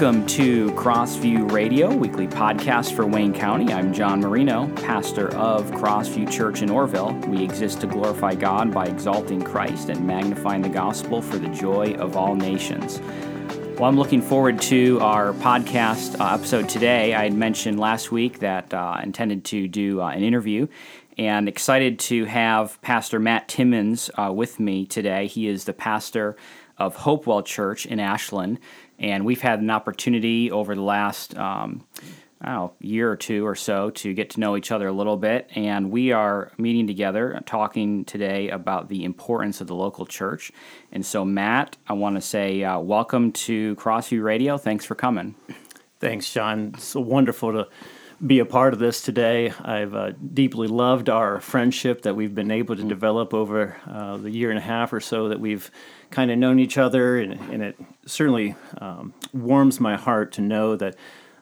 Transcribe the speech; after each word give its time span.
welcome 0.00 0.26
to 0.26 0.70
Crossview 0.70 1.52
Radio, 1.52 1.94
weekly 1.94 2.26
podcast 2.26 2.94
for 2.94 3.06
Wayne 3.06 3.34
County. 3.34 3.70
I'm 3.70 3.92
John 3.92 4.20
Marino, 4.20 4.66
pastor 4.76 5.28
of 5.36 5.70
Crossview 5.72 6.32
Church 6.32 6.62
in 6.62 6.70
Orrville. 6.70 7.22
We 7.28 7.44
exist 7.44 7.82
to 7.82 7.86
glorify 7.86 8.34
God 8.34 8.72
by 8.72 8.86
exalting 8.86 9.42
Christ 9.42 9.90
and 9.90 10.06
magnifying 10.06 10.62
the 10.62 10.70
gospel 10.70 11.20
for 11.20 11.36
the 11.36 11.48
joy 11.48 11.96
of 11.98 12.16
all 12.16 12.34
nations. 12.34 12.98
Well, 13.78 13.90
I'm 13.90 13.98
looking 13.98 14.22
forward 14.22 14.62
to 14.62 14.98
our 15.00 15.34
podcast 15.34 16.18
uh, 16.18 16.32
episode 16.32 16.70
today. 16.70 17.12
I 17.12 17.24
had 17.24 17.34
mentioned 17.34 17.78
last 17.78 18.10
week 18.10 18.38
that 18.38 18.72
uh, 18.72 18.94
I 18.96 19.02
intended 19.02 19.44
to 19.46 19.68
do 19.68 20.00
uh, 20.00 20.08
an 20.08 20.22
interview 20.22 20.66
and 21.18 21.46
excited 21.46 21.98
to 21.98 22.24
have 22.24 22.80
Pastor 22.80 23.20
Matt 23.20 23.48
Timmons 23.48 24.08
uh, 24.14 24.32
with 24.32 24.58
me 24.58 24.86
today. 24.86 25.26
He 25.26 25.46
is 25.46 25.64
the 25.64 25.74
pastor 25.74 26.36
of 26.78 26.96
Hopewell 26.96 27.42
Church 27.42 27.84
in 27.84 28.00
Ashland, 28.00 28.58
and 29.00 29.24
we've 29.24 29.40
had 29.40 29.60
an 29.60 29.70
opportunity 29.70 30.50
over 30.50 30.74
the 30.74 30.82
last 30.82 31.36
um, 31.36 31.84
know, 32.44 32.72
year 32.80 33.10
or 33.10 33.16
two 33.16 33.46
or 33.46 33.54
so 33.54 33.90
to 33.90 34.14
get 34.14 34.30
to 34.30 34.40
know 34.40 34.56
each 34.56 34.70
other 34.70 34.86
a 34.86 34.92
little 34.92 35.16
bit. 35.16 35.50
And 35.54 35.90
we 35.90 36.12
are 36.12 36.52
meeting 36.58 36.86
together, 36.86 37.40
talking 37.46 38.04
today 38.04 38.50
about 38.50 38.88
the 38.88 39.04
importance 39.04 39.60
of 39.60 39.66
the 39.66 39.74
local 39.74 40.06
church. 40.06 40.52
And 40.92 41.04
so, 41.04 41.24
Matt, 41.24 41.76
I 41.88 41.94
want 41.94 42.16
to 42.16 42.20
say 42.20 42.62
uh, 42.62 42.78
welcome 42.78 43.32
to 43.32 43.74
Crossview 43.76 44.22
Radio. 44.22 44.58
Thanks 44.58 44.84
for 44.84 44.94
coming. 44.94 45.34
Thanks, 45.98 46.32
John. 46.32 46.72
It's 46.74 46.84
so 46.84 47.00
wonderful 47.00 47.52
to 47.52 47.68
be 48.24 48.38
a 48.38 48.44
part 48.44 48.74
of 48.74 48.78
this 48.78 49.00
today. 49.00 49.52
I've 49.62 49.94
uh, 49.94 50.12
deeply 50.34 50.68
loved 50.68 51.08
our 51.08 51.40
friendship 51.40 52.02
that 52.02 52.14
we've 52.14 52.34
been 52.34 52.50
able 52.50 52.76
to 52.76 52.82
develop 52.82 53.32
over 53.32 53.76
uh, 53.88 54.18
the 54.18 54.30
year 54.30 54.50
and 54.50 54.58
a 54.58 54.62
half 54.62 54.92
or 54.92 55.00
so 55.00 55.28
that 55.28 55.40
we've 55.40 55.70
kind 56.10 56.30
of 56.30 56.38
known 56.38 56.58
each 56.58 56.76
other, 56.76 57.18
and, 57.18 57.32
and 57.50 57.62
it 57.62 57.76
certainly 58.04 58.56
um, 58.78 59.14
warms 59.32 59.80
my 59.80 59.96
heart 59.96 60.32
to 60.32 60.42
know 60.42 60.76
that 60.76 60.96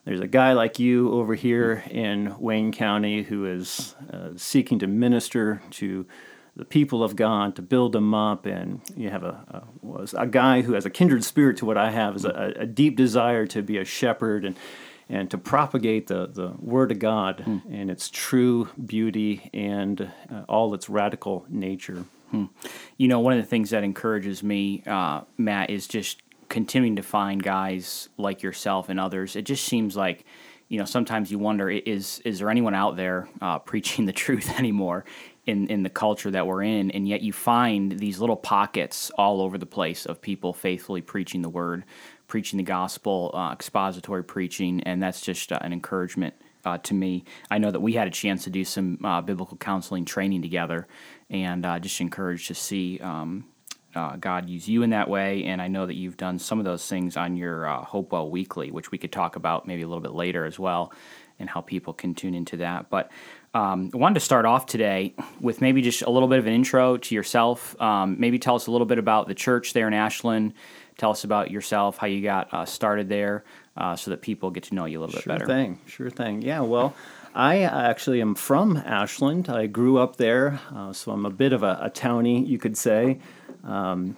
there's 0.04 0.20
a 0.20 0.28
guy 0.28 0.52
like 0.52 0.78
you 0.78 1.12
over 1.12 1.34
here 1.34 1.82
in 1.90 2.34
Wayne 2.38 2.72
County 2.72 3.24
who 3.24 3.44
is 3.44 3.96
uh, 4.12 4.30
seeking 4.36 4.78
to 4.78 4.86
minister 4.86 5.60
to 5.70 6.06
the 6.54 6.64
people 6.64 7.02
of 7.02 7.16
God, 7.16 7.56
to 7.56 7.62
build 7.62 7.92
them 7.92 8.14
up, 8.14 8.46
and 8.46 8.80
you 8.96 9.10
have 9.10 9.22
a, 9.22 9.64
a, 9.84 10.08
a 10.16 10.26
guy 10.26 10.62
who 10.62 10.74
has 10.74 10.86
a 10.86 10.90
kindred 10.90 11.24
spirit 11.24 11.56
to 11.58 11.66
what 11.66 11.76
I 11.76 11.90
have, 11.90 12.16
is 12.16 12.24
a, 12.24 12.54
a 12.56 12.66
deep 12.66 12.96
desire 12.96 13.46
to 13.46 13.62
be 13.62 13.78
a 13.78 13.84
shepherd 13.84 14.44
and 14.44 14.56
and 15.08 15.30
to 15.30 15.38
propagate 15.38 16.06
the, 16.06 16.26
the 16.26 16.52
Word 16.58 16.92
of 16.92 16.98
God 16.98 17.40
hmm. 17.40 17.58
and 17.70 17.90
its 17.90 18.10
true 18.10 18.68
beauty 18.84 19.50
and 19.54 20.12
uh, 20.30 20.42
all 20.48 20.74
its 20.74 20.88
radical 20.88 21.46
nature. 21.48 22.04
Hmm. 22.30 22.46
You 22.98 23.08
know, 23.08 23.20
one 23.20 23.32
of 23.32 23.38
the 23.38 23.48
things 23.48 23.70
that 23.70 23.84
encourages 23.84 24.42
me, 24.42 24.82
uh, 24.86 25.22
Matt, 25.38 25.70
is 25.70 25.86
just 25.86 26.22
continuing 26.48 26.96
to 26.96 27.02
find 27.02 27.42
guys 27.42 28.08
like 28.16 28.42
yourself 28.42 28.88
and 28.88 29.00
others. 29.00 29.36
It 29.36 29.42
just 29.42 29.64
seems 29.64 29.96
like, 29.96 30.24
you 30.68 30.78
know, 30.78 30.84
sometimes 30.84 31.30
you 31.30 31.38
wonder 31.38 31.70
is 31.70 32.20
is 32.24 32.40
there 32.40 32.50
anyone 32.50 32.74
out 32.74 32.96
there 32.96 33.28
uh, 33.40 33.58
preaching 33.70 34.04
the 34.04 34.12
truth 34.12 34.58
anymore 34.58 35.06
in 35.46 35.68
in 35.68 35.82
the 35.82 35.90
culture 35.90 36.30
that 36.30 36.46
we're 36.46 36.62
in? 36.62 36.90
And 36.90 37.08
yet 37.08 37.22
you 37.22 37.32
find 37.32 37.98
these 37.98 38.20
little 38.20 38.36
pockets 38.36 39.10
all 39.16 39.40
over 39.40 39.56
the 39.56 39.66
place 39.66 40.04
of 40.04 40.20
people 40.20 40.52
faithfully 40.52 41.00
preaching 41.00 41.40
the 41.40 41.48
word 41.48 41.84
preaching 42.28 42.58
the 42.58 42.62
gospel, 42.62 43.32
uh, 43.34 43.52
expository 43.52 44.22
preaching, 44.22 44.82
and 44.82 45.02
that's 45.02 45.20
just 45.20 45.50
uh, 45.50 45.58
an 45.62 45.72
encouragement 45.72 46.34
uh, 46.64 46.78
to 46.78 46.94
me. 46.94 47.24
I 47.50 47.58
know 47.58 47.70
that 47.70 47.80
we 47.80 47.94
had 47.94 48.06
a 48.06 48.10
chance 48.10 48.44
to 48.44 48.50
do 48.50 48.64
some 48.64 49.04
uh, 49.04 49.20
biblical 49.22 49.56
counseling 49.56 50.04
training 50.04 50.42
together, 50.42 50.86
and 51.30 51.66
uh, 51.66 51.78
just 51.80 52.00
encouraged 52.00 52.48
to 52.48 52.54
see 52.54 53.00
um, 53.00 53.46
God 54.20 54.48
use 54.48 54.68
you 54.68 54.82
in 54.82 54.90
that 54.90 55.08
way. 55.10 55.44
And 55.44 55.60
I 55.60 55.66
know 55.66 55.86
that 55.86 55.94
you've 55.94 56.16
done 56.16 56.38
some 56.38 56.60
of 56.60 56.64
those 56.64 56.86
things 56.86 57.16
on 57.16 57.36
your 57.36 57.66
Hopewell 57.66 58.30
Weekly, 58.30 58.70
which 58.70 58.92
we 58.92 58.98
could 58.98 59.10
talk 59.10 59.34
about 59.34 59.66
maybe 59.66 59.82
a 59.82 59.88
little 59.88 60.02
bit 60.02 60.12
later 60.12 60.44
as 60.44 60.56
well, 60.56 60.92
and 61.40 61.48
how 61.48 61.62
people 61.62 61.92
can 61.92 62.14
tune 62.14 62.34
into 62.34 62.58
that. 62.58 62.90
But 62.90 63.10
um, 63.54 63.90
I 63.94 63.96
wanted 63.96 64.14
to 64.14 64.20
start 64.20 64.44
off 64.44 64.66
today 64.66 65.14
with 65.40 65.60
maybe 65.60 65.80
just 65.82 66.02
a 66.02 66.10
little 66.10 66.28
bit 66.28 66.38
of 66.38 66.46
an 66.46 66.52
intro 66.52 66.96
to 66.98 67.14
yourself. 67.14 67.80
Um, 67.80 68.16
maybe 68.20 68.38
tell 68.38 68.54
us 68.54 68.66
a 68.66 68.70
little 68.70 68.86
bit 68.86 68.98
about 68.98 69.26
the 69.26 69.34
church 69.34 69.72
there 69.72 69.88
in 69.88 69.94
Ashland. 69.94 70.52
Tell 70.98 71.10
us 71.10 71.24
about 71.24 71.50
yourself, 71.50 71.96
how 71.96 72.06
you 72.08 72.20
got 72.20 72.52
uh, 72.52 72.66
started 72.66 73.08
there, 73.08 73.44
uh, 73.76 73.96
so 73.96 74.10
that 74.10 74.20
people 74.20 74.50
get 74.50 74.64
to 74.64 74.74
know 74.74 74.84
you 74.84 74.98
a 74.98 75.00
little 75.00 75.14
bit 75.14 75.22
sure 75.22 75.32
better. 75.32 75.46
Sure 75.46 75.54
thing, 75.54 75.80
sure 75.86 76.10
thing. 76.10 76.42
Yeah, 76.42 76.60
well, 76.60 76.94
I 77.34 77.62
actually 77.62 78.20
am 78.20 78.34
from 78.34 78.76
Ashland. 78.76 79.48
I 79.48 79.66
grew 79.66 79.98
up 79.98 80.16
there, 80.16 80.60
uh, 80.74 80.92
so 80.92 81.12
I'm 81.12 81.24
a 81.24 81.30
bit 81.30 81.52
of 81.52 81.62
a, 81.62 81.78
a 81.82 81.90
townie, 81.90 82.46
you 82.46 82.58
could 82.58 82.76
say. 82.76 83.20
Um, 83.64 84.16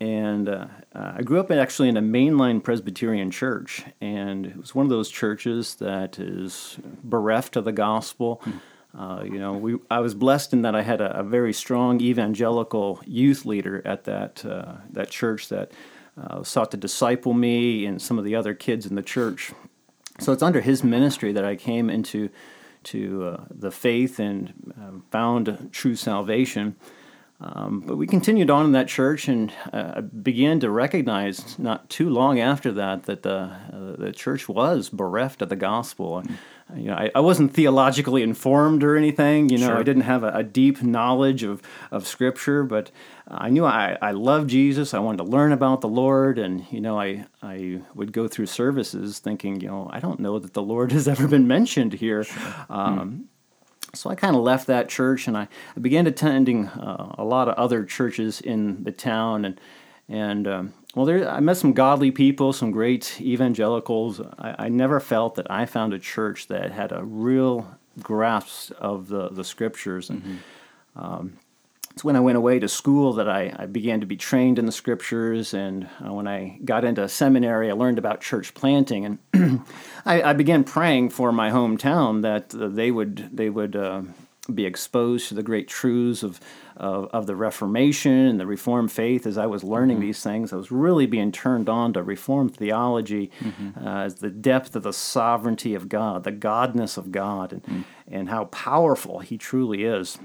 and 0.00 0.48
uh, 0.48 0.66
I 0.94 1.22
grew 1.22 1.38
up 1.38 1.50
actually 1.50 1.88
in 1.88 1.96
a 1.96 2.02
mainline 2.02 2.62
Presbyterian 2.62 3.30
church, 3.30 3.84
and 4.00 4.46
it 4.46 4.56
was 4.56 4.74
one 4.74 4.86
of 4.86 4.90
those 4.90 5.10
churches 5.10 5.76
that 5.76 6.18
is 6.18 6.78
bereft 7.04 7.56
of 7.56 7.64
the 7.64 7.72
gospel. 7.72 8.42
Mm. 8.44 8.60
Uh, 8.98 9.24
you 9.24 9.38
know, 9.38 9.52
we, 9.52 9.76
I 9.90 10.00
was 10.00 10.14
blessed 10.14 10.54
in 10.54 10.62
that 10.62 10.74
I 10.74 10.80
had 10.80 11.02
a, 11.02 11.20
a 11.20 11.22
very 11.22 11.52
strong 11.52 12.00
evangelical 12.00 13.02
youth 13.04 13.44
leader 13.44 13.82
at 13.84 14.04
that 14.04 14.44
uh, 14.44 14.76
that 14.92 15.10
church 15.10 15.48
that 15.50 15.72
uh, 16.20 16.42
sought 16.42 16.70
to 16.70 16.76
disciple 16.76 17.34
me 17.34 17.86
and 17.86 18.00
some 18.00 18.18
of 18.18 18.24
the 18.24 18.34
other 18.34 18.54
kids 18.54 18.86
in 18.86 18.94
the 18.94 19.02
church. 19.02 19.52
So 20.18 20.32
it's 20.32 20.42
under 20.42 20.60
his 20.60 20.82
ministry 20.82 21.32
that 21.32 21.44
I 21.44 21.56
came 21.56 21.90
into 21.90 22.30
to 22.84 23.24
uh, 23.24 23.44
the 23.50 23.70
faith 23.70 24.18
and 24.18 24.74
uh, 24.80 25.00
found 25.10 25.68
true 25.72 25.96
salvation. 25.96 26.76
Um, 27.38 27.80
but 27.80 27.96
we 27.96 28.06
continued 28.06 28.48
on 28.48 28.64
in 28.64 28.72
that 28.72 28.88
church 28.88 29.28
and 29.28 29.52
uh, 29.72 30.00
began 30.00 30.58
to 30.60 30.70
recognize 30.70 31.58
not 31.58 31.90
too 31.90 32.08
long 32.08 32.40
after 32.40 32.72
that 32.72 33.02
that 33.04 33.22
the, 33.22 33.34
uh, 33.72 33.96
the 33.98 34.12
church 34.12 34.48
was 34.48 34.88
bereft 34.88 35.42
of 35.42 35.50
the 35.50 35.56
gospel. 35.56 36.22
Mm-hmm 36.22 36.34
you 36.74 36.90
know, 36.90 36.94
I, 36.94 37.10
I 37.14 37.20
wasn't 37.20 37.54
theologically 37.54 38.22
informed 38.22 38.82
or 38.82 38.96
anything. 38.96 39.48
You 39.50 39.58
know, 39.58 39.68
sure. 39.68 39.78
I 39.78 39.82
didn't 39.84 40.02
have 40.02 40.24
a, 40.24 40.32
a, 40.32 40.42
deep 40.42 40.82
knowledge 40.82 41.44
of, 41.44 41.62
of 41.92 42.08
Scripture, 42.08 42.64
but 42.64 42.90
I 43.28 43.50
knew 43.50 43.64
I, 43.64 43.96
I 44.02 44.10
loved 44.10 44.50
Jesus. 44.50 44.92
I 44.92 44.98
wanted 44.98 45.18
to 45.18 45.24
learn 45.24 45.52
about 45.52 45.80
the 45.80 45.88
Lord, 45.88 46.38
and 46.38 46.66
you 46.72 46.80
know, 46.80 46.98
I 46.98 47.26
I 47.40 47.82
would 47.94 48.12
go 48.12 48.26
through 48.26 48.46
services 48.46 49.20
thinking, 49.20 49.60
you 49.60 49.68
know, 49.68 49.88
I 49.92 50.00
don't 50.00 50.18
know 50.18 50.38
that 50.40 50.54
the 50.54 50.62
Lord 50.62 50.90
has 50.98 51.06
ever 51.06 51.28
been 51.28 51.46
mentioned 51.46 51.94
here. 51.94 52.24
Sure. 52.24 52.66
Um. 52.68 53.28
So 53.94 54.10
I 54.10 54.14
kind 54.14 54.36
of 54.36 54.42
left 54.42 54.66
that 54.66 54.88
church, 54.88 55.26
and 55.26 55.36
I, 55.36 55.48
I 55.76 55.80
began 55.80 56.06
attending 56.06 56.68
uh, 56.68 57.14
a 57.18 57.24
lot 57.24 57.48
of 57.48 57.54
other 57.54 57.84
churches 57.84 58.40
in 58.40 58.84
the 58.84 58.92
town, 58.92 59.44
and 59.44 59.60
and 60.08 60.46
um, 60.46 60.74
well, 60.96 61.04
there, 61.04 61.28
I 61.28 61.40
met 61.40 61.58
some 61.58 61.74
godly 61.74 62.10
people, 62.10 62.54
some 62.54 62.70
great 62.70 63.20
evangelicals. 63.20 64.20
I, 64.38 64.54
I, 64.60 64.68
never 64.70 64.98
felt 64.98 65.34
that 65.34 65.50
I 65.50 65.66
found 65.66 65.92
a 65.92 65.98
church 65.98 66.46
that 66.46 66.72
had 66.72 66.90
a 66.90 67.04
real 67.04 67.76
grasp 68.02 68.72
of 68.78 69.08
the, 69.08 69.28
the 69.28 69.44
scriptures. 69.44 70.08
And 70.08 70.22
mm-hmm. 70.22 70.98
um, 70.98 71.38
it's 71.96 72.04
when 72.04 72.14
I 72.14 72.20
went 72.20 72.36
away 72.36 72.58
to 72.58 72.68
school 72.68 73.14
that 73.14 73.26
I, 73.26 73.54
I 73.58 73.64
began 73.64 74.00
to 74.00 74.06
be 74.06 74.18
trained 74.18 74.58
in 74.58 74.66
the 74.66 74.72
scriptures. 74.72 75.54
And 75.54 75.88
uh, 76.04 76.12
when 76.12 76.28
I 76.28 76.58
got 76.62 76.84
into 76.84 77.08
seminary, 77.08 77.70
I 77.70 77.72
learned 77.72 77.96
about 77.96 78.20
church 78.20 78.52
planting. 78.52 79.18
And 79.32 79.62
I, 80.04 80.20
I, 80.20 80.32
began 80.34 80.62
praying 80.62 81.08
for 81.08 81.32
my 81.32 81.50
hometown 81.50 82.20
that 82.20 82.54
uh, 82.54 82.68
they 82.68 82.90
would, 82.90 83.30
they 83.32 83.48
would 83.48 83.76
uh, 83.76 84.02
be 84.54 84.66
exposed 84.66 85.28
to 85.28 85.34
the 85.34 85.42
great 85.42 85.68
truths 85.68 86.22
of 86.22 86.38
of, 86.76 87.06
of 87.06 87.26
the 87.26 87.34
Reformation 87.34 88.12
and 88.12 88.38
the 88.38 88.46
Reformed 88.46 88.92
faith, 88.92 89.26
as 89.26 89.38
I 89.38 89.46
was 89.46 89.64
learning 89.64 89.96
mm-hmm. 89.96 90.06
these 90.06 90.22
things, 90.22 90.52
I 90.52 90.56
was 90.56 90.70
really 90.70 91.06
being 91.06 91.32
turned 91.32 91.68
on 91.68 91.94
to 91.94 92.02
Reformed 92.02 92.54
theology 92.54 93.30
mm-hmm. 93.40 93.86
uh, 93.86 94.04
as 94.04 94.16
the 94.16 94.30
depth 94.30 94.76
of 94.76 94.82
the 94.82 94.92
sovereignty 94.92 95.74
of 95.74 95.88
God, 95.88 96.24
the 96.24 96.32
godness 96.32 96.98
of 96.98 97.10
God, 97.10 97.52
and, 97.52 97.62
mm-hmm. 97.62 97.82
and 98.08 98.28
how 98.28 98.44
powerful 98.46 99.20
He 99.20 99.38
truly 99.38 99.84
is. 99.84 100.18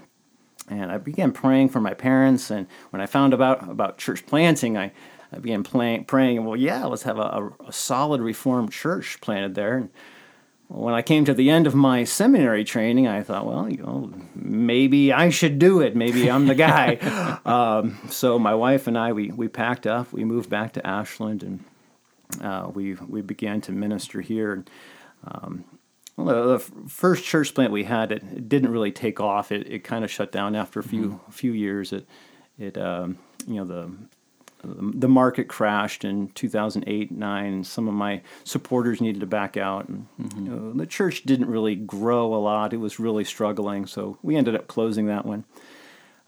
And 0.72 0.92
I 0.92 0.98
began 0.98 1.32
praying 1.32 1.70
for 1.70 1.82
my 1.82 1.94
parents, 1.94 2.50
and 2.50 2.66
when 2.92 3.02
I 3.02 3.06
found 3.06 3.34
about 3.34 3.70
about 3.70 3.98
church 3.98 4.26
planting, 4.26 4.78
I, 4.78 4.92
I 5.32 5.40
began 5.40 5.64
playing, 5.64 6.06
praying, 6.06 6.46
well, 6.46 6.56
yeah, 6.56 6.86
let's 6.86 7.04
have 7.04 7.18
a, 7.18 7.22
a, 7.22 7.52
a 7.68 7.74
solid 7.74 8.22
Reformed 8.22 8.72
church 8.72 9.20
planted 9.22 9.56
there. 9.56 9.78
And, 9.78 9.90
when 10.74 10.94
I 10.94 11.02
came 11.02 11.26
to 11.26 11.34
the 11.34 11.50
end 11.50 11.68
of 11.68 11.76
my 11.76 12.06
seminary 12.06 12.64
training, 12.64 13.06
I 13.06 13.24
thought, 13.24 13.46
well, 13.46 13.70
you 13.70 13.78
know, 13.78 14.14
maybe 14.34 15.12
I 15.12 15.30
should 15.30 15.60
do 15.60 15.82
it. 15.82 15.98
Maybe 15.98 16.32
I'm 16.32 16.48
the 16.48 16.56
guy. 16.56 16.96
um, 17.46 17.98
so 18.10 18.40
my 18.40 18.56
wife 18.56 18.88
and 18.88 18.98
I, 18.98 19.12
we, 19.12 19.32
we 19.32 19.50
packed 19.50 19.86
up, 19.86 20.14
we 20.14 20.24
moved 20.24 20.50
back 20.50 20.72
to 20.74 20.88
Ashland, 20.88 21.44
and 21.44 21.66
uh, 22.42 22.72
we 22.74 22.94
we 22.94 23.22
began 23.22 23.60
to 23.62 23.74
minister 23.74 24.22
here. 24.22 24.64
Um, 25.28 25.66
well, 26.26 26.48
the, 26.48 26.58
the, 26.58 26.90
first 26.90 27.24
church 27.24 27.54
plant 27.54 27.72
we 27.72 27.84
had, 27.84 28.12
it, 28.12 28.24
it 28.24 28.50
didn't 28.50 28.72
really 28.72 28.92
take 28.92 29.20
off. 29.20 29.52
It, 29.52 29.68
it 29.72 29.84
kind 29.84 30.04
of 30.04 30.12
shut 30.12 30.32
down 30.32 30.56
after 30.56 30.80
a 30.80 30.84
few 30.84 31.10
mm-hmm. 31.10 31.32
few 31.32 31.54
years. 31.54 31.94
It 31.94 32.08
it 32.60 32.78
um, 32.78 33.18
you 33.48 33.56
know 33.56 33.66
the 33.66 33.92
the 34.64 35.08
market 35.08 35.48
crashed 35.48 36.06
in 36.06 36.28
2008 36.30 37.10
9 37.10 37.64
some 37.64 37.88
of 37.88 37.96
my 37.96 38.22
supporters 38.44 39.02
needed 39.02 39.20
to 39.20 39.26
back 39.26 39.58
out 39.58 39.90
and 39.90 40.06
mm-hmm. 40.22 40.46
you 40.46 40.52
know, 40.52 40.74
the 40.74 40.86
church 40.86 41.24
didn't 41.24 41.50
really 41.50 41.74
grow 41.74 42.32
a 42.32 42.38
lot 42.38 42.72
it 42.72 42.78
was 42.78 43.00
really 43.00 43.24
struggling 43.24 43.88
so 43.88 44.20
we 44.22 44.36
ended 44.36 44.54
up 44.54 44.68
closing 44.68 45.08
that 45.08 45.26
one 45.26 45.44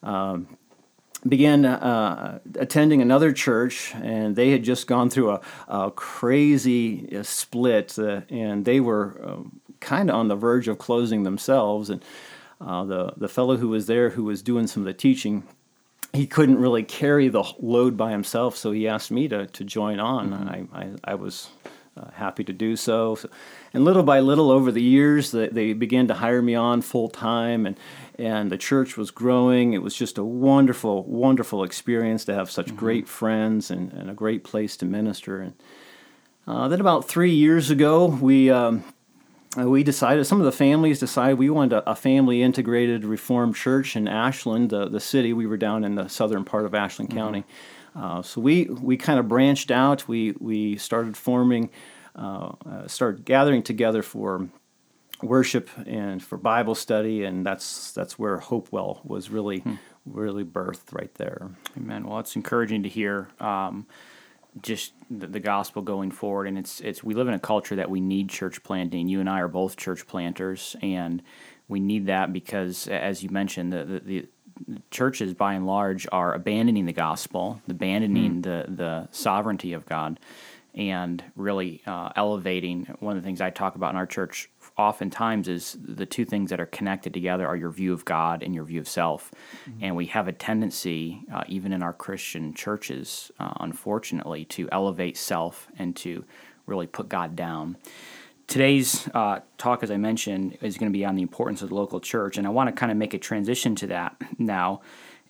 um, 0.02 0.58
began 1.28 1.66
uh, 1.66 2.40
attending 2.56 3.02
another 3.02 3.32
church, 3.32 3.94
and 3.96 4.36
they 4.36 4.52
had 4.52 4.64
just 4.64 4.88
gone 4.88 5.10
through 5.10 5.32
a, 5.32 5.42
a 5.68 5.92
crazy 5.92 7.16
uh, 7.18 7.24
split, 7.24 7.98
uh, 7.98 8.22
and 8.30 8.66
they 8.66 8.80
were 8.80 9.22
uh, 9.24 9.38
kind 9.84 10.10
of 10.10 10.16
on 10.16 10.28
the 10.28 10.36
verge 10.36 10.68
of 10.68 10.78
closing 10.78 11.24
themselves. 11.24 11.90
And 11.90 12.04
uh, 12.60 12.84
the 12.86 13.14
the 13.18 13.30
fellow 13.30 13.58
who 13.58 13.70
was 13.70 13.86
there, 13.86 14.10
who 14.12 14.24
was 14.24 14.42
doing 14.42 14.68
some 14.68 14.82
of 14.84 14.86
the 14.86 14.94
teaching, 14.94 15.44
he 16.14 16.26
couldn't 16.26 16.60
really 16.60 16.84
carry 16.84 17.28
the 17.28 17.44
load 17.60 17.98
by 17.98 18.12
himself, 18.12 18.56
so 18.56 18.72
he 18.72 18.88
asked 18.88 19.12
me 19.12 19.28
to 19.28 19.48
to 19.48 19.64
join 19.64 20.00
on. 20.00 20.32
Mm-hmm. 20.32 20.76
I, 20.76 20.82
I, 20.82 20.92
I 21.12 21.16
was 21.16 21.50
uh, 21.98 22.10
happy 22.12 22.44
to 22.44 22.54
do 22.54 22.76
so. 22.76 23.16
so. 23.16 23.30
And 23.74 23.86
little 23.86 24.04
by 24.04 24.20
little, 24.20 24.50
over 24.52 24.72
the 24.72 24.82
years, 24.82 25.32
they, 25.32 25.48
they 25.48 25.74
began 25.74 26.08
to 26.08 26.14
hire 26.14 26.42
me 26.42 26.56
on 26.56 26.82
full 26.82 27.10
time, 27.10 27.66
and 27.66 27.78
and 28.18 28.52
the 28.52 28.58
church 28.58 28.96
was 28.98 29.12
growing. 29.12 29.74
It 29.74 29.82
was 29.82 29.96
just 29.96 30.18
a 30.18 30.24
wonderful, 30.24 31.04
wonderful 31.04 31.64
experience 31.64 32.26
to 32.26 32.34
have 32.34 32.50
such 32.50 32.68
mm-hmm. 32.68 32.76
great 32.78 33.08
friends 33.08 33.72
and, 33.72 33.92
and 33.94 34.10
a 34.10 34.14
great 34.14 34.44
place 34.44 34.78
to 34.78 34.86
minister. 34.86 35.42
And 35.42 35.54
uh, 36.46 36.68
then 36.68 36.80
about 36.80 37.08
three 37.08 37.34
years 37.34 37.72
ago, 37.72 38.06
we 38.06 38.52
um, 38.52 38.84
uh, 39.58 39.70
we 39.70 39.84
decided 39.84 40.26
some 40.26 40.40
of 40.40 40.46
the 40.46 40.52
families 40.52 41.00
decided 41.00 41.38
we 41.38 41.50
wanted 41.50 41.78
a, 41.78 41.92
a 41.92 41.96
family 41.96 42.42
integrated 42.42 43.06
reformed 43.06 43.56
church 43.56 43.96
in 43.96 44.08
Ashland, 44.08 44.70
the, 44.70 44.88
the 44.88 45.00
city. 45.00 45.34
We 45.34 45.48
were 45.48 45.58
down 45.58 45.84
in 45.84 45.96
the 45.96 46.08
southern 46.08 46.44
part 46.44 46.66
of 46.66 46.74
Ashland 46.74 47.10
mm-hmm. 47.10 47.20
County. 47.20 47.44
Uh, 47.96 48.22
so 48.22 48.42
we, 48.42 48.66
we 48.66 48.98
kind 48.98 49.20
of 49.20 49.28
branched 49.28 49.70
out. 49.70 50.08
We, 50.08 50.34
we 50.40 50.78
started 50.78 51.16
forming, 51.16 51.70
uh, 52.16 52.54
uh, 52.68 52.88
started 52.88 53.26
gathering 53.26 53.62
together 53.62 54.02
for 54.02 54.48
worship 55.24 55.70
and 55.86 56.22
for 56.22 56.38
Bible 56.38 56.76
study, 56.76 57.24
and 57.24 57.46
that's 57.46 57.92
that's 57.92 58.20
where 58.20 58.40
Hopewell 58.40 59.02
was 59.04 59.30
really 59.30 59.60
hmm. 59.60 59.76
really 60.06 60.44
birthed 60.44 60.92
right 60.92 61.14
there. 61.16 61.52
Amen. 61.78 62.08
Well, 62.08 62.20
it's 62.20 62.36
encouraging 62.36 62.84
to 62.84 62.90
hear. 62.90 63.30
Um, 63.40 63.88
just 64.62 64.94
the, 65.10 65.28
the, 65.28 65.40
gospel 65.40 65.82
going 65.82 66.12
forward, 66.12 66.48
and 66.48 66.58
it's 66.58 66.80
it's 66.82 67.04
we 67.04 67.14
live 67.14 67.28
in 67.28 67.34
a 67.34 67.40
culture 67.40 67.76
that 67.76 67.90
we 67.90 68.00
need 68.00 68.30
church 68.30 68.64
planting. 68.64 69.08
You 69.08 69.20
and 69.20 69.30
I 69.30 69.40
are 69.40 69.48
both 69.48 69.78
church 69.78 70.06
planters, 70.08 70.76
and 70.82 71.22
we 71.68 71.80
need 71.80 72.08
that 72.08 72.32
because, 72.32 72.88
as 72.88 73.24
you 73.24 73.30
mentioned, 73.30 73.74
the, 73.74 73.86
the, 73.86 74.00
the 74.00 74.82
churches 74.92 75.34
by 75.34 75.54
and 75.54 75.66
large 75.66 76.08
are 76.12 76.34
abandoning 76.34 76.86
the 76.86 76.94
gospel, 76.94 77.62
abandoning 77.68 78.42
mm. 78.42 78.44
the 78.44 78.66
the 78.72 79.08
sovereignty 79.12 79.74
of 79.74 79.86
God, 79.86 80.20
and 80.76 81.24
really 81.36 81.82
uh, 81.86 82.12
elevating. 82.16 82.86
One 83.00 83.18
of 83.18 83.24
the 83.24 83.26
things 83.26 83.42
I 83.42 83.50
talk 83.50 83.76
about 83.76 83.92
in 83.92 83.98
our 83.98 84.08
church 84.08 84.50
oftentimes 84.78 85.48
is 85.48 85.78
the 85.82 86.06
two 86.06 86.26
things 86.26 86.50
that 86.50 86.60
are 86.60 86.66
connected 86.66 87.14
together 87.14 87.48
are 87.48 87.56
your 87.56 87.70
view 87.70 87.94
of 87.94 88.06
God 88.06 88.42
and 88.42 88.56
your 88.56 88.64
view 88.64 88.80
of 88.80 88.88
self, 88.88 89.32
mm-hmm. 89.70 89.84
and 89.84 89.96
we 89.96 90.08
have 90.08 90.28
a 90.28 90.32
tendency, 90.32 91.24
uh, 91.32 91.44
even 91.48 91.74
in 91.74 91.84
our 91.84 91.94
Christian 91.94 92.54
churches, 92.54 93.32
uh, 93.40 93.54
unfortunately, 93.60 94.46
to 94.46 94.68
elevate 94.72 95.18
self 95.18 95.68
and 95.78 95.96
to 95.98 96.26
really 96.66 96.88
put 96.88 97.10
God 97.10 97.36
down. 97.36 97.78
Today's 98.48 99.08
uh, 99.14 99.40
talk, 99.58 99.84
as 99.84 99.92
I 99.92 99.98
mentioned, 99.98 100.58
is 100.62 100.78
going 100.78 100.92
to 100.92 100.98
be 100.98 101.06
on 101.06 101.16
the 101.16 101.22
importance 101.22 101.62
of 101.62 101.70
the 101.70 101.76
local 101.76 102.00
church, 102.00 102.38
and 102.38 102.48
I 102.48 102.50
want 102.50 102.68
to 102.68 102.74
kind 102.74 102.92
of 102.92 102.98
make 102.98 103.14
a 103.14 103.20
transition 103.20 103.76
to 103.76 103.88
that 103.88 104.16
now, 104.38 104.82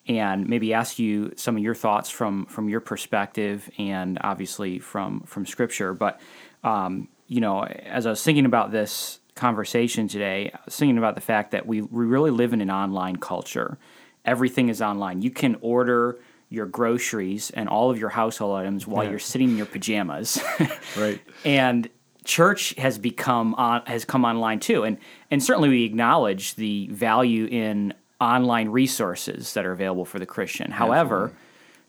and 0.08 0.48
maybe 0.48 0.74
ask 0.74 1.00
you 1.00 1.34
some 1.36 1.56
of 1.58 1.64
your 1.64 1.76
thoughts 1.76 2.10
from 2.10 2.46
from 2.46 2.70
your 2.70 2.80
perspective, 2.80 3.70
and 3.78 4.18
obviously 4.22 4.80
from 4.80 5.22
from 5.22 5.46
Scripture. 5.46 5.94
But 5.94 6.22
um, 6.64 7.10
you 7.28 7.42
know, 7.42 7.64
as 7.64 8.06
I 8.06 8.10
was 8.10 8.24
thinking 8.24 8.46
about 8.46 8.72
this 8.72 9.20
conversation 9.36 10.08
today, 10.08 10.52
I 10.54 10.60
was 10.66 10.76
thinking 10.76 10.98
about 10.98 11.16
the 11.16 11.22
fact 11.22 11.52
that 11.52 11.66
we 11.66 11.82
we 11.82 12.06
really 12.06 12.32
live 12.32 12.54
in 12.54 12.62
an 12.62 12.72
online 12.72 13.18
culture. 13.18 13.78
Everything 14.26 14.70
is 14.70 14.82
online. 14.82 15.22
You 15.22 15.32
can 15.32 15.58
order 15.62 16.20
your 16.50 16.66
groceries 16.66 17.50
and 17.50 17.68
all 17.68 17.90
of 17.90 17.98
your 17.98 18.10
household 18.10 18.56
items 18.56 18.86
while 18.86 19.04
yeah. 19.04 19.10
you're 19.10 19.20
sitting 19.20 19.50
in 19.50 19.58
your 19.58 19.66
pajamas. 19.66 20.40
right. 20.98 21.20
And 21.44 21.90
church 22.26 22.76
has 22.78 23.00
become 23.00 23.56
on, 23.56 23.82
has 23.88 24.06
come 24.06 24.24
online 24.24 24.60
too, 24.60 24.84
and 24.84 24.98
and 25.32 25.44
certainly 25.44 25.70
we 25.70 25.84
acknowledge 25.84 26.56
the 26.56 26.88
value 26.88 27.46
in 27.46 27.94
online 28.22 28.70
resources 28.70 29.54
that 29.54 29.66
are 29.66 29.72
available 29.72 30.06
for 30.06 30.20
the 30.20 30.26
Christian. 30.26 30.72
However, 30.72 31.24
Absolutely. 31.24 31.38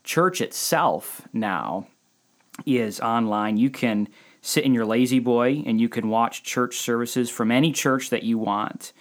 church 0.03 0.41
itself 0.41 1.21
now 1.31 1.87
is 2.65 2.99
online. 2.99 3.57
You 3.57 3.69
can 3.69 4.07
sit 4.45 4.63
in 4.63 4.75
your 4.75 4.85
lazy 4.85 5.17
boy 5.17 5.63
and 5.65 5.81
you 5.81 5.89
can 5.89 6.07
watch 6.07 6.43
church 6.43 6.77
services 6.77 7.31
from 7.31 7.51
any 7.51 7.71
church 7.71 8.11
that 8.11 8.21
you 8.21 8.37
want. 8.37 8.93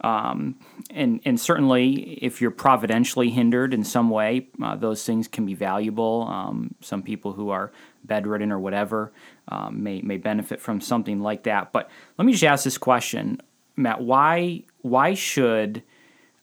Um, 0.00 0.56
and 0.90 1.20
and 1.24 1.40
certainly, 1.40 2.18
if 2.22 2.40
you're 2.40 2.52
providentially 2.52 3.30
hindered 3.30 3.74
in 3.74 3.84
some 3.84 4.10
way, 4.10 4.48
uh, 4.62 4.76
those 4.76 5.04
things 5.04 5.26
can 5.26 5.44
be 5.46 5.54
valuable. 5.54 6.26
Um, 6.28 6.74
some 6.80 7.02
people 7.02 7.32
who 7.32 7.50
are 7.50 7.72
bedridden 8.04 8.52
or 8.52 8.60
whatever 8.60 9.12
um, 9.48 9.82
may 9.82 10.00
may 10.02 10.16
benefit 10.16 10.60
from 10.60 10.80
something 10.80 11.20
like 11.20 11.44
that. 11.44 11.72
But 11.72 11.90
let 12.16 12.26
me 12.26 12.32
just 12.32 12.44
ask 12.44 12.62
this 12.62 12.78
question, 12.78 13.40
Matt: 13.76 14.00
Why 14.00 14.62
why 14.82 15.14
should 15.14 15.82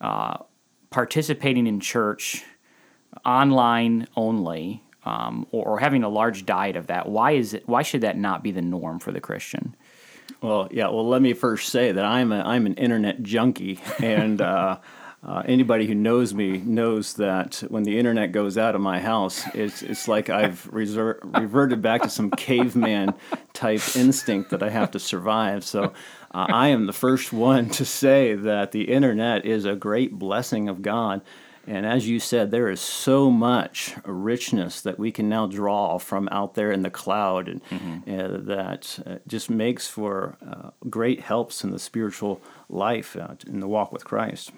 uh, 0.02 0.38
participating 0.90 1.66
in 1.66 1.80
church 1.80 2.44
online 3.26 4.08
only, 4.18 4.84
um, 5.06 5.46
or, 5.52 5.66
or 5.66 5.80
having 5.80 6.04
a 6.04 6.10
large 6.10 6.46
diet 6.46 6.76
of 6.76 6.88
that, 6.88 7.08
why 7.08 7.32
is 7.32 7.54
it? 7.54 7.68
Why 7.68 7.84
should 7.84 8.02
that 8.02 8.18
not 8.18 8.44
be 8.44 8.52
the 8.52 8.62
norm 8.62 9.00
for 9.00 9.12
the 9.12 9.22
Christian? 9.22 9.76
Well, 10.42 10.68
yeah. 10.72 10.88
Well, 10.88 11.08
let 11.08 11.22
me 11.22 11.34
first 11.34 11.70
say 11.70 11.92
that 11.92 12.04
I'm 12.04 12.32
a 12.32 12.42
I'm 12.42 12.66
an 12.66 12.76
internet 12.76 13.24
junkie, 13.24 13.80
and 14.00 14.42
uh, 14.42 14.80
uh, 15.24 15.44
anybody 15.46 15.86
who 15.88 15.96
knows 15.96 16.34
me 16.34 16.58
knows 16.58 17.14
that 17.14 17.64
when 17.70 17.84
the 17.84 17.98
internet 17.98 18.32
goes 18.32 18.58
out 18.58 18.76
of 18.76 18.82
my 18.82 19.00
house, 19.00 19.44
it's 19.54 19.82
it's 19.82 20.08
like 20.08 20.30
I've 20.30 20.64
reser- 20.72 21.20
reverted 21.40 21.82
back 21.82 22.02
to 22.02 22.10
some 22.10 22.32
caveman 22.32 23.14
type 23.54 23.82
instinct 23.96 24.50
that 24.50 24.64
I 24.64 24.70
have 24.70 24.92
to 24.92 25.00
survive. 25.00 25.64
So. 25.64 25.94
Uh, 26.34 26.48
I 26.50 26.68
am 26.68 26.86
the 26.86 26.92
first 26.92 27.32
one 27.32 27.70
to 27.70 27.86
say 27.86 28.36
that 28.36 28.74
the 28.74 28.92
internet 28.92 29.46
is 29.46 29.64
a 29.64 29.74
great 29.74 30.20
blessing 30.20 30.68
of 30.68 30.82
God. 30.82 31.22
And 31.68 31.86
as 31.86 32.08
you 32.08 32.20
said, 32.20 32.52
there 32.52 32.70
is 32.70 32.80
so 32.80 33.32
much 33.32 33.96
richness 34.06 34.82
that 34.82 35.00
we 35.00 35.12
can 35.12 35.28
now 35.28 35.48
draw 35.48 35.98
from 35.98 36.30
out 36.32 36.54
there 36.54 36.72
in 36.72 36.84
the 36.84 36.90
cloud, 36.90 37.48
and 37.48 37.64
mm-hmm. 37.66 38.20
uh, 38.20 38.38
that 38.56 39.00
uh, 39.06 39.16
just 39.28 39.50
makes 39.50 39.88
for 39.88 40.38
uh, 40.48 40.70
great 40.90 41.22
helps 41.22 41.64
in 41.64 41.72
the 41.72 41.80
spiritual 41.80 42.40
life 42.70 43.16
uh, 43.16 43.36
in 43.48 43.62
the 43.62 43.68
walk 43.68 43.92
with 43.92 44.06
Christ. 44.06 44.52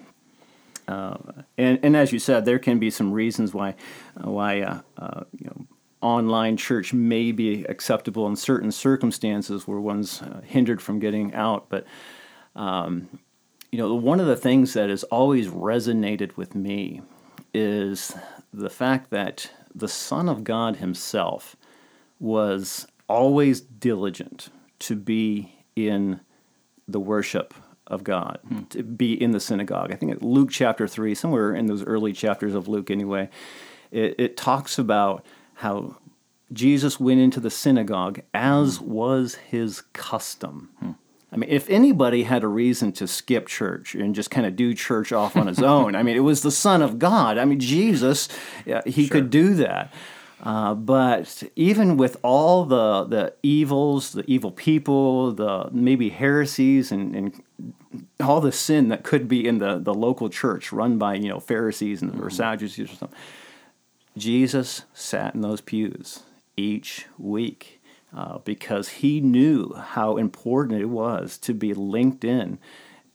Uh, 0.86 1.16
and, 1.56 1.78
and 1.82 1.96
as 1.96 2.12
you 2.12 2.18
said, 2.18 2.44
there 2.44 2.58
can 2.58 2.78
be 2.78 2.90
some 2.90 3.12
reasons 3.12 3.54
why 3.54 3.74
uh, 4.22 4.30
why 4.30 4.56
you 4.56 5.46
know 5.46 5.66
online 6.00 6.56
church 6.56 6.92
may 6.92 7.32
be 7.32 7.64
acceptable 7.64 8.26
in 8.26 8.36
certain 8.36 8.70
circumstances 8.70 9.66
where 9.66 9.80
one's 9.80 10.22
hindered 10.44 10.80
from 10.80 10.98
getting 10.98 11.34
out, 11.34 11.66
but 11.68 11.86
um, 12.54 13.08
you 13.70 13.78
know, 13.78 13.94
one 13.94 14.20
of 14.20 14.26
the 14.26 14.36
things 14.36 14.72
that 14.74 14.88
has 14.88 15.04
always 15.04 15.48
resonated 15.48 16.36
with 16.36 16.54
me 16.54 17.02
is 17.52 18.14
the 18.52 18.70
fact 18.70 19.10
that 19.10 19.50
the 19.74 19.88
Son 19.88 20.28
of 20.28 20.44
God 20.44 20.76
Himself 20.76 21.56
was 22.18 22.86
always 23.08 23.60
diligent 23.60 24.48
to 24.80 24.96
be 24.96 25.52
in 25.76 26.20
the 26.86 27.00
worship 27.00 27.54
of 27.86 28.04
God, 28.04 28.38
hmm. 28.46 28.62
to 28.64 28.82
be 28.82 29.20
in 29.20 29.32
the 29.32 29.40
synagogue. 29.40 29.92
I 29.92 29.96
think 29.96 30.20
Luke 30.20 30.50
chapter 30.50 30.86
3, 30.86 31.14
somewhere 31.14 31.54
in 31.54 31.66
those 31.66 31.84
early 31.84 32.12
chapters 32.12 32.54
of 32.54 32.68
Luke 32.68 32.90
anyway, 32.90 33.28
it, 33.90 34.14
it 34.18 34.36
talks 34.36 34.78
about 34.78 35.24
how 35.54 35.96
Jesus 36.52 37.00
went 37.00 37.20
into 37.20 37.40
the 37.40 37.50
synagogue 37.50 38.20
as 38.32 38.78
hmm. 38.78 38.90
was 38.90 39.34
his 39.36 39.82
custom. 39.92 40.70
Hmm. 40.80 40.92
I 41.30 41.36
mean, 41.36 41.50
if 41.50 41.68
anybody 41.68 42.22
had 42.22 42.42
a 42.42 42.48
reason 42.48 42.92
to 42.92 43.06
skip 43.06 43.46
church 43.46 43.94
and 43.94 44.14
just 44.14 44.30
kind 44.30 44.46
of 44.46 44.56
do 44.56 44.72
church 44.72 45.12
off 45.12 45.36
on 45.36 45.46
his 45.46 45.62
own, 45.62 45.94
I 45.94 46.02
mean, 46.02 46.16
it 46.16 46.20
was 46.20 46.42
the 46.42 46.50
Son 46.50 46.80
of 46.80 46.98
God. 46.98 47.36
I 47.36 47.44
mean, 47.44 47.60
Jesus, 47.60 48.28
he 48.86 49.06
sure. 49.06 49.12
could 49.12 49.30
do 49.30 49.54
that. 49.54 49.92
Uh, 50.42 50.72
but 50.72 51.42
even 51.56 51.96
with 51.96 52.16
all 52.22 52.64
the 52.64 53.04
the 53.04 53.34
evils, 53.42 54.12
the 54.12 54.24
evil 54.30 54.52
people, 54.52 55.32
the 55.32 55.68
maybe 55.72 56.10
heresies, 56.10 56.92
and, 56.92 57.14
and 57.14 57.42
all 58.20 58.40
the 58.40 58.52
sin 58.52 58.88
that 58.88 59.02
could 59.02 59.26
be 59.26 59.46
in 59.46 59.58
the, 59.58 59.78
the 59.78 59.92
local 59.92 60.28
church 60.28 60.72
run 60.72 60.96
by 60.96 61.14
you 61.14 61.28
know 61.28 61.40
Pharisees 61.40 62.02
and 62.02 62.12
mm-hmm. 62.12 62.22
or 62.22 62.30
Sadducees 62.30 62.92
or 62.92 62.94
something, 62.94 63.18
Jesus 64.16 64.82
sat 64.94 65.34
in 65.34 65.40
those 65.40 65.60
pews 65.60 66.20
each 66.56 67.06
week 67.18 67.77
uh, 68.16 68.38
because 68.38 68.88
he 68.88 69.20
knew 69.20 69.72
how 69.74 70.16
important 70.16 70.80
it 70.80 70.86
was 70.86 71.36
to 71.38 71.54
be 71.54 71.74
linked 71.74 72.24
in 72.24 72.58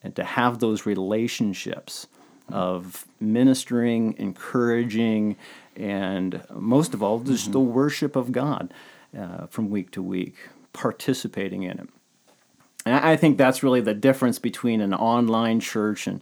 and 0.04 0.16
to 0.16 0.24
have 0.24 0.60
those 0.60 0.86
relationships 0.86 2.08
of 2.52 3.06
ministering, 3.20 4.16
encouraging, 4.18 5.36
and 5.76 6.44
most 6.54 6.94
of 6.94 7.02
all, 7.02 7.20
just 7.20 7.46
mm-hmm. 7.46 7.54
the 7.54 7.60
worship 7.60 8.16
of 8.16 8.32
God 8.32 8.74
uh, 9.18 9.48
from 9.48 9.70
week 9.70 9.92
to 9.92 10.02
week, 10.02 10.36
participating 10.74 11.64
in 11.64 11.80
it. 11.80 11.90
And 12.86 12.96
I 12.96 13.16
think 13.16 13.38
that's 13.38 13.64
really 13.64 13.82
the 13.82 13.94
difference 13.94 14.40
between 14.40 14.82
an 14.82 14.94
online 14.94 15.60
church 15.60 16.06
and 16.08 16.22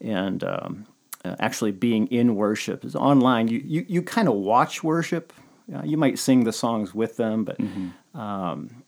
and 0.00 0.44
um, 0.44 0.86
uh, 1.24 1.36
actually 1.38 1.72
being 1.72 2.06
in 2.08 2.34
worship. 2.34 2.84
Is 2.84 2.94
online, 2.94 3.48
you, 3.48 3.62
you, 3.64 3.86
you 3.88 4.02
kind 4.02 4.28
of 4.28 4.34
watch 4.34 4.84
worship. 4.84 5.32
Uh, 5.72 5.82
you 5.84 5.96
might 5.96 6.18
sing 6.18 6.44
the 6.44 6.52
songs 6.52 6.94
with 6.94 7.16
them, 7.16 7.44
but 7.44 7.58
um, 8.18 8.82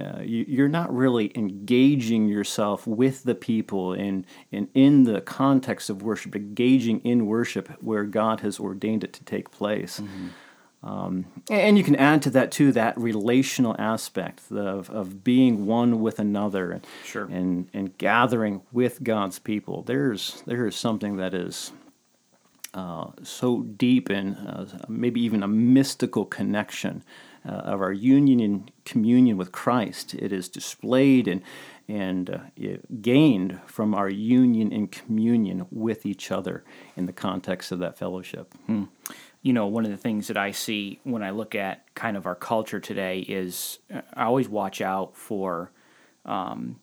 uh, 0.00 0.20
you, 0.22 0.44
you're 0.48 0.68
not 0.68 0.94
really 0.94 1.32
engaging 1.36 2.28
yourself 2.28 2.86
with 2.86 3.24
the 3.24 3.34
people 3.34 3.92
in, 3.94 4.24
in, 4.52 4.68
in 4.74 5.04
the 5.04 5.20
context 5.20 5.90
of 5.90 6.02
worship, 6.02 6.36
engaging 6.36 7.00
in 7.00 7.26
worship 7.26 7.68
where 7.80 8.04
God 8.04 8.40
has 8.40 8.60
ordained 8.60 9.04
it 9.04 9.12
to 9.14 9.24
take 9.24 9.50
place. 9.50 10.00
Um, 10.80 11.24
and 11.50 11.76
you 11.76 11.82
can 11.82 11.96
add 11.96 12.22
to 12.22 12.30
that 12.30 12.52
too 12.52 12.70
that 12.72 12.96
relational 12.96 13.74
aspect 13.80 14.42
of, 14.52 14.88
of 14.90 15.24
being 15.24 15.66
one 15.66 16.00
with 16.00 16.20
another 16.20 16.70
and, 16.70 16.86
Sure. 17.04 17.24
and 17.24 17.68
and 17.74 17.98
gathering 17.98 18.62
with 18.70 19.02
God's 19.02 19.40
people. 19.40 19.82
There's 19.82 20.40
there 20.46 20.66
is 20.68 20.76
something 20.76 21.16
that 21.16 21.34
is 21.34 21.72
uh, 22.78 23.10
so 23.24 23.62
deep 23.62 24.08
in 24.08 24.34
uh, 24.34 24.64
maybe 24.88 25.20
even 25.20 25.42
a 25.42 25.48
mystical 25.48 26.24
connection 26.24 27.02
uh, 27.44 27.50
of 27.50 27.80
our 27.80 27.92
union 27.92 28.38
and 28.38 28.70
communion 28.84 29.36
with 29.36 29.50
Christ. 29.50 30.14
It 30.14 30.32
is 30.32 30.48
displayed 30.48 31.26
and 31.26 31.42
and 31.88 32.30
uh, 32.30 32.38
gained 33.00 33.58
from 33.66 33.94
our 33.94 34.08
union 34.08 34.72
and 34.72 34.92
communion 34.92 35.66
with 35.72 36.06
each 36.06 36.30
other 36.30 36.62
in 36.96 37.06
the 37.06 37.12
context 37.12 37.72
of 37.72 37.80
that 37.80 37.98
fellowship. 37.98 38.54
you 39.42 39.52
know, 39.52 39.66
one 39.66 39.84
of 39.84 39.90
the 39.90 39.96
things 39.96 40.28
that 40.28 40.36
I 40.36 40.52
see 40.52 41.00
when 41.02 41.22
I 41.24 41.30
look 41.30 41.56
at 41.56 41.92
kind 41.94 42.16
of 42.16 42.26
our 42.26 42.36
culture 42.36 42.78
today 42.78 43.20
is 43.20 43.80
uh, 43.92 44.02
I 44.14 44.26
always 44.26 44.48
watch 44.48 44.80
out 44.80 45.16
for 45.16 45.72
um, 46.24 46.78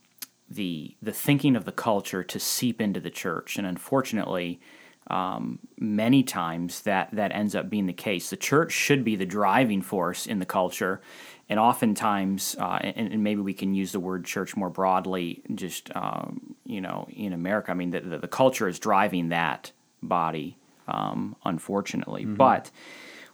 the 0.49 0.97
the 1.01 1.13
thinking 1.13 1.55
of 1.55 1.63
the 1.63 1.71
culture 1.71 2.23
to 2.25 2.37
seep 2.37 2.81
into 2.81 2.99
the 2.99 3.09
church, 3.09 3.57
and 3.57 3.65
unfortunately, 3.65 4.59
um, 5.07 5.59
many 5.79 6.23
times 6.23 6.81
that 6.81 7.09
that 7.13 7.31
ends 7.33 7.55
up 7.55 7.69
being 7.69 7.85
the 7.85 7.93
case. 7.93 8.29
The 8.29 8.37
church 8.37 8.71
should 8.71 9.03
be 9.03 9.15
the 9.15 9.25
driving 9.25 9.81
force 9.81 10.25
in 10.25 10.39
the 10.39 10.45
culture, 10.45 11.01
and 11.49 11.59
oftentimes, 11.59 12.55
uh, 12.59 12.79
and, 12.81 13.13
and 13.13 13.23
maybe 13.23 13.41
we 13.41 13.53
can 13.53 13.75
use 13.75 13.91
the 13.91 13.99
word 13.99 14.25
church 14.25 14.55
more 14.55 14.69
broadly. 14.69 15.41
Just 15.53 15.95
um, 15.95 16.55
you 16.65 16.81
know, 16.81 17.07
in 17.11 17.33
America, 17.33 17.71
I 17.71 17.75
mean, 17.75 17.91
the, 17.91 18.01
the, 18.01 18.17
the 18.19 18.27
culture 18.27 18.67
is 18.67 18.79
driving 18.79 19.29
that 19.29 19.71
body, 20.01 20.57
um, 20.87 21.35
unfortunately. 21.45 22.25
But 22.25 22.71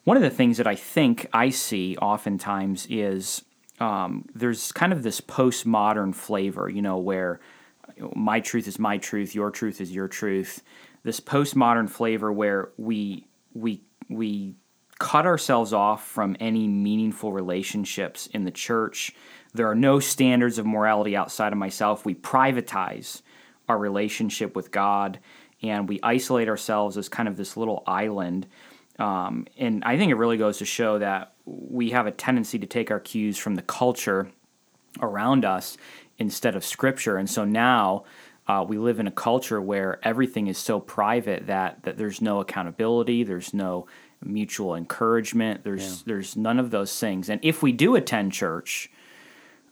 one 0.03 0.17
of 0.17 0.23
the 0.23 0.29
things 0.29 0.57
that 0.57 0.67
I 0.67 0.75
think 0.75 1.27
I 1.31 1.49
see 1.49 1.95
oftentimes 1.97 2.87
is 2.89 3.43
um, 3.79 4.25
there's 4.33 4.71
kind 4.71 4.93
of 4.93 5.03
this 5.03 5.21
postmodern 5.21 6.13
flavor, 6.13 6.69
you 6.69 6.81
know, 6.81 6.97
where 6.97 7.39
my 8.15 8.39
truth 8.39 8.67
is 8.67 8.79
my 8.79 8.97
truth, 8.97 9.35
your 9.35 9.51
truth 9.51 9.81
is 9.81 9.91
your 9.91 10.07
truth. 10.07 10.63
This 11.03 11.19
postmodern 11.19 11.89
flavor 11.89 12.31
where 12.31 12.69
we 12.77 13.27
we 13.53 13.83
we 14.09 14.55
cut 14.99 15.25
ourselves 15.25 15.73
off 15.73 16.05
from 16.07 16.37
any 16.39 16.67
meaningful 16.67 17.33
relationships 17.33 18.27
in 18.27 18.43
the 18.43 18.51
church. 18.51 19.11
There 19.53 19.67
are 19.67 19.75
no 19.75 19.99
standards 19.99 20.59
of 20.59 20.65
morality 20.65 21.15
outside 21.15 21.51
of 21.53 21.57
myself. 21.57 22.05
We 22.05 22.13
privatize 22.13 23.23
our 23.67 23.79
relationship 23.79 24.55
with 24.55 24.69
God 24.69 25.19
and 25.63 25.89
we 25.89 25.99
isolate 26.03 26.47
ourselves 26.47 26.97
as 26.97 27.09
kind 27.09 27.27
of 27.27 27.35
this 27.35 27.57
little 27.57 27.83
island. 27.87 28.47
Um, 28.99 29.47
and 29.57 29.83
I 29.83 29.97
think 29.97 30.11
it 30.11 30.15
really 30.15 30.37
goes 30.37 30.59
to 30.59 30.65
show 30.65 30.99
that 30.99 31.33
we 31.45 31.89
have 31.91 32.05
a 32.05 32.11
tendency 32.11 32.59
to 32.59 32.67
take 32.67 32.91
our 32.91 32.99
cues 32.99 33.39
from 33.39 33.55
the 33.55 33.61
culture 33.63 34.29
around 35.01 35.45
us 35.45 35.77
instead 36.19 36.55
of 36.55 36.63
scripture. 36.63 37.17
And 37.17 37.29
so 37.29 37.43
now 37.43 38.03
uh, 38.47 38.65
we 38.67 38.77
live 38.77 38.99
in 38.99 39.07
a 39.07 39.11
culture 39.11 39.61
where 39.61 39.99
everything 40.03 40.47
is 40.47 40.57
so 40.57 40.79
private 40.79 41.47
that, 41.47 41.83
that 41.83 41.97
there's 41.97 42.21
no 42.21 42.39
accountability, 42.39 43.23
there's 43.23 43.53
no 43.53 43.87
mutual 44.23 44.75
encouragement, 44.75 45.63
there's 45.63 46.03
there's 46.03 46.35
none 46.35 46.59
of 46.59 46.71
those 46.71 46.97
things. 46.99 47.29
And 47.29 47.39
if 47.43 47.63
we 47.63 47.71
do 47.71 47.95
attend 47.95 48.33
church, 48.33 48.91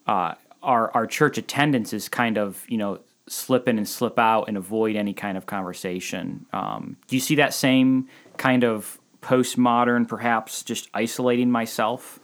uh, 0.07 0.35
our 0.63 0.91
our 0.91 1.07
church 1.07 1.37
attendance 1.37 1.93
is 1.93 2.09
kind 2.09 2.37
of 2.37 2.65
you 2.67 2.77
know 2.77 2.99
slip 3.27 3.67
in 3.67 3.77
and 3.77 3.87
slip 3.87 4.17
out 4.17 4.45
and 4.47 4.57
avoid 4.57 4.95
any 4.95 5.13
kind 5.13 5.37
of 5.37 5.45
conversation. 5.45 6.45
Um, 6.51 6.97
do 7.07 7.15
you 7.15 7.19
see 7.19 7.35
that 7.35 7.53
same 7.53 8.07
kind 8.37 8.63
of 8.63 8.99
postmodern, 9.21 10.07
perhaps 10.07 10.63
just 10.63 10.89
isolating 10.93 11.51
myself 11.51 12.19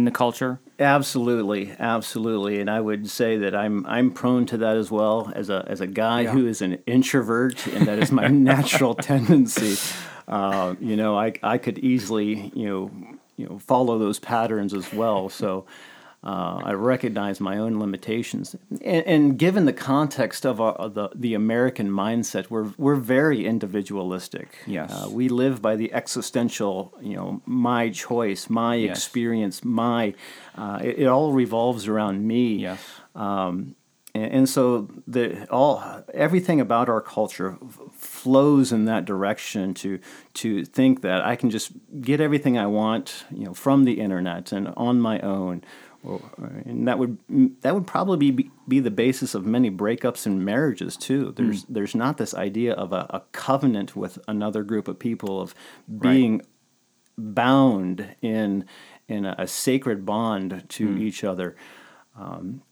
in 0.00 0.04
the 0.04 0.10
culture? 0.10 0.58
Absolutely, 0.78 1.74
absolutely, 1.78 2.60
and 2.60 2.68
I 2.70 2.80
would 2.80 3.08
say 3.10 3.36
that 3.38 3.54
I'm 3.54 3.84
I'm 3.86 4.10
prone 4.10 4.46
to 4.46 4.56
that 4.58 4.76
as 4.76 4.90
well 4.90 5.30
as 5.34 5.48
a 5.50 5.64
as 5.68 5.80
a 5.80 5.86
guy 5.86 6.22
Yeah. 6.22 6.32
who 6.32 6.46
is 6.46 6.62
an 6.62 6.74
introvert, 6.86 7.66
and 7.68 7.86
that 7.86 7.98
is 7.98 8.10
my 8.10 8.26
natural 8.52 8.94
tendency. 8.94 9.76
Uh, 10.26 10.74
you 10.80 10.96
know, 10.96 11.18
I 11.18 11.32
I 11.42 11.58
could 11.58 11.78
easily 11.78 12.50
you 12.54 12.66
know 12.68 12.90
you 13.36 13.46
know 13.46 13.58
follow 13.58 13.98
those 13.98 14.18
patterns 14.18 14.72
as 14.74 14.92
well. 14.92 15.28
So. 15.28 15.66
Uh, 16.22 16.60
I 16.64 16.72
recognize 16.72 17.40
my 17.40 17.56
own 17.56 17.78
limitations, 17.80 18.54
and, 18.84 19.06
and 19.06 19.38
given 19.38 19.64
the 19.64 19.72
context 19.72 20.44
of, 20.44 20.60
our, 20.60 20.90
the 20.90 21.08
the 21.14 21.32
American 21.34 21.88
mindset, 21.90 22.50
we're 22.50 22.72
we're 22.76 23.00
very 23.00 23.46
individualistic. 23.46 24.48
Yes. 24.66 24.92
uh, 24.92 25.08
we 25.10 25.28
live 25.30 25.62
by 25.62 25.76
the 25.76 25.90
existential, 25.94 26.92
you 27.00 27.16
know, 27.16 27.40
my 27.46 27.88
choice, 27.90 28.50
my 28.50 28.74
Yes. 28.74 28.98
experience, 28.98 29.64
my. 29.64 30.12
Uh, 30.58 30.78
it, 30.82 30.98
it 31.00 31.06
all 31.06 31.32
revolves 31.32 31.88
around 31.88 32.26
me. 32.26 32.56
Yes. 32.56 32.80
And, 34.12 34.32
and 34.32 34.48
so 34.48 34.88
the 35.06 35.46
all 35.50 35.80
everything 36.12 36.60
about 36.60 36.88
our 36.88 37.00
culture 37.00 37.56
f- 37.62 37.78
flows 37.94 38.72
in 38.72 38.84
that 38.86 39.04
direction 39.04 39.72
to 39.74 40.00
to 40.34 40.64
think 40.64 41.02
that 41.02 41.22
I 41.24 41.36
can 41.36 41.48
just 41.50 41.70
get 42.00 42.20
everything 42.20 42.58
I 42.58 42.66
want, 42.66 43.24
you 43.30 43.44
know, 43.44 43.54
from 43.54 43.84
the 43.84 44.00
internet 44.00 44.52
and 44.52 44.68
on 44.76 45.00
my 45.00 45.20
own. 45.20 45.62
And 46.64 46.88
that 46.88 46.98
would 46.98 47.18
that 47.60 47.74
would 47.74 47.86
probably 47.86 48.30
be, 48.30 48.50
be 48.66 48.80
the 48.80 48.90
basis 48.90 49.34
of 49.34 49.44
many 49.44 49.70
breakups 49.70 50.26
and 50.26 50.44
marriages 50.44 50.96
too. 50.96 51.32
There's 51.36 51.64
there's 51.64 51.94
not 51.94 52.16
this 52.16 52.34
idea 52.34 52.72
of 52.72 52.92
a, 52.92 53.06
a 53.10 53.22
covenant 53.32 53.94
with 53.94 54.18
another 54.26 54.62
group 54.62 54.88
of 54.88 54.98
people 54.98 55.40
of 55.40 55.54
being 56.00 56.42
bound 57.18 58.14
in 58.22 58.64
in 59.08 59.26
a, 59.26 59.34
a 59.38 59.46
sacred 59.46 60.06
bond 60.06 60.64
to 60.70 60.96
each 60.96 61.22
other. 61.22 61.54
Um, 62.16 62.62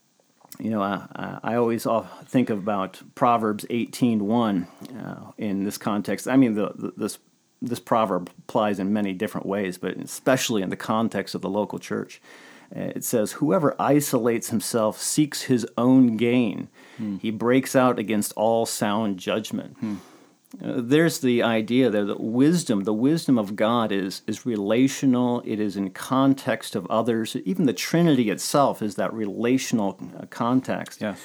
you 0.58 0.70
know, 0.70 0.82
I, 0.82 1.06
I 1.14 1.40
I 1.42 1.54
always 1.56 1.86
think 2.24 2.48
about 2.48 3.02
Proverbs 3.14 3.66
18.1 3.68 4.66
uh, 5.04 5.32
in 5.36 5.64
this 5.64 5.76
context. 5.76 6.26
I 6.26 6.36
mean, 6.36 6.54
the, 6.54 6.72
the, 6.74 6.92
this 6.96 7.18
this 7.60 7.80
proverb 7.80 8.30
applies 8.38 8.78
in 8.78 8.92
many 8.92 9.12
different 9.12 9.46
ways, 9.46 9.78
but 9.78 9.96
especially 9.96 10.62
in 10.62 10.70
the 10.70 10.76
context 10.76 11.34
of 11.34 11.42
the 11.42 11.50
local 11.50 11.78
church. 11.78 12.20
It 12.70 13.04
says, 13.04 13.32
"Whoever 13.32 13.74
isolates 13.78 14.50
himself 14.50 15.00
seeks 15.00 15.42
his 15.42 15.66
own 15.76 16.16
gain. 16.16 16.68
He 17.20 17.30
breaks 17.30 17.74
out 17.76 17.98
against 17.98 18.32
all 18.34 18.66
sound 18.66 19.18
judgment." 19.18 19.76
Uh, 20.62 20.80
there's 20.82 21.20
the 21.20 21.42
idea 21.42 21.90
there 21.90 22.06
that 22.06 22.20
wisdom, 22.20 22.84
the 22.84 22.94
wisdom 22.94 23.38
of 23.38 23.54
God, 23.54 23.92
is 23.92 24.22
is 24.26 24.46
relational. 24.46 25.42
It 25.44 25.60
is 25.60 25.76
in 25.76 25.90
context 25.90 26.74
of 26.74 26.86
others. 26.86 27.36
Even 27.44 27.66
the 27.66 27.74
Trinity 27.74 28.30
itself 28.30 28.80
is 28.80 28.94
that 28.94 29.12
relational 29.12 29.98
uh, 30.18 30.24
context. 30.30 31.02
Yes. 31.02 31.20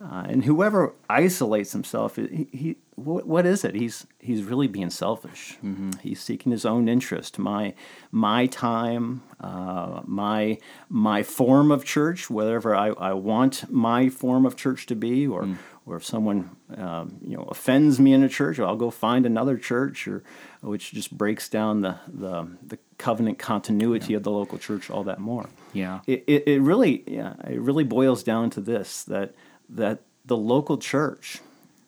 Uh, 0.00 0.24
and 0.28 0.44
whoever 0.44 0.94
isolates 1.10 1.72
himself, 1.72 2.16
he, 2.16 2.46
he 2.52 2.76
what, 3.04 3.26
what 3.26 3.46
is 3.46 3.64
it? 3.64 3.74
He's 3.74 4.06
he's 4.18 4.42
really 4.42 4.68
being 4.68 4.90
selfish. 4.90 5.58
He's 6.02 6.20
seeking 6.20 6.52
his 6.52 6.64
own 6.64 6.88
interest. 6.88 7.38
My 7.38 7.74
my 8.10 8.46
time, 8.46 9.22
uh, 9.40 10.00
my 10.04 10.58
my 10.88 11.22
form 11.22 11.70
of 11.70 11.84
church, 11.84 12.30
whatever 12.30 12.74
I, 12.74 12.88
I 12.88 13.12
want 13.14 13.70
my 13.70 14.08
form 14.08 14.46
of 14.46 14.56
church 14.56 14.86
to 14.86 14.94
be, 14.96 15.26
or 15.26 15.48
or 15.86 15.96
if 15.96 16.04
someone 16.04 16.56
um, 16.76 17.18
you 17.22 17.36
know 17.36 17.44
offends 17.44 17.98
me 17.98 18.12
in 18.12 18.22
a 18.22 18.28
church, 18.28 18.58
I'll 18.60 18.76
go 18.76 18.90
find 18.90 19.26
another 19.26 19.56
church, 19.56 20.06
or 20.06 20.22
which 20.60 20.92
just 20.92 21.16
breaks 21.16 21.48
down 21.48 21.80
the 21.80 21.96
the, 22.06 22.46
the 22.66 22.78
covenant 22.98 23.38
continuity 23.38 24.14
of 24.14 24.22
the 24.22 24.30
local 24.30 24.58
church 24.58 24.90
all 24.90 25.04
that 25.04 25.18
more 25.18 25.48
Yeah. 25.72 26.00
it, 26.06 26.22
it, 26.26 26.46
it 26.46 26.60
really 26.60 27.02
yeah 27.06 27.32
it 27.48 27.58
really 27.60 27.84
boils 27.84 28.22
down 28.22 28.50
to 28.50 28.60
this 28.60 29.04
that 29.04 29.34
that 29.70 30.00
the 30.26 30.36
local 30.36 30.76
church 30.76 31.38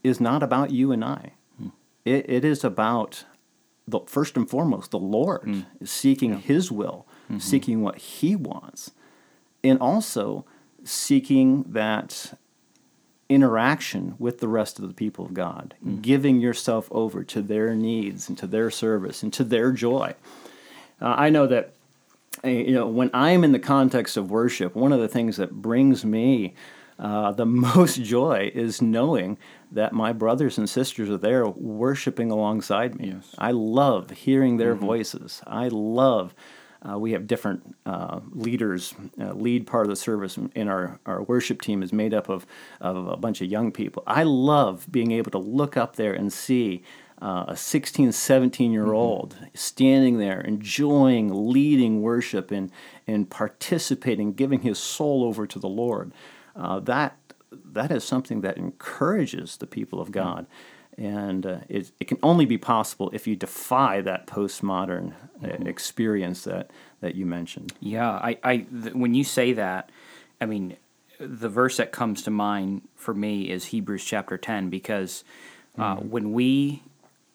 is 0.02 0.21
not 0.21 0.42
about 0.42 0.71
you 0.71 0.92
and 0.92 1.04
I. 1.04 1.32
It, 2.04 2.28
it 2.28 2.44
is 2.44 2.64
about 2.64 3.25
the 3.87 4.00
first 4.06 4.37
and 4.37 4.49
foremost 4.49 4.90
the 4.90 4.99
Lord 4.99 5.64
seeking 5.85 6.38
His 6.40 6.71
will, 6.73 7.06
seeking 7.38 7.82
what 7.82 7.99
He 7.99 8.37
wants, 8.37 8.90
and 9.64 9.78
also 9.78 10.44
seeking 10.85 11.64
that 11.68 12.37
interaction 13.28 14.14
with 14.18 14.40
the 14.40 14.49
rest 14.49 14.78
of 14.78 14.87
the 14.88 14.94
people 14.94 15.25
of 15.25 15.32
God, 15.32 15.75
giving 16.02 16.40
yourself 16.40 16.88
over 16.90 17.25
to 17.25 17.40
their 17.40 17.75
needs 17.75 18.28
and 18.28 18.37
to 18.38 18.47
their 18.47 18.71
service 18.71 19.23
and 19.23 19.32
to 19.32 19.44
their 19.44 19.73
joy. 19.73 20.14
Uh, 21.00 21.14
I 21.16 21.30
know 21.30 21.47
that 21.47 21.73
uh, 22.44 22.49
you 22.49 22.75
know 22.75 22.87
when 22.87 23.11
I'm 23.14 23.44
in 23.44 23.52
the 23.52 23.59
context 23.59 24.16
of 24.16 24.30
worship, 24.30 24.75
one 24.75 24.92
of 24.92 25.00
the 25.00 25.09
things 25.09 25.37
that 25.37 25.52
brings 25.62 26.04
me 26.04 26.54
uh, 26.99 27.32
the 27.32 27.46
most 27.46 28.02
joy 28.02 28.50
is 28.54 28.82
knowing 28.82 29.38
that 29.70 29.92
my 29.92 30.12
brothers 30.12 30.58
and 30.58 30.68
sisters 30.68 31.08
are 31.08 31.18
there 31.18 31.46
worshiping 31.46 32.30
alongside 32.30 32.94
me. 32.94 33.12
Yes. 33.14 33.34
I 33.38 33.50
love 33.52 34.11
hearing 34.11 34.56
their 34.56 34.75
voices. 34.75 35.42
I 35.46 35.68
love. 35.68 36.34
Uh, 36.87 36.99
we 36.99 37.12
have 37.12 37.26
different 37.26 37.76
uh, 37.87 38.20
leaders. 38.32 38.94
Uh, 39.20 39.32
lead 39.32 39.66
part 39.66 39.87
of 39.87 39.90
the 39.90 39.96
service 39.96 40.37
in 40.54 40.68
our, 40.68 40.99
our 41.06 41.22
worship 41.22 41.62
team 41.62 41.82
is 41.82 41.92
made 41.92 42.12
up 42.12 42.28
of, 42.28 42.44
of 42.80 43.06
a 43.06 43.16
bunch 43.16 43.40
of 43.40 43.49
young 43.49 43.70
people. 43.70 44.02
I 44.06 44.25
love 44.25 44.90
being 44.90 45.12
able 45.12 45.30
to 45.30 45.38
look 45.38 45.76
up 45.76 45.96
there 45.96 46.12
and 46.12 46.32
see 46.32 46.82
uh, 47.22 47.44
a 47.46 47.56
16, 47.56 48.11
17 48.11 48.72
year 48.72 48.92
old 48.92 49.37
standing 49.54 50.18
there, 50.18 50.40
enjoying 50.40 51.52
leading 51.52 52.02
worship 52.02 52.50
and, 52.50 52.70
and 53.06 53.30
participating, 53.30 54.32
giving 54.32 54.62
his 54.62 54.78
soul 54.78 55.22
over 55.22 55.46
to 55.46 55.58
the 55.61 55.68
Lord. 55.68 56.12
Uh, 56.54 56.80
that, 56.80 57.16
that 57.50 57.90
is 57.90 58.04
something 58.04 58.40
that 58.42 58.56
encourages 58.56 59.56
the 59.56 59.66
people 59.66 60.00
of 60.00 60.11
God. 60.12 60.47
And 60.99 61.47
uh, 61.47 61.59
it, 61.68 61.90
it 61.99 62.06
can 62.06 62.18
only 62.23 62.44
be 62.44 62.59
possible 62.59 63.11
if 63.14 63.26
you 63.26 63.35
defy 63.35 64.02
that 64.02 64.26
postmodern 64.26 65.14
uh, 65.42 65.49
experience 65.66 66.44
that, 66.44 66.71
that 67.00 67.14
you 67.14 67.25
mentioned. 67.25 67.73
Yeah, 67.80 68.11
I, 68.11 68.38
I 68.44 68.56
th- 68.59 68.94
when 68.94 69.14
you 69.14 69.25
say 69.25 69.54
that, 69.54 69.90
I 70.40 70.47
mean, 70.47 70.76
the 71.18 71.49
verse 71.49 71.76
that 71.78 71.92
comes 71.92 72.23
to 72.23 72.30
mind 72.30 72.82
for 72.97 73.14
me 73.14 73.49
is 73.49 73.66
Hebrews 73.66 74.04
chapter 74.04 74.37
ten 74.37 74.71
because 74.71 75.25
uh, 75.78 75.97
when 75.97 76.32
we 76.32 76.82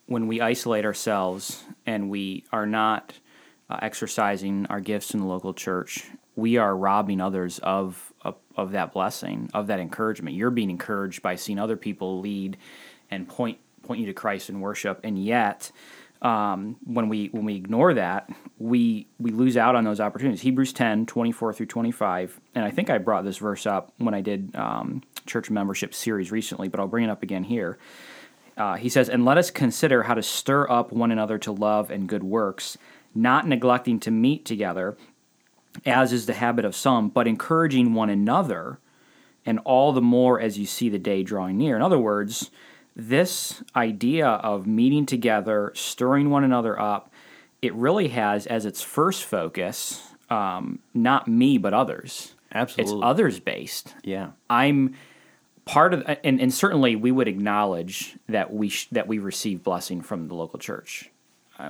when 0.07 0.27
we 0.27 0.41
isolate 0.41 0.85
ourselves 0.85 1.63
and 1.85 2.09
we 2.09 2.43
are 2.51 2.65
not 2.65 3.13
uh, 3.69 3.79
exercising 3.81 4.65
our 4.67 4.79
gifts 4.79 5.13
in 5.13 5.19
the 5.19 5.25
local 5.25 5.53
church, 5.53 6.07
we 6.35 6.57
are 6.57 6.75
robbing 6.75 7.21
others 7.21 7.59
of, 7.59 8.13
of 8.21 8.35
of 8.57 8.71
that 8.71 8.91
blessing, 8.91 9.49
of 9.53 9.67
that 9.67 9.79
encouragement. 9.79 10.35
You're 10.35 10.51
being 10.51 10.69
encouraged 10.69 11.21
by 11.21 11.35
seeing 11.35 11.59
other 11.59 11.77
people 11.77 12.19
lead 12.19 12.57
and 13.09 13.27
point 13.27 13.59
point 13.83 14.01
you 14.01 14.07
to 14.07 14.13
Christ 14.13 14.49
in 14.49 14.59
worship, 14.59 14.99
and 15.03 15.23
yet 15.23 15.71
um, 16.21 16.77
when 16.83 17.09
we 17.09 17.27
when 17.27 17.45
we 17.45 17.55
ignore 17.55 17.93
that, 17.93 18.29
we 18.57 19.07
we 19.19 19.31
lose 19.31 19.55
out 19.55 19.75
on 19.75 19.83
those 19.83 19.99
opportunities. 19.99 20.41
Hebrews 20.41 20.73
10, 20.73 21.05
24 21.05 21.53
through 21.53 21.65
25. 21.67 22.41
And 22.55 22.65
I 22.65 22.71
think 22.71 22.89
I 22.89 22.97
brought 22.97 23.23
this 23.23 23.37
verse 23.37 23.65
up 23.65 23.93
when 23.97 24.13
I 24.13 24.21
did 24.21 24.55
um, 24.55 25.03
church 25.25 25.49
membership 25.49 25.93
series 25.93 26.31
recently, 26.31 26.67
but 26.67 26.79
I'll 26.79 26.87
bring 26.87 27.05
it 27.05 27.09
up 27.09 27.23
again 27.23 27.43
here. 27.43 27.77
Uh, 28.57 28.75
he 28.75 28.89
says, 28.89 29.09
And 29.09 29.23
let 29.25 29.37
us 29.37 29.51
consider 29.51 30.03
how 30.03 30.15
to 30.15 30.23
stir 30.23 30.69
up 30.69 30.91
one 30.91 31.11
another 31.11 31.37
to 31.39 31.51
love 31.51 31.91
and 31.91 32.09
good 32.09 32.23
works, 32.23 32.77
not 33.13 33.47
neglecting 33.47 33.99
to 34.01 34.11
meet 34.11 34.45
together, 34.45 34.97
as 35.85 36.13
is 36.13 36.25
the 36.25 36.33
habit 36.33 36.65
of 36.65 36.75
some, 36.75 37.09
but 37.09 37.27
encouraging 37.27 37.93
one 37.93 38.09
another, 38.09 38.79
and 39.45 39.59
all 39.59 39.93
the 39.93 40.01
more 40.01 40.39
as 40.39 40.57
you 40.57 40.65
see 40.65 40.89
the 40.89 40.99
day 40.99 41.23
drawing 41.23 41.57
near. 41.57 41.75
In 41.75 41.81
other 41.81 41.99
words, 41.99 42.51
this 42.95 43.63
idea 43.75 44.27
of 44.27 44.65
meeting 44.67 45.05
together, 45.05 45.71
stirring 45.75 46.29
one 46.29 46.43
another 46.43 46.79
up, 46.79 47.11
it 47.61 47.73
really 47.73 48.09
has 48.09 48.45
as 48.47 48.65
its 48.65 48.81
first 48.81 49.23
focus 49.23 50.13
um, 50.29 50.79
not 50.93 51.27
me, 51.27 51.57
but 51.57 51.73
others. 51.73 52.33
Absolutely. 52.53 52.95
It's 52.95 53.03
others 53.03 53.39
based. 53.39 53.95
Yeah. 54.03 54.31
I'm 54.49 54.95
part 55.65 55.93
of, 55.93 56.03
and, 56.23 56.41
and 56.41 56.53
certainly 56.53 56.95
we 56.95 57.11
would 57.11 57.27
acknowledge 57.27 58.17
that 58.27 58.53
we 58.53 58.69
sh- 58.69 58.87
that 58.91 59.07
we 59.07 59.19
receive 59.19 59.63
blessing 59.63 60.01
from 60.01 60.27
the 60.27 60.33
local 60.33 60.59
church. 60.59 61.09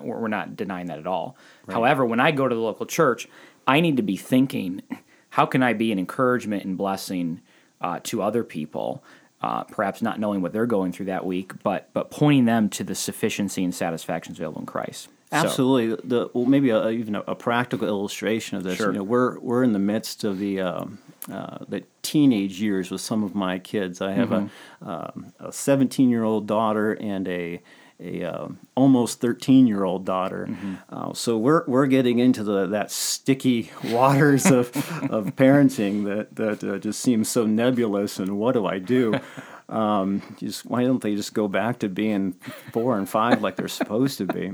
We're, 0.02 0.28
not 0.28 0.56
denying 0.56 0.88
that 0.88 1.00
at 1.00 1.08
all. 1.08 1.38
However, 1.70 2.06
when 2.06 2.20
I 2.20 2.32
go 2.32 2.48
to 2.48 2.54
the 2.56 2.62
local 2.62 2.86
church, 2.86 3.28
I 3.66 3.80
need 3.80 3.98
to 3.98 4.04
be 4.04 4.18
thinking, 4.18 4.82
how 5.30 5.46
can 5.46 5.64
I 5.64 5.74
be 5.74 5.92
an 5.92 6.00
encouragement 6.00 6.66
and 6.66 6.78
blessing 6.78 7.42
uh, 7.82 8.00
to 8.04 8.22
other 8.22 8.44
people? 8.44 9.04
Uh, 9.40 9.64
perhaps 9.66 10.02
not 10.02 10.20
knowing 10.20 10.42
what 10.42 10.52
they're 10.52 10.66
going 10.66 10.92
through 10.92 11.06
that 11.06 11.24
week, 11.24 11.52
but 11.62 11.90
but 11.94 12.10
pointing 12.10 12.46
them 12.46 12.70
to 12.70 12.84
the 12.84 12.96
sufficiency 12.96 13.64
and 13.64 13.74
satisfactions 13.74 14.40
available 14.40 14.62
in 14.62 14.66
Christ. 14.66 15.10
So- 15.30 15.38
Absolutely. 15.38 16.02
The 16.04 16.30
well, 16.34 16.46
maybe 16.46 16.72
a, 16.72 16.90
even 16.90 17.16
a, 17.16 17.22
a 17.28 17.36
practical 17.36 17.88
illustration 17.88 18.58
of 18.58 18.64
this. 18.64 18.78
Sure. 18.78 18.88
You 18.88 18.98
know, 18.98 19.04
we're 19.04 19.38
we're 19.40 19.64
in 19.64 19.74
the 19.74 19.80
midst 19.80 20.24
of 20.24 20.40
the 20.40 20.62
um, 20.62 20.98
uh, 21.32 21.60
the 21.68 21.84
teenage 22.02 22.60
years 22.62 22.90
with 22.90 23.02
some 23.02 23.24
of 23.24 23.36
my 23.36 23.60
kids. 23.60 24.02
I 24.02 24.14
have 24.14 24.32
a 24.32 24.50
um, 24.82 25.34
a 25.40 25.52
17 25.52 26.10
year 26.10 26.24
old 26.24 26.48
daughter 26.48 26.94
and 26.94 27.28
a 27.28 27.62
a 28.00 28.24
um, 28.24 28.60
almost 28.76 29.20
13 29.22 29.68
year 29.68 29.84
old 29.84 30.06
daughter. 30.06 30.50
Uh, 30.90 31.14
so 31.14 31.38
we're 31.38 31.64
we're 31.66 31.88
getting 31.88 32.20
into 32.20 32.44
the 32.44 32.68
that 32.68 32.92
sticky 32.92 33.72
waters 33.86 34.46
of 34.46 34.68
of 35.12 35.36
parenting 35.36 36.06
that 36.06 36.36
that 36.36 36.64
uh, 36.64 36.78
just 36.78 37.00
seems 37.00 37.30
so 37.30 37.46
nebulous. 37.46 38.20
And 38.20 38.38
what 38.38 38.54
do 38.54 38.66
I 38.66 38.80
do? 38.80 39.20
Um, 39.70 40.22
just 40.38 40.66
why 40.66 40.86
don't 40.86 41.02
they 41.02 41.14
just 41.14 41.34
go 41.34 41.50
back 41.50 41.80
to 41.80 41.90
being 41.90 42.36
four 42.72 42.98
and 42.98 43.10
five 43.10 43.42
like 43.42 43.58
they're 43.58 43.68
supposed 43.68 44.18
to 44.20 44.26
be? 44.26 44.54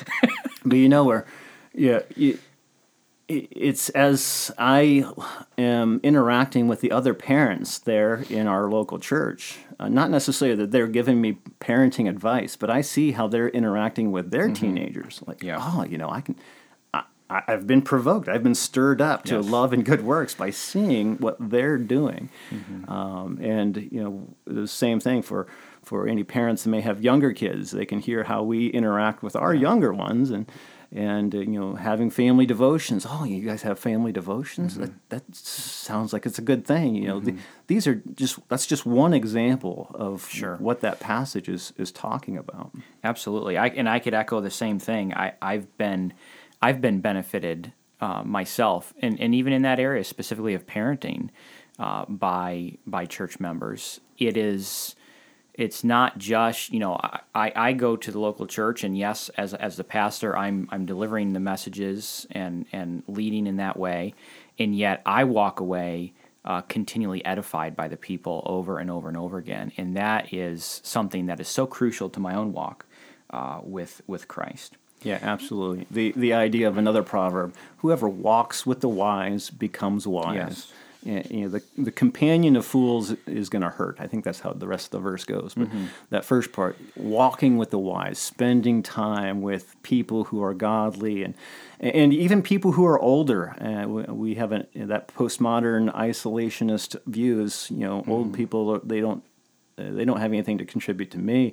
but 0.66 0.76
you 0.76 0.86
know 0.86 1.04
where 1.04 1.24
yeah 1.72 2.00
you, 2.14 2.38
it's 3.28 3.88
as 3.90 4.52
i 4.58 5.04
am 5.56 5.98
interacting 6.02 6.68
with 6.68 6.80
the 6.82 6.92
other 6.92 7.14
parents 7.14 7.78
there 7.78 8.24
in 8.28 8.46
our 8.46 8.68
local 8.70 8.98
church 8.98 9.58
uh, 9.80 9.88
not 9.88 10.10
necessarily 10.10 10.54
that 10.56 10.70
they're 10.70 10.86
giving 10.86 11.20
me 11.20 11.38
parenting 11.60 12.08
advice 12.08 12.54
but 12.56 12.68
i 12.68 12.80
see 12.82 13.12
how 13.12 13.26
they're 13.26 13.48
interacting 13.48 14.12
with 14.12 14.30
their 14.30 14.50
teenagers 14.50 15.22
like 15.26 15.42
Yeah. 15.42 15.56
oh 15.58 15.84
you 15.84 15.96
know 15.98 16.10
i 16.10 16.20
can 16.20 16.36
I, 17.30 17.40
I've 17.48 17.66
been 17.66 17.80
provoked. 17.80 18.28
I've 18.28 18.42
been 18.42 18.54
stirred 18.54 19.00
up 19.00 19.24
to 19.24 19.36
Yes. 19.36 19.46
love 19.46 19.72
and 19.72 19.82
good 19.82 20.02
works 20.04 20.34
by 20.34 20.50
seeing 20.50 21.16
what 21.16 21.38
they're 21.40 21.78
doing, 21.78 22.28
Mm-hmm. 22.52 22.90
um, 22.92 23.38
and 23.40 23.88
you 23.90 24.02
know 24.04 24.28
the 24.44 24.68
same 24.68 25.00
thing 25.00 25.22
for 25.22 25.46
for 25.82 26.06
any 26.06 26.22
parents 26.22 26.64
that 26.64 26.68
may 26.68 26.82
have 26.82 27.02
younger 27.02 27.32
kids. 27.32 27.70
They 27.70 27.86
can 27.86 28.00
hear 28.00 28.24
how 28.24 28.42
we 28.42 28.66
interact 28.66 29.22
with 29.22 29.36
our 29.36 29.54
younger 29.54 29.90
ones, 29.94 30.30
and 30.30 30.44
and 30.94 31.34
uh, 31.34 31.38
you 31.38 31.58
know 31.60 31.74
having 31.74 32.08
family 32.10 32.46
devotions. 32.46 33.04
Oh, 33.08 33.24
you 33.24 33.42
guys 33.44 33.62
have 33.62 33.78
family 33.78 34.12
devotions? 34.12 34.76
That 34.76 34.92
that 35.10 35.34
sounds 35.34 36.12
like 36.12 36.24
it's 36.24 36.38
a 36.38 36.42
good 36.42 36.64
thing. 36.64 36.94
You 36.94 37.08
know, 37.08 37.20
the, 37.20 37.34
these 37.66 37.86
are 37.86 37.96
just 38.14 38.38
that's 38.48 38.66
just 38.66 38.86
one 38.86 39.12
example 39.12 39.90
of 39.94 40.28
Sure. 40.28 40.56
what 40.56 40.80
that 40.80 41.00
passage 41.00 41.48
is 41.48 41.72
is 41.76 41.90
talking 41.92 42.38
about. 42.38 42.70
Absolutely, 43.02 43.58
I, 43.58 43.66
and 43.68 43.88
I 43.88 43.98
could 43.98 44.14
echo 44.14 44.40
the 44.40 44.50
same 44.50 44.78
thing. 44.78 45.12
I, 45.14 45.34
I've 45.42 45.76
been, 45.76 46.12
I've 46.62 46.80
been 46.80 47.00
benefited 47.00 47.72
uh, 48.00 48.22
myself, 48.22 48.94
and, 49.00 49.20
and 49.20 49.34
even 49.34 49.52
in 49.52 49.62
that 49.62 49.78
area 49.80 50.04
specifically 50.04 50.54
of 50.54 50.66
parenting, 50.66 51.30
uh, 51.78 52.04
by 52.08 52.78
by 52.86 53.04
church 53.06 53.40
members. 53.40 54.00
It 54.18 54.36
is, 54.36 54.94
it's 55.54 55.84
not 55.84 56.18
just 56.18 56.72
you 56.72 56.80
know 56.80 56.98
I, 57.34 57.52
I 57.54 57.72
go 57.72 57.96
to 57.96 58.10
the 58.10 58.18
local 58.18 58.46
church, 58.46 58.84
and 58.84 58.96
yes, 58.96 59.28
as 59.30 59.54
as 59.54 59.76
the 59.76 59.84
pastor, 59.84 60.36
I'm 60.36 60.68
I'm 60.70 60.86
delivering 60.86 61.32
the 61.32 61.40
messages 61.40 62.26
and 62.30 62.66
and 62.72 63.02
leading 63.06 63.46
in 63.46 63.56
that 63.56 63.78
way, 63.78 64.14
and 64.58 64.76
yet 64.76 65.02
I 65.06 65.24
walk 65.24 65.60
away. 65.60 66.12
Uh, 66.46 66.60
continually 66.60 67.24
edified 67.24 67.74
by 67.74 67.88
the 67.88 67.96
people 67.96 68.42
over 68.44 68.78
and 68.78 68.90
over 68.90 69.08
and 69.08 69.16
over 69.16 69.38
again, 69.38 69.72
and 69.78 69.96
that 69.96 70.30
is 70.30 70.82
something 70.84 71.24
that 71.24 71.40
is 71.40 71.48
so 71.48 71.66
crucial 71.66 72.10
to 72.10 72.20
my 72.20 72.34
own 72.34 72.52
walk 72.52 72.84
uh, 73.30 73.60
with 73.62 74.02
with 74.06 74.28
Christ. 74.28 74.76
Yeah, 75.02 75.18
absolutely. 75.22 75.86
The 75.90 76.12
the 76.14 76.34
idea 76.34 76.68
of 76.68 76.76
another 76.76 77.02
proverb: 77.02 77.54
"Whoever 77.78 78.08
walks 78.08 78.66
with 78.66 78.80
the 78.80 78.90
wise 78.90 79.48
becomes 79.48 80.06
wise." 80.06 80.34
Yes. 80.34 80.72
Yeah, 81.04 81.22
you 81.28 81.42
know, 81.42 81.48
the 81.48 81.62
the 81.76 81.92
companion 81.92 82.56
of 82.56 82.64
fools 82.64 83.14
is 83.26 83.50
going 83.50 83.60
to 83.60 83.68
hurt. 83.68 83.96
I 84.00 84.06
think 84.06 84.24
that's 84.24 84.40
how 84.40 84.54
the 84.54 84.66
rest 84.66 84.86
of 84.86 84.90
the 84.92 84.98
verse 85.00 85.24
goes. 85.24 85.52
But 85.54 85.68
that 86.08 86.24
first 86.24 86.50
part, 86.50 86.78
walking 86.96 87.58
with 87.58 87.70
the 87.70 87.78
wise, 87.78 88.18
spending 88.18 88.82
time 88.82 89.42
with 89.42 89.76
people 89.82 90.24
who 90.24 90.42
are 90.42 90.54
godly, 90.54 91.22
and 91.22 91.34
and 91.78 92.14
even 92.14 92.40
people 92.40 92.72
who 92.72 92.86
are 92.86 92.98
older. 92.98 93.54
Uh, 93.60 93.86
we, 93.86 94.36
have 94.36 94.52
a, 94.52 94.66
that 94.74 95.08
postmodern 95.08 95.94
isolationist 95.94 96.96
view 97.06 97.42
is 97.42 97.70
you 97.70 97.80
know 97.80 98.02
old 98.08 98.32
people 98.32 98.80
they 98.80 99.00
don't 99.00 99.22
uh, 99.76 99.90
they 99.90 100.06
don't 100.06 100.20
have 100.20 100.32
anything 100.32 100.58
to 100.58 100.64
contribute 100.64 101.10
to 101.10 101.18
me. 101.18 101.52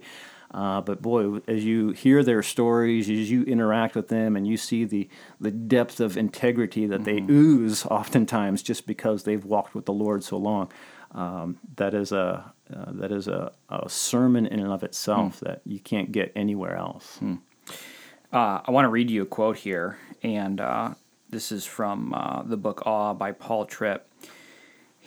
Uh, 0.54 0.82
but 0.82 1.02
boy, 1.02 1.38
as 1.48 1.64
you 1.64 1.92
hear 1.92 2.24
their 2.24 2.44
stories, 2.44 3.10
as 3.10 3.32
you 3.32 3.44
interact 3.44 3.96
with 3.96 4.10
them, 4.10 4.36
and 4.36 4.46
you 4.46 4.58
see 4.58 4.84
the 4.84 5.08
the 5.40 5.52
depth 5.52 6.00
of 6.00 6.18
integrity 6.18 6.86
that 6.86 7.06
they 7.06 7.24
ooze, 7.30 7.86
oftentimes 7.90 8.62
just 8.62 8.86
because 8.86 9.24
they've 9.24 9.46
walked 9.46 9.74
with 9.74 9.86
the 9.86 9.94
Lord 9.94 10.24
so 10.24 10.38
long, 10.38 10.72
um, 11.14 11.58
that 11.78 11.94
is 11.94 12.12
a 12.12 12.54
uh, 12.74 12.92
that 12.94 13.12
is 13.12 13.28
a, 13.28 13.52
a 13.70 13.90
sermon 13.90 14.46
in 14.46 14.60
and 14.60 14.72
of 14.72 14.84
itself 14.84 15.40
that 15.42 15.62
you 15.66 15.80
can't 15.80 16.12
get 16.12 16.32
anywhere 16.36 16.76
else. 16.76 17.20
Uh, 18.34 18.62
I 18.66 18.72
want 18.72 18.86
to 18.86 18.90
read 18.90 19.10
you 19.10 19.24
a 19.24 19.26
quote 19.26 19.58
here, 19.58 19.98
and 20.24 20.62
uh, 20.62 20.94
this 21.30 21.52
is 21.52 21.66
from 21.66 22.14
uh, 22.14 22.44
the 22.44 22.58
book 22.58 22.86
Awe 22.86 23.14
by 23.14 23.32
Paul 23.32 23.66
Tripp. 23.66 24.08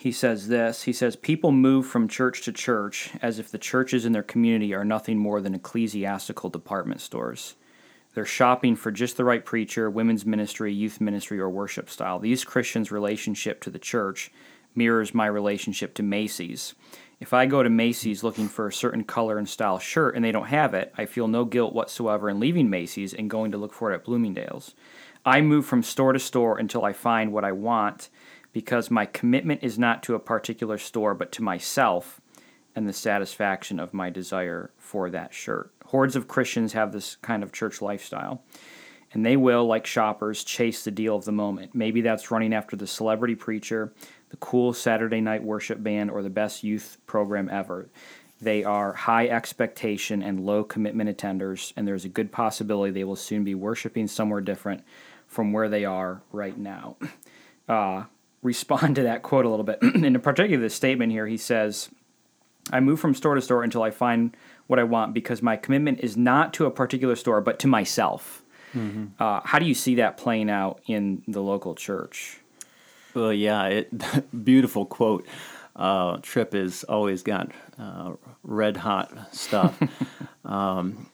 He 0.05 0.11
says 0.11 0.49
this 0.49 0.83
He 0.83 0.93
says, 0.93 1.15
People 1.15 1.51
move 1.51 1.87
from 1.87 2.07
church 2.07 2.43
to 2.43 2.51
church 2.51 3.09
as 3.23 3.39
if 3.39 3.49
the 3.49 3.57
churches 3.57 4.05
in 4.05 4.11
their 4.11 4.21
community 4.21 4.71
are 4.71 4.85
nothing 4.85 5.17
more 5.17 5.41
than 5.41 5.55
ecclesiastical 5.55 6.51
department 6.51 7.01
stores. 7.01 7.55
They're 8.13 8.23
shopping 8.23 8.75
for 8.75 8.91
just 8.91 9.17
the 9.17 9.25
right 9.25 9.43
preacher, 9.43 9.89
women's 9.89 10.23
ministry, 10.23 10.71
youth 10.71 11.01
ministry, 11.01 11.39
or 11.39 11.49
worship 11.49 11.89
style. 11.89 12.19
These 12.19 12.43
Christians' 12.43 12.91
relationship 12.91 13.61
to 13.61 13.71
the 13.71 13.79
church 13.79 14.31
mirrors 14.75 15.15
my 15.15 15.25
relationship 15.25 15.95
to 15.95 16.03
Macy's. 16.03 16.75
If 17.19 17.33
I 17.33 17.47
go 17.47 17.63
to 17.63 17.69
Macy's 17.71 18.23
looking 18.23 18.47
for 18.47 18.67
a 18.67 18.73
certain 18.73 19.05
color 19.05 19.39
and 19.39 19.49
style 19.49 19.79
shirt 19.79 20.15
and 20.15 20.23
they 20.23 20.31
don't 20.31 20.49
have 20.49 20.75
it, 20.75 20.93
I 20.95 21.07
feel 21.07 21.27
no 21.27 21.45
guilt 21.45 21.73
whatsoever 21.73 22.29
in 22.29 22.39
leaving 22.39 22.69
Macy's 22.69 23.15
and 23.15 23.27
going 23.27 23.51
to 23.53 23.57
look 23.57 23.73
for 23.73 23.91
it 23.91 23.95
at 23.95 24.03
Bloomingdale's. 24.03 24.75
I 25.25 25.41
move 25.41 25.65
from 25.65 25.81
store 25.81 26.13
to 26.13 26.19
store 26.19 26.59
until 26.59 26.85
I 26.85 26.93
find 26.93 27.33
what 27.33 27.43
I 27.43 27.53
want 27.53 28.09
because 28.55 28.89
my 28.89 29.05
commitment 29.05 29.61
is 29.61 29.77
not 29.77 30.01
to 30.01 30.15
a 30.15 30.19
particular 30.19 30.77
store 30.77 31.13
but 31.13 31.29
to 31.29 31.43
myself 31.43 32.21
and 32.73 32.87
the 32.87 32.93
satisfaction 32.93 33.81
of 33.81 33.93
my 33.93 34.09
desire 34.09 34.71
for 34.77 35.09
that 35.09 35.33
shirt. 35.33 35.73
Hordes 35.87 36.15
of 36.15 36.29
Christians 36.29 36.71
have 36.71 36.93
this 36.93 37.17
kind 37.17 37.43
of 37.43 37.51
church 37.51 37.81
lifestyle. 37.81 38.45
And 39.11 39.25
they 39.25 39.35
will, 39.35 39.65
like 39.65 39.85
shoppers, 39.85 40.41
chase 40.45 40.85
the 40.85 40.91
deal 40.91 41.17
of 41.17 41.25
the 41.25 41.33
moment. 41.33 41.75
Maybe 41.75 41.99
that's 41.99 42.31
running 42.31 42.53
after 42.53 42.77
the 42.77 42.87
celebrity 42.87 43.35
preacher, 43.35 43.93
the 44.29 44.37
cool 44.37 44.71
Saturday 44.71 45.19
night 45.19 45.43
worship 45.43 45.83
band, 45.83 46.09
or 46.09 46.23
the 46.23 46.29
best 46.29 46.63
youth 46.63 46.97
program 47.07 47.49
ever. 47.49 47.89
They 48.39 48.63
are 48.63 48.93
high 48.93 49.27
expectation 49.27 50.23
and 50.23 50.45
low 50.45 50.63
commitment 50.63 51.09
attenders, 51.09 51.73
and 51.75 51.85
there's 51.85 52.05
a 52.05 52.09
good 52.09 52.31
possibility 52.31 52.93
they 52.93 53.03
will 53.03 53.17
soon 53.17 53.43
be 53.43 53.55
worshiping 53.55 54.07
somewhere 54.07 54.41
different 54.41 54.83
from 55.27 55.51
where 55.51 55.67
they 55.67 55.83
are 55.83 56.21
right 56.31 56.57
now. 56.57 56.95
Uh, 57.67 58.03
respond 58.45 58.95
to 58.95 59.03
that 59.03 59.23
quote 59.23 59.43
a 59.43 59.49
little 59.49 59.65
bit. 59.65 59.81
in 59.81 60.19
particular, 60.21 60.61
this 60.61 60.75
statement 60.75 61.11
here, 61.11 61.27
he 61.27 61.35
says, 61.35 61.89
I 62.71 62.79
move 62.79 62.99
from 62.99 63.15
store 63.15 63.35
to 63.35 63.41
store 63.41 63.63
until 63.63 63.83
I 63.83 63.89
find 63.91 64.37
what 64.67 64.79
I 64.79 64.83
want 64.83 65.13
because 65.13 65.41
my 65.41 65.57
commitment 65.57 65.99
is 65.99 66.15
not 66.15 66.53
to 66.55 66.65
a 66.65 66.71
particular 66.71 67.15
store, 67.15 67.41
but 67.41 67.59
to 67.59 67.67
myself. 67.67 68.43
Mm-hmm. 68.75 69.05
Uh, 69.19 69.41
how 69.43 69.59
do 69.59 69.65
you 69.65 69.73
see 69.73 69.95
that 69.95 70.17
playing 70.17 70.49
out 70.49 70.79
in 70.85 71.23
the 71.27 71.41
local 71.41 71.75
church? 71.75 72.39
Well, 73.13 73.33
yeah, 73.33 73.65
it, 73.65 74.23
beautiful 74.45 74.85
quote. 74.85 75.25
Uh, 75.75 76.19
Tripp 76.21 76.53
has 76.53 76.83
always 76.83 77.23
got 77.23 77.51
uh, 77.79 78.13
red 78.43 78.77
hot 78.77 79.11
stuff. 79.33 79.77
um, 80.45 81.07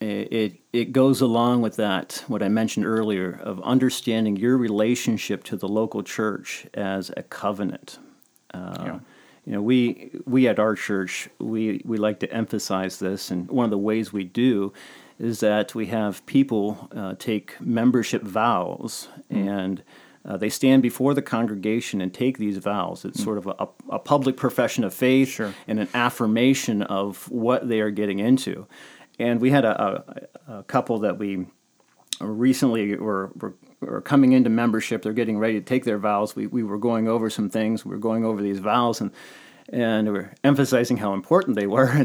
it, 0.00 0.60
it 0.72 0.92
goes 0.92 1.20
along 1.20 1.62
with 1.62 1.76
that 1.76 2.24
what 2.26 2.42
I 2.42 2.48
mentioned 2.48 2.86
earlier 2.86 3.38
of 3.42 3.60
understanding 3.62 4.36
your 4.36 4.56
relationship 4.56 5.44
to 5.44 5.56
the 5.56 5.68
local 5.68 6.02
church 6.02 6.66
as 6.74 7.10
a 7.16 7.22
covenant. 7.22 7.98
Uh, 8.52 8.84
yeah. 8.84 8.98
You 9.46 9.52
know, 9.52 9.62
we 9.62 10.10
we 10.24 10.48
at 10.48 10.58
our 10.58 10.74
church 10.74 11.28
we 11.38 11.82
we 11.84 11.98
like 11.98 12.20
to 12.20 12.32
emphasize 12.32 12.98
this, 12.98 13.30
and 13.30 13.48
one 13.48 13.64
of 13.64 13.70
the 13.70 13.78
ways 13.78 14.12
we 14.12 14.24
do 14.24 14.72
is 15.18 15.40
that 15.40 15.74
we 15.74 15.86
have 15.86 16.24
people 16.26 16.88
uh, 16.94 17.14
take 17.18 17.60
membership 17.60 18.22
vows 18.22 19.08
mm. 19.30 19.46
and 19.46 19.82
uh, 20.26 20.36
they 20.38 20.48
stand 20.48 20.82
before 20.82 21.12
the 21.12 21.22
congregation 21.22 22.00
and 22.00 22.12
take 22.12 22.38
these 22.38 22.56
vows. 22.58 23.04
It's 23.04 23.20
mm. 23.20 23.24
sort 23.24 23.38
of 23.38 23.46
a, 23.46 23.68
a, 23.90 23.98
public 23.98 24.36
profession 24.36 24.82
of 24.82 24.94
faith 24.94 25.28
sure. 25.28 25.54
and 25.68 25.78
an 25.78 25.88
affirmation 25.92 26.82
of 26.82 27.30
what 27.30 27.68
they 27.68 27.80
are 27.80 27.90
getting 27.90 28.20
into. 28.20 28.66
And 29.18 29.40
we 29.40 29.50
had 29.50 29.64
a, 29.64 30.28
a, 30.46 30.58
a 30.58 30.62
couple 30.64 30.98
that 31.00 31.18
we 31.18 31.46
recently 32.20 32.96
were, 32.96 33.30
were, 33.36 33.54
were, 33.80 34.00
coming 34.00 34.32
into 34.32 34.50
membership. 34.50 35.02
They're 35.02 35.12
getting 35.12 35.38
ready 35.38 35.54
to 35.54 35.64
take 35.64 35.84
their 35.84 35.98
vows. 35.98 36.34
We, 36.34 36.46
we 36.46 36.62
were 36.62 36.78
going 36.78 37.08
over 37.08 37.30
some 37.30 37.50
things. 37.50 37.84
We 37.84 37.92
were 37.92 37.98
going 37.98 38.24
over 38.24 38.42
these 38.42 38.58
vows 38.58 39.00
and 39.00 39.12
and 39.70 40.12
we 40.12 40.18
are 40.18 40.34
emphasizing 40.44 40.98
how 40.98 41.14
important 41.14 41.56
they 41.56 41.66
were. 41.66 41.88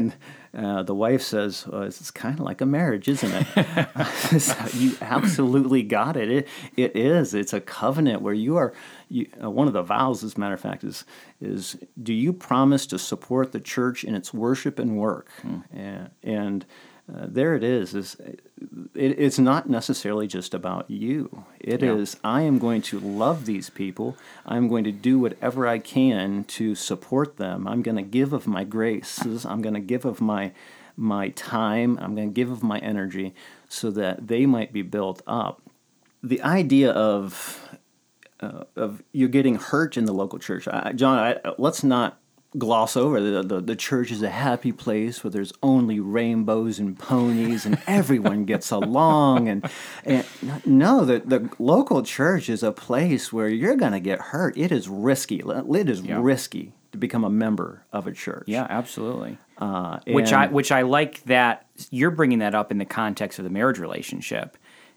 And 0.52 0.66
uh, 0.66 0.82
the 0.82 0.96
wife 0.96 1.22
says, 1.22 1.64
well, 1.68 1.82
"It's 1.82 2.10
kind 2.10 2.40
of 2.40 2.44
like 2.44 2.60
a 2.60 2.66
marriage, 2.66 3.06
isn't 3.06 3.30
it?" 3.32 4.40
so 4.40 4.76
you 4.76 4.96
absolutely 5.00 5.84
got 5.84 6.16
it. 6.16 6.28
It 6.28 6.48
it 6.76 6.96
is. 6.96 7.34
It's 7.34 7.52
a 7.52 7.60
covenant 7.60 8.20
where 8.20 8.34
you 8.34 8.56
are. 8.56 8.72
You, 9.08 9.28
uh, 9.40 9.48
one 9.48 9.68
of 9.68 9.74
the 9.74 9.82
vows, 9.82 10.24
as 10.24 10.34
a 10.34 10.40
matter 10.40 10.54
of 10.54 10.60
fact, 10.60 10.82
is 10.82 11.04
is 11.40 11.76
do 12.02 12.12
you 12.12 12.32
promise 12.32 12.84
to 12.86 12.98
support 12.98 13.52
the 13.52 13.60
church 13.60 14.02
in 14.02 14.16
its 14.16 14.34
worship 14.34 14.80
and 14.80 14.96
work? 14.96 15.30
Mm. 15.42 15.62
And, 15.72 16.10
and 16.24 16.66
uh, 17.12 17.26
there 17.28 17.54
it 17.54 17.64
is. 17.64 17.94
Is 17.94 18.16
it, 18.20 18.40
it's 18.94 19.38
not 19.38 19.68
necessarily 19.68 20.26
just 20.26 20.54
about 20.54 20.90
you. 20.90 21.44
It 21.58 21.82
yeah. 21.82 21.94
is. 21.94 22.16
I 22.22 22.42
am 22.42 22.58
going 22.58 22.82
to 22.82 23.00
love 23.00 23.46
these 23.46 23.70
people. 23.70 24.16
I'm 24.46 24.68
going 24.68 24.84
to 24.84 24.92
do 24.92 25.18
whatever 25.18 25.66
I 25.66 25.78
can 25.78 26.44
to 26.44 26.74
support 26.74 27.36
them. 27.36 27.66
I'm 27.66 27.82
going 27.82 27.96
to 27.96 28.02
give 28.02 28.32
of 28.32 28.46
my 28.46 28.64
graces. 28.64 29.44
I'm 29.44 29.62
going 29.62 29.74
to 29.74 29.80
give 29.80 30.04
of 30.04 30.20
my 30.20 30.52
my 30.96 31.30
time. 31.30 31.98
I'm 32.00 32.14
going 32.14 32.28
to 32.28 32.34
give 32.34 32.50
of 32.50 32.62
my 32.62 32.78
energy 32.78 33.34
so 33.68 33.90
that 33.92 34.28
they 34.28 34.46
might 34.46 34.72
be 34.72 34.82
built 34.82 35.22
up. 35.26 35.62
The 36.22 36.42
idea 36.42 36.90
of 36.90 37.76
uh, 38.40 38.64
of 38.76 39.02
you 39.12 39.28
getting 39.28 39.56
hurt 39.56 39.96
in 39.96 40.04
the 40.04 40.12
local 40.12 40.38
church, 40.38 40.68
I, 40.68 40.92
John. 40.92 41.18
I, 41.18 41.52
let's 41.58 41.82
not 41.82 42.20
gloss 42.58 42.96
over 42.96 43.20
the, 43.20 43.42
the, 43.42 43.60
the 43.60 43.76
church 43.76 44.10
is 44.10 44.22
a 44.22 44.30
happy 44.30 44.72
place 44.72 45.22
where 45.22 45.30
there's 45.30 45.52
only 45.62 46.00
rainbows 46.00 46.80
and 46.80 46.98
ponies 46.98 47.64
and 47.64 47.80
everyone 47.86 48.44
gets 48.44 48.70
along 48.72 49.48
and, 49.48 49.70
and 50.04 50.26
no 50.66 51.04
the, 51.04 51.20
the 51.20 51.48
local 51.60 52.02
church 52.02 52.48
is 52.48 52.62
a 52.62 52.72
place 52.72 53.32
where 53.32 53.48
you're 53.48 53.76
going 53.76 53.92
to 53.92 54.00
get 54.00 54.20
hurt. 54.20 54.56
It 54.58 54.72
is 54.72 54.88
risky. 54.88 55.42
It 55.46 55.88
is 55.88 56.00
yeah. 56.00 56.18
risky 56.20 56.72
to 56.90 56.98
become 56.98 57.22
a 57.22 57.30
member 57.30 57.84
of 57.92 58.08
a 58.08 58.12
church. 58.12 58.44
Yeah 58.46 58.66
absolutely. 58.68 59.38
Uh, 59.58 60.00
which 60.06 60.32
i 60.32 60.46
which 60.46 60.72
i 60.72 60.82
like 60.82 61.22
that 61.24 61.66
you're 61.90 62.10
bringing 62.10 62.38
that 62.40 62.54
up 62.54 62.72
in 62.72 62.78
the 62.78 62.84
context 62.84 63.38
of 63.38 63.44
the 63.44 63.50
marriage 63.50 63.78
relationship. 63.78 64.56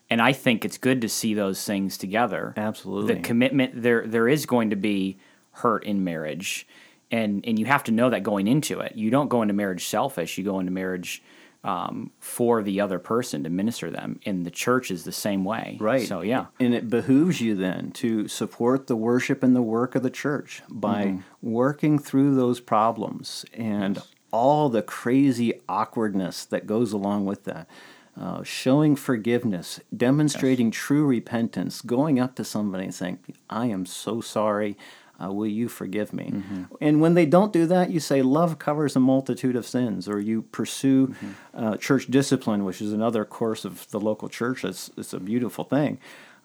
And 0.09 0.23
i 0.23 0.33
think 0.33 0.65
it's 0.65 0.79
good 0.79 1.01
to 1.01 1.09
see 1.09 1.35
those 1.35 1.63
things 1.63 1.99
together. 1.99 2.55
Absolutely. 2.57 3.13
The 3.13 3.21
commitment 3.21 3.83
there 3.83 4.07
there 4.07 4.27
is 4.27 4.47
going 4.47 4.71
to 4.71 4.75
be 4.75 5.19
hurt 5.51 5.83
in 5.83 6.03
marriage 6.03 6.67
and 7.13 7.45
and 7.45 7.59
you 7.59 7.65
have 7.65 7.83
to 7.85 7.91
know 7.91 8.09
that 8.09 8.23
going 8.23 8.47
into 8.47 8.79
it. 8.79 8.95
You 8.95 9.11
don't 9.11 9.29
go 9.29 9.43
into 9.43 9.53
marriage 9.53 9.85
selfish. 9.85 10.37
You 10.37 10.43
go 10.43 10.59
into 10.59 10.71
marriage 10.71 11.21
um, 11.63 12.11
for 12.19 12.63
the 12.63 12.81
other 12.81 12.99
person 12.99 13.43
to 13.43 13.49
minister 13.49 13.89
them. 13.89 14.19
And 14.25 14.45
the 14.45 14.51
church 14.51 14.89
is 14.89 15.03
the 15.03 15.11
same 15.11 15.45
way. 15.45 15.77
Right. 15.79 16.07
So 16.07 16.21
yeah. 16.21 16.47
And 16.59 16.73
it 16.73 16.89
behooves 16.89 17.39
you 17.39 17.55
then 17.55 17.91
to 17.91 18.27
support 18.27 18.87
the 18.87 18.95
worship 18.95 19.43
and 19.43 19.55
the 19.55 19.61
work 19.61 19.95
of 19.95 20.01
the 20.01 20.09
church 20.09 20.63
by 20.67 21.05
mm-hmm. 21.05 21.19
working 21.41 21.99
through 21.99 22.35
those 22.35 22.59
problems 22.59 23.45
and 23.53 23.97
yes. 23.97 24.07
all 24.31 24.67
the 24.69 24.81
crazy 24.81 25.61
awkwardness 25.69 26.45
that 26.45 26.65
goes 26.65 26.91
along 26.91 27.25
with 27.25 27.43
that. 27.45 27.67
Uh, 28.15 28.43
showing 28.43 28.95
forgiveness, 28.95 29.79
demonstrating 29.95 30.67
yes. 30.67 30.75
true 30.75 31.03
repentance, 31.03 31.81
going 31.81 32.19
up 32.19 32.35
to 32.35 32.43
somebody 32.43 32.83
and 32.83 32.93
saying, 32.93 33.17
I 33.49 33.65
am 33.67 33.87
so 33.87 34.21
sorry 34.21 34.77
uh, 35.23 35.31
will 35.31 35.47
you 35.47 35.67
forgive 35.67 36.13
me? 36.13 36.31
Mm-hmm. 36.31 36.63
And 36.81 37.01
when 37.01 37.13
they 37.13 37.25
don't 37.25 37.53
do 37.53 37.65
that, 37.67 37.89
you 37.89 37.99
say, 37.99 38.21
love 38.21 38.59
covers 38.59 38.95
a 38.95 38.99
multitude 38.99 39.55
of 39.55 39.65
sins, 39.65 40.07
or 40.07 40.19
you 40.19 40.41
pursue 40.41 41.07
mm-hmm. 41.07 41.31
uh, 41.53 41.77
church 41.77 42.07
discipline, 42.07 42.65
which 42.65 42.81
is 42.81 42.93
another 42.93 43.25
course 43.25 43.65
of 43.65 43.89
the 43.91 43.99
local 43.99 44.29
church. 44.29 44.63
It's, 44.63 44.89
it's 44.97 45.13
a 45.13 45.19
beautiful 45.19 45.63
thing. 45.63 45.99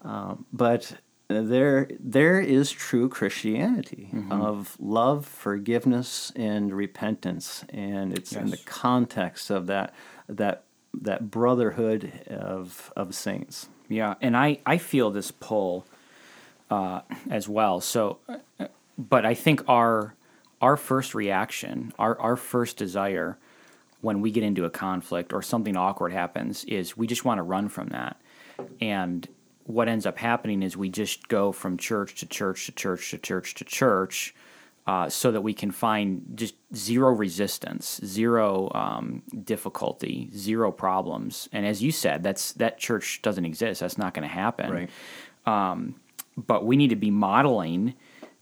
Uh, 0.05 0.37
but 0.53 0.95
there, 1.29 1.89
there 1.99 2.41
is 2.41 2.71
true 2.71 3.09
Christianity 3.09 4.11
mm-hmm. 4.13 4.33
of 4.33 4.77
love, 4.79 5.27
forgiveness, 5.27 6.33
and 6.37 6.73
repentance, 6.73 7.65
and 7.71 8.17
it's 8.17 8.33
yes. 8.33 8.43
in 8.43 8.51
the 8.51 8.59
context 8.59 9.51
of 9.51 9.67
that 9.67 9.95
that 10.29 10.65
that 10.95 11.31
brotherhood 11.31 12.13
of 12.29 12.93
of 12.97 13.15
saints. 13.15 13.69
Yeah, 13.89 14.15
and 14.21 14.37
I 14.37 14.59
I 14.65 14.79
feel 14.79 15.11
this 15.11 15.31
pull 15.31 15.87
uh, 16.71 17.01
as 17.31 17.49
well. 17.49 17.81
So, 17.81 18.19
but 18.97 19.25
I 19.25 19.35
think 19.35 19.69
our 19.69 20.15
our 20.61 20.77
first 20.77 21.15
reaction, 21.15 21.93
our 21.99 22.19
our 22.21 22.37
first 22.37 22.77
desire 22.77 23.39
when 24.01 24.21
we 24.21 24.31
get 24.31 24.45
into 24.45 24.65
a 24.65 24.71
conflict 24.71 25.33
or 25.33 25.43
something 25.43 25.77
awkward 25.77 26.13
happens 26.13 26.65
is 26.65 26.97
we 26.97 27.07
just 27.07 27.25
want 27.25 27.39
to 27.39 27.43
run 27.43 27.69
from 27.69 27.89
that. 27.89 28.17
And 28.81 29.27
what 29.65 29.89
ends 29.89 30.07
up 30.07 30.19
happening 30.19 30.63
is 30.63 30.77
we 30.77 30.89
just 30.89 31.29
go 31.29 31.53
from 31.53 31.77
church 31.77 32.15
to 32.21 32.27
church 32.27 32.67
to 32.67 32.73
church 32.73 33.11
to 33.11 33.19
church 33.19 33.55
to 33.55 33.65
church. 33.65 34.35
Uh, 34.87 35.07
so 35.07 35.31
that 35.31 35.43
we 35.43 35.53
can 35.53 35.71
find 35.71 36.25
just 36.35 36.55
zero 36.75 37.11
resistance, 37.11 38.01
zero 38.07 38.71
um, 38.75 39.23
difficulty, 39.45 40.31
zero 40.35 40.73
problems. 40.73 41.47
And 41.53 41.67
as 41.67 41.83
you 41.83 41.93
said, 41.93 42.23
that's 42.23 42.53
that 42.53 42.79
church 42.79 43.21
doesn't 43.21 43.45
exist. 43.45 43.81
That's 43.81 43.99
not 43.99 44.15
going 44.15 44.27
to 44.27 44.35
happen. 44.35 44.71
Right. 44.73 44.91
Um, 45.45 45.97
but 46.47 46.65
we 46.65 46.77
need 46.77 46.91
to 46.91 46.97
be 46.97 47.11
modeling 47.11 47.95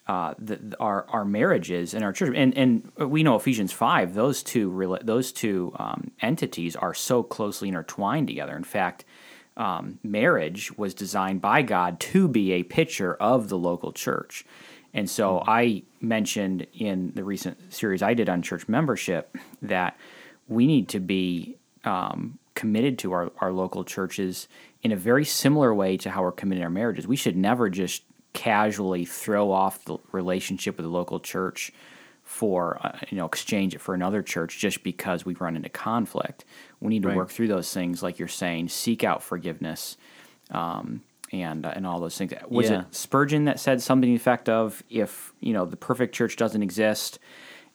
uh, 0.06 0.34
the, 0.38 0.76
our 0.78 1.06
our 1.08 1.24
marriages 1.24 1.94
and 1.94 2.04
our 2.04 2.12
church. 2.12 2.32
And 2.36 2.56
and 2.56 2.92
we 2.96 3.22
know 3.22 3.36
Ephesians 3.36 3.72
five; 3.72 4.14
those 4.14 4.42
two 4.42 4.98
those 5.02 5.32
two 5.32 5.72
um, 5.78 6.10
entities 6.20 6.76
are 6.76 6.94
so 6.94 7.22
closely 7.22 7.68
intertwined 7.68 8.28
together. 8.28 8.56
In 8.56 8.64
fact, 8.64 9.04
um, 9.56 9.98
marriage 10.02 10.76
was 10.76 10.94
designed 10.94 11.40
by 11.40 11.62
God 11.62 11.98
to 12.00 12.28
be 12.28 12.52
a 12.52 12.62
picture 12.62 13.14
of 13.14 13.48
the 13.48 13.58
local 13.58 13.92
church. 13.92 14.44
And 14.94 15.10
so 15.10 15.38
mm-hmm. 15.38 15.50
I 15.50 15.82
mentioned 16.00 16.66
in 16.72 17.12
the 17.14 17.24
recent 17.24 17.72
series 17.72 18.02
I 18.02 18.14
did 18.14 18.28
on 18.28 18.42
church 18.42 18.68
membership 18.68 19.36
that 19.62 19.96
we 20.48 20.66
need 20.66 20.88
to 20.90 21.00
be 21.00 21.56
um, 21.84 22.38
committed 22.54 22.98
to 23.00 23.12
our, 23.12 23.32
our 23.38 23.52
local 23.52 23.84
churches 23.84 24.48
in 24.86 24.92
a 24.92 24.96
very 24.96 25.24
similar 25.24 25.74
way 25.74 25.96
to 25.96 26.10
how 26.10 26.22
we're 26.22 26.30
committed 26.32 26.62
our 26.62 26.70
marriages. 26.70 27.06
We 27.08 27.16
should 27.16 27.36
never 27.36 27.68
just 27.68 28.04
casually 28.32 29.04
throw 29.04 29.50
off 29.50 29.84
the 29.84 29.98
relationship 30.12 30.76
with 30.76 30.84
the 30.84 30.90
local 30.90 31.18
church 31.20 31.72
for 32.22 32.78
uh, 32.84 32.98
you 33.10 33.16
know 33.16 33.24
exchange 33.26 33.74
it 33.74 33.80
for 33.80 33.94
another 33.94 34.22
church 34.22 34.58
just 34.58 34.82
because 34.84 35.24
we 35.26 35.34
run 35.34 35.56
into 35.56 35.68
conflict. 35.68 36.44
We 36.80 36.88
need 36.90 37.02
to 37.02 37.08
Right. 37.08 37.16
work 37.16 37.30
through 37.30 37.48
those 37.48 37.72
things, 37.72 38.02
like 38.02 38.18
you're 38.20 38.28
saying. 38.28 38.68
Seek 38.68 39.02
out 39.04 39.22
forgiveness, 39.24 39.96
um, 40.52 41.02
and 41.32 41.66
uh, 41.66 41.72
and 41.74 41.84
all 41.86 41.98
those 42.00 42.16
things. 42.16 42.32
Was 42.48 42.70
Yeah. 42.70 42.80
it 42.82 42.94
Spurgeon 42.94 43.44
that 43.46 43.58
said 43.58 43.82
something 43.82 44.08
the 44.10 44.14
effect 44.16 44.48
of, 44.48 44.82
"If 44.88 45.32
you 45.40 45.52
know 45.52 45.64
the 45.66 45.76
perfect 45.76 46.14
church 46.14 46.36
doesn't 46.36 46.62
exist, 46.62 47.18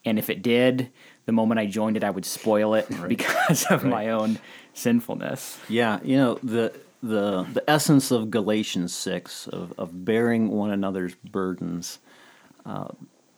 and 0.04 0.18
if 0.18 0.30
it 0.30 0.40
did, 0.42 0.90
the 1.26 1.32
moment 1.32 1.60
I 1.60 1.66
joined 1.66 1.96
it, 1.98 2.04
I 2.04 2.10
would 2.10 2.24
spoil 2.24 2.72
it 2.74 2.86
because 3.08 3.64
of 3.66 3.84
my 3.84 4.08
own 4.10 4.38
sinfulness." 4.74 5.58
Yeah, 5.68 5.98
you 6.04 6.16
know 6.16 6.38
the 6.42 6.72
the 7.02 7.42
the 7.52 7.68
essence 7.68 8.10
of 8.10 8.30
Galatians 8.30 8.94
six 8.94 9.48
of, 9.48 9.72
of 9.78 10.04
bearing 10.04 10.48
one 10.50 10.70
another's 10.70 11.14
burdens. 11.16 11.98
Uh, 12.64 12.88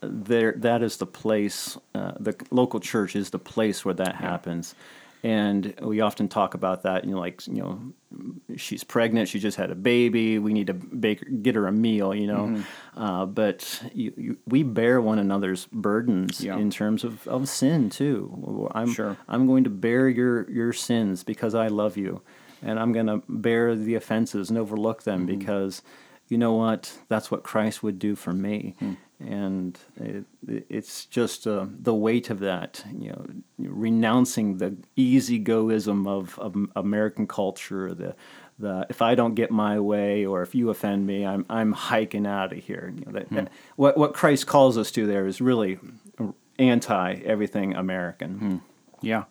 there, 0.01 0.53
that 0.57 0.83
is 0.83 0.97
the 0.97 1.05
place. 1.07 1.77
Uh, 1.95 2.11
the 2.19 2.35
local 2.51 2.79
church 2.79 3.15
is 3.15 3.31
the 3.31 3.39
place 3.39 3.83
where 3.83 3.95
that 3.95 4.15
happens, 4.15 4.75
and 5.23 5.73
we 5.81 5.99
often 6.01 6.27
talk 6.27 6.53
about 6.53 6.83
that. 6.83 7.05
You 7.05 7.11
know, 7.15 7.19
like 7.19 7.47
you 7.47 7.53
know, 7.63 7.79
she's 8.55 8.83
pregnant. 8.83 9.29
She 9.29 9.39
just 9.39 9.57
had 9.57 9.71
a 9.71 9.75
baby. 9.75 10.37
We 10.37 10.53
need 10.53 10.67
to 10.67 10.75
bake, 10.75 11.41
get 11.41 11.55
her 11.55 11.65
a 11.65 11.71
meal. 11.71 12.13
You 12.13 12.27
know, 12.27 12.63
uh, 12.95 13.25
but 13.25 13.81
you, 13.95 14.13
you, 14.15 14.37
we 14.45 14.61
bear 14.61 15.01
one 15.01 15.17
another's 15.17 15.65
burdens 15.71 16.39
Yeah. 16.43 16.57
in 16.57 16.69
terms 16.69 17.03
of, 17.03 17.27
of 17.27 17.49
sin 17.49 17.89
too. 17.89 18.69
I'm 18.75 18.93
Sure. 18.93 19.17
I'm 19.27 19.47
going 19.47 19.63
to 19.63 19.71
bear 19.71 20.07
your 20.07 20.47
your 20.51 20.71
sins 20.71 21.23
because 21.23 21.55
I 21.55 21.65
love 21.67 21.97
you, 21.97 22.21
and 22.61 22.79
I'm 22.79 22.91
going 22.91 23.07
to 23.07 23.21
bear 23.27 23.75
the 23.75 23.95
offenses 23.95 24.49
and 24.49 24.57
overlook 24.57 25.03
them 25.03 25.27
mm-hmm. 25.27 25.37
because 25.37 25.81
you 26.27 26.37
know 26.37 26.53
what? 26.53 26.91
That's 27.07 27.29
what 27.29 27.43
Christ 27.43 27.83
would 27.83 27.99
do 27.99 28.15
for 28.15 28.33
me. 28.33 28.75
Hmm. 28.79 28.93
And 29.19 29.79
it, 29.95 30.25
it's 30.47 31.05
just 31.05 31.47
uh, 31.47 31.67
the 31.69 31.93
weight 31.93 32.29
of 32.29 32.39
that, 32.39 32.83
you 32.97 33.09
know, 33.11 33.25
renouncing 33.57 34.57
the 34.57 34.75
easygoism 34.97 36.05
of, 36.05 36.37
of 36.39 36.55
American 36.75 37.27
culture, 37.27 37.93
the 37.93 38.15
the 38.57 38.85
if 38.89 39.01
I 39.01 39.15
don't 39.15 39.35
get 39.35 39.51
my 39.51 39.79
way 39.79 40.25
or 40.25 40.41
if 40.41 40.55
you 40.55 40.69
offend 40.69 41.05
me, 41.05 41.25
I'm 41.25 41.45
I'm 41.49 41.73
hiking 41.73 42.25
out 42.25 42.53
of 42.53 42.59
here. 42.59 42.93
You 42.95 43.05
know, 43.05 43.11
that, 43.13 43.27
hmm. 43.27 43.35
that- 43.35 43.51
what 43.75 43.97
what 43.97 44.13
Christ 44.13 44.47
calls 44.47 44.77
us 44.77 44.91
to 44.91 45.05
there 45.05 45.25
is 45.27 45.39
really 45.39 45.79
anti 46.57 47.13
everything 47.13 47.75
American. 47.75 48.39
Hmm. 48.39 48.57
Yeah. 49.01 49.25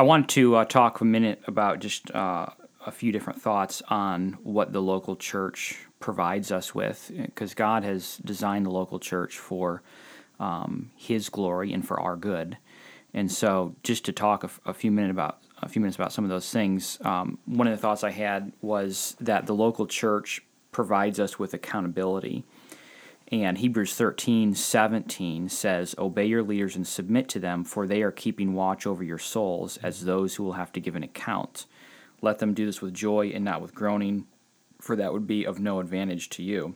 I 0.00 0.02
want 0.02 0.30
to 0.30 0.56
uh, 0.56 0.64
talk 0.64 1.02
a 1.02 1.04
minute 1.04 1.42
about 1.46 1.80
just 1.80 2.10
uh, 2.12 2.46
a 2.86 2.90
few 2.90 3.12
different 3.12 3.42
thoughts 3.42 3.82
on 3.88 4.38
what 4.42 4.72
the 4.72 4.80
local 4.80 5.14
church 5.14 5.76
provides 5.98 6.50
us 6.50 6.74
with, 6.74 7.12
because 7.14 7.52
God 7.52 7.84
has 7.84 8.16
designed 8.16 8.64
the 8.64 8.70
local 8.70 8.98
church 8.98 9.36
for 9.36 9.82
um, 10.38 10.90
His 10.96 11.28
glory 11.28 11.74
and 11.74 11.86
for 11.86 12.00
our 12.00 12.16
good. 12.16 12.56
And 13.12 13.30
so, 13.30 13.76
just 13.82 14.06
to 14.06 14.12
talk 14.12 14.50
a 14.64 14.72
few 14.72 14.90
minutes 14.90 15.10
about 15.10 15.42
a 15.60 15.68
few 15.68 15.80
minutes 15.82 15.96
about 15.96 16.14
some 16.14 16.24
of 16.24 16.30
those 16.30 16.50
things, 16.50 16.96
um, 17.04 17.36
one 17.44 17.66
of 17.66 17.72
the 17.72 17.82
thoughts 17.82 18.02
I 18.02 18.12
had 18.12 18.52
was 18.62 19.16
that 19.20 19.44
the 19.44 19.54
local 19.54 19.86
church 19.86 20.42
provides 20.72 21.20
us 21.20 21.38
with 21.38 21.52
accountability. 21.52 22.46
And 23.32 23.58
Hebrews 23.58 23.94
13, 23.94 24.54
17 24.54 25.48
says, 25.48 25.94
Obey 25.96 26.26
your 26.26 26.42
leaders 26.42 26.74
and 26.74 26.86
submit 26.86 27.28
to 27.28 27.38
them, 27.38 27.62
for 27.62 27.86
they 27.86 28.02
are 28.02 28.10
keeping 28.10 28.54
watch 28.54 28.86
over 28.86 29.04
your 29.04 29.18
souls 29.18 29.76
as 29.78 30.04
those 30.04 30.34
who 30.34 30.42
will 30.42 30.54
have 30.54 30.72
to 30.72 30.80
give 30.80 30.96
an 30.96 31.04
account. 31.04 31.66
Let 32.22 32.40
them 32.40 32.54
do 32.54 32.66
this 32.66 32.82
with 32.82 32.92
joy 32.92 33.28
and 33.28 33.44
not 33.44 33.62
with 33.62 33.74
groaning, 33.74 34.26
for 34.80 34.96
that 34.96 35.12
would 35.12 35.28
be 35.28 35.44
of 35.44 35.60
no 35.60 35.78
advantage 35.78 36.28
to 36.30 36.42
you. 36.42 36.74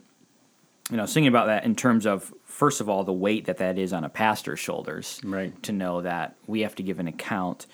You 0.89 0.97
know, 0.97 1.05
thinking 1.05 1.27
about 1.27 1.47
that 1.47 1.65
in 1.65 1.75
terms 1.75 2.05
of, 2.05 2.33
first 2.45 2.79
of 2.79 2.87
all, 2.87 3.03
the 3.03 3.11
weight 3.11 3.45
that 3.45 3.57
that 3.57 3.77
is 3.77 3.91
on 3.91 4.03
a 4.03 4.09
pastor's 4.09 4.59
shoulders. 4.59 5.19
Right. 5.23 5.61
To 5.63 5.73
know 5.73 6.01
that 6.03 6.37
we 6.47 6.61
have 6.61 6.75
to 6.75 6.83
give 6.83 6.99
an 6.99 7.07
account. 7.07 7.65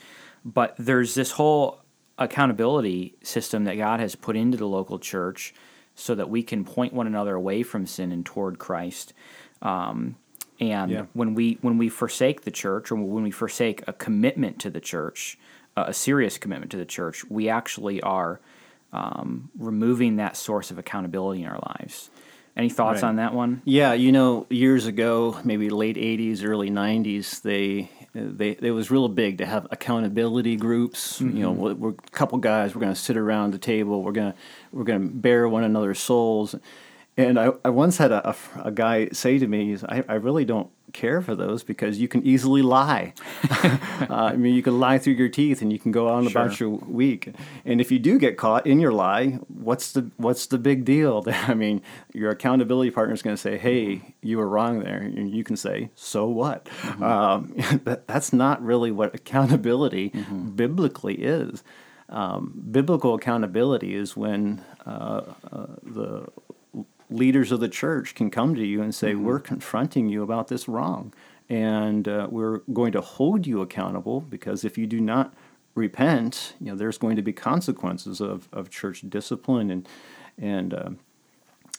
But 0.43 0.75
there's 0.79 1.13
this 1.13 1.31
whole 1.31 1.81
accountability 2.17 3.15
system 3.21 3.65
that 3.65 3.75
God 3.75 3.99
has 3.99 4.15
put 4.15 4.35
into 4.35 4.57
the 4.57 4.67
local 4.67 4.97
church 4.97 5.53
so 5.95 6.15
that 6.15 6.29
we 6.29 6.43
can 6.43 6.63
point 6.63 6.93
one 6.93 7.07
another 7.07 7.35
away 7.35 7.63
from 7.63 7.85
sin 7.85 8.11
and 8.11 8.25
toward 8.25 8.59
Christ. 8.59 9.13
Um, 9.61 10.15
and 10.59 10.91
Yeah. 10.91 11.05
when 11.13 11.33
we 11.33 11.57
when 11.61 11.77
we 11.77 11.89
forsake 11.89 12.41
the 12.41 12.51
church, 12.51 12.91
or 12.91 12.95
when 12.95 13.23
we 13.23 13.31
forsake 13.31 13.83
a 13.87 13.93
commitment 13.93 14.59
to 14.59 14.69
the 14.69 14.79
church, 14.79 15.37
uh, 15.75 15.85
a 15.87 15.93
serious 15.93 16.37
commitment 16.37 16.71
to 16.71 16.77
the 16.77 16.85
church, 16.85 17.25
we 17.29 17.49
actually 17.49 18.01
are 18.01 18.39
um, 18.93 19.49
removing 19.57 20.17
that 20.17 20.35
source 20.35 20.69
of 20.69 20.77
accountability 20.77 21.43
in 21.43 21.47
our 21.47 21.59
lives. 21.79 22.09
Any 22.57 22.69
thoughts 22.69 23.01
Right. 23.01 23.07
on 23.09 23.15
that 23.15 23.33
one? 23.33 23.61
Yeah, 23.63 23.93
you 23.93 24.11
know, 24.11 24.45
years 24.49 24.85
ago, 24.85 25.37
maybe 25.45 25.69
late 25.69 25.95
'80s, 25.95 26.43
early 26.43 26.69
'90s, 26.69 27.41
they 27.41 27.89
they 28.13 28.57
it 28.61 28.71
was 28.71 28.91
real 28.91 29.07
big 29.07 29.37
to 29.37 29.45
have 29.45 29.67
accountability 29.71 30.55
groups. 30.55 31.21
You 31.21 31.27
know, 31.27 31.51
mm-hmm. 31.51 31.61
we're, 31.61 31.73
we're 31.75 31.89
a 31.91 32.09
couple 32.11 32.37
guys. 32.39 32.75
We're 32.75 32.81
going 32.81 32.93
to 32.93 32.99
sit 32.99 33.17
around 33.17 33.53
the 33.53 33.57
table. 33.57 34.03
We're 34.03 34.11
gonna 34.11 34.35
we're 34.71 34.83
gonna 34.83 35.07
bare 35.07 35.47
one 35.47 35.63
another's 35.63 35.99
souls. 35.99 36.55
And 37.17 37.37
I, 37.39 37.51
I 37.65 37.69
once 37.69 37.97
had 37.97 38.11
a, 38.11 38.29
a, 38.29 38.35
a 38.63 38.71
guy 38.71 39.09
say 39.09 39.37
to 39.37 39.45
me, 39.45 39.77
I, 39.87 40.03
I 40.07 40.13
really 40.13 40.45
don't 40.45 40.69
care 40.93 41.21
for 41.21 41.35
those 41.35 41.63
because 41.63 41.99
you 41.99 42.07
can 42.07 42.25
easily 42.25 42.61
lie. 42.61 43.13
uh, 43.51 44.07
I 44.09 44.35
mean, 44.35 44.53
you 44.53 44.63
can 44.63 44.79
lie 44.79 44.97
through 44.97 45.13
your 45.13 45.29
teeth 45.29 45.61
and 45.61 45.71
you 45.71 45.79
can 45.79 45.91
go 45.91 46.07
on 46.07 46.27
about 46.27 46.59
your 46.59 46.69
week. 46.69 47.33
And 47.65 47.81
if 47.81 47.91
you 47.91 47.99
do 47.99 48.19
get 48.19 48.37
caught 48.37 48.65
in 48.67 48.79
your 48.79 48.91
lie, 48.91 49.39
what's 49.47 49.91
the 49.91 50.11
what's 50.17 50.47
the 50.47 50.57
big 50.57 50.85
deal? 50.85 51.23
I 51.27 51.53
mean, 51.53 51.81
your 52.13 52.31
accountability 52.31 52.91
partner 52.91 53.13
is 53.13 53.21
going 53.21 53.35
to 53.35 53.41
say, 53.41 53.57
"Hey, 53.57 54.15
you 54.21 54.37
were 54.37 54.47
wrong 54.47 54.79
there," 54.79 54.97
and 55.01 55.31
you 55.31 55.43
can 55.43 55.55
say, 55.55 55.91
"So 55.95 56.27
what?" 56.27 56.69
Um, 57.01 57.53
that, 57.83 58.07
that's 58.07 58.33
not 58.33 58.61
really 58.63 58.91
what 58.91 59.15
accountability 59.15 60.09
biblically 60.55 61.15
is. 61.15 61.63
Um, 62.11 62.61
biblical 62.71 63.13
accountability 63.13 63.95
is 63.95 64.17
when 64.17 64.61
uh, 64.85 65.21
uh, 65.49 65.65
the 65.81 66.27
leaders 67.11 67.51
of 67.51 67.59
the 67.59 67.69
church 67.69 68.15
can 68.15 68.31
come 68.31 68.55
to 68.55 68.65
you 68.65 68.81
and 68.81 68.93
say, 68.95 69.15
We're 69.15 69.39
confronting 69.39 70.09
you 70.09 70.23
about 70.23 70.47
this 70.47 70.67
wrong. 70.67 71.13
And 71.49 72.07
uh, 72.07 72.27
we're 72.31 72.59
going 72.73 72.93
to 72.93 73.01
hold 73.01 73.45
you 73.45 73.61
accountable 73.61 74.21
because 74.21 74.63
if 74.63 74.77
you 74.77 74.87
do 74.87 75.01
not 75.01 75.33
repent, 75.75 76.53
you 76.61 76.67
know, 76.67 76.75
there's 76.75 76.97
going 76.97 77.17
to 77.17 77.21
be 77.21 77.33
consequences 77.33 78.21
of, 78.21 78.47
of 78.53 78.69
church 78.69 79.03
discipline 79.09 79.69
and, 79.69 79.89
and 80.37 80.73
uh, 80.73 80.89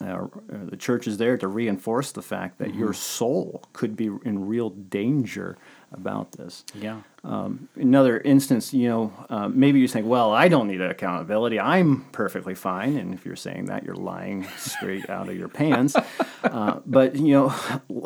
uh, 0.01 0.27
the 0.49 0.77
church 0.77 1.07
is 1.07 1.19
there 1.19 1.37
to 1.39 1.47
reinforce 1.47 2.13
the 2.13 2.23
fact 2.23 2.59
that 2.59 2.75
your 2.75 2.93
soul 2.93 3.63
could 3.73 3.97
be 3.97 4.07
in 4.25 4.47
real 4.47 4.71
danger 4.71 5.57
about 5.95 6.33
this. 6.33 6.65
Yeah. 6.75 7.03
Um, 7.25 7.69
another 7.77 8.19
instance, 8.19 8.75
you 8.75 8.89
know, 8.89 9.13
uh, 9.31 9.49
maybe 9.49 9.79
you 9.79 9.87
think, 9.87 10.07
well, 10.07 10.33
I 10.33 10.49
don't 10.49 10.67
need 10.67 10.81
accountability. 10.81 11.61
I'm 11.61 12.05
perfectly 12.11 12.55
fine. 12.55 12.97
And 12.97 13.15
if 13.15 13.25
you're 13.25 13.37
saying 13.37 13.67
that, 13.67 13.85
you're 13.85 13.95
lying 13.95 14.47
straight 14.57 15.09
out 15.09 15.29
of 15.29 15.37
your 15.37 15.49
pants. 15.49 15.95
Uh, 16.43 16.81
but, 16.85 17.15
you 17.17 17.33
know, 17.33 17.49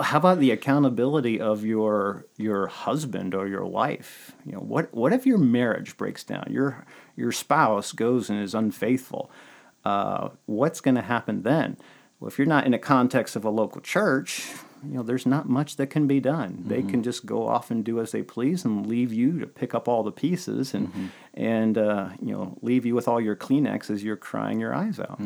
how 0.03 0.19
about 0.19 0.39
the 0.39 0.51
accountability 0.51 1.41
of 1.41 1.65
your 1.65 2.27
your 2.37 2.67
husband 2.67 3.35
or 3.35 3.49
your 3.49 3.65
wife? 3.65 4.33
You 4.45 4.53
know, 4.53 4.61
what, 4.61 4.93
what 4.93 5.13
if 5.13 5.25
your 5.25 5.39
marriage 5.39 5.97
breaks 5.97 6.23
down? 6.23 6.49
Your, 6.51 6.85
your 7.17 7.33
spouse 7.33 7.93
goes 7.93 8.29
and 8.29 8.43
is 8.43 8.55
unfaithful. 8.55 9.31
Uh, 9.85 10.31
what's 10.47 10.81
going 10.81 10.97
to 10.97 11.03
happen 11.03 11.43
then? 11.43 11.77
Well, 12.19 12.29
if 12.29 12.39
you're 12.39 12.47
not 12.47 12.67
in 12.67 12.75
a 12.75 12.79
context 12.79 13.37
of 13.37 13.45
a 13.45 13.51
local 13.51 13.81
church, 13.81 14.53
you 14.85 14.95
know, 14.95 15.03
there's 15.03 15.27
not 15.27 15.49
much 15.49 15.77
that 15.77 15.89
can 15.89 16.07
be 16.07 16.21
done. 16.21 16.63
They 16.67 16.83
can 16.83 17.03
just 17.03 17.27
go 17.27 17.47
off 17.47 17.71
and 17.71 17.85
do 17.85 18.01
as 18.01 18.13
they 18.13 18.23
please 18.23 18.65
and 18.65 18.87
leave 18.87 19.13
you 19.13 19.39
to 19.41 19.47
pick 19.47 19.75
up 19.75 19.89
all 19.89 20.03
the 20.03 20.13
pieces 20.13 20.75
and 20.75 21.11
and 21.35 21.79
uh, 21.79 22.11
you 22.21 22.33
know 22.33 22.57
leave 22.63 22.85
you 22.87 22.95
with 22.95 23.09
all 23.09 23.21
your 23.21 23.37
Kleenex 23.37 23.91
as 23.91 24.03
you're 24.05 24.17
crying 24.17 24.61
your 24.61 24.75
eyes 24.75 24.99
out. 25.01 25.21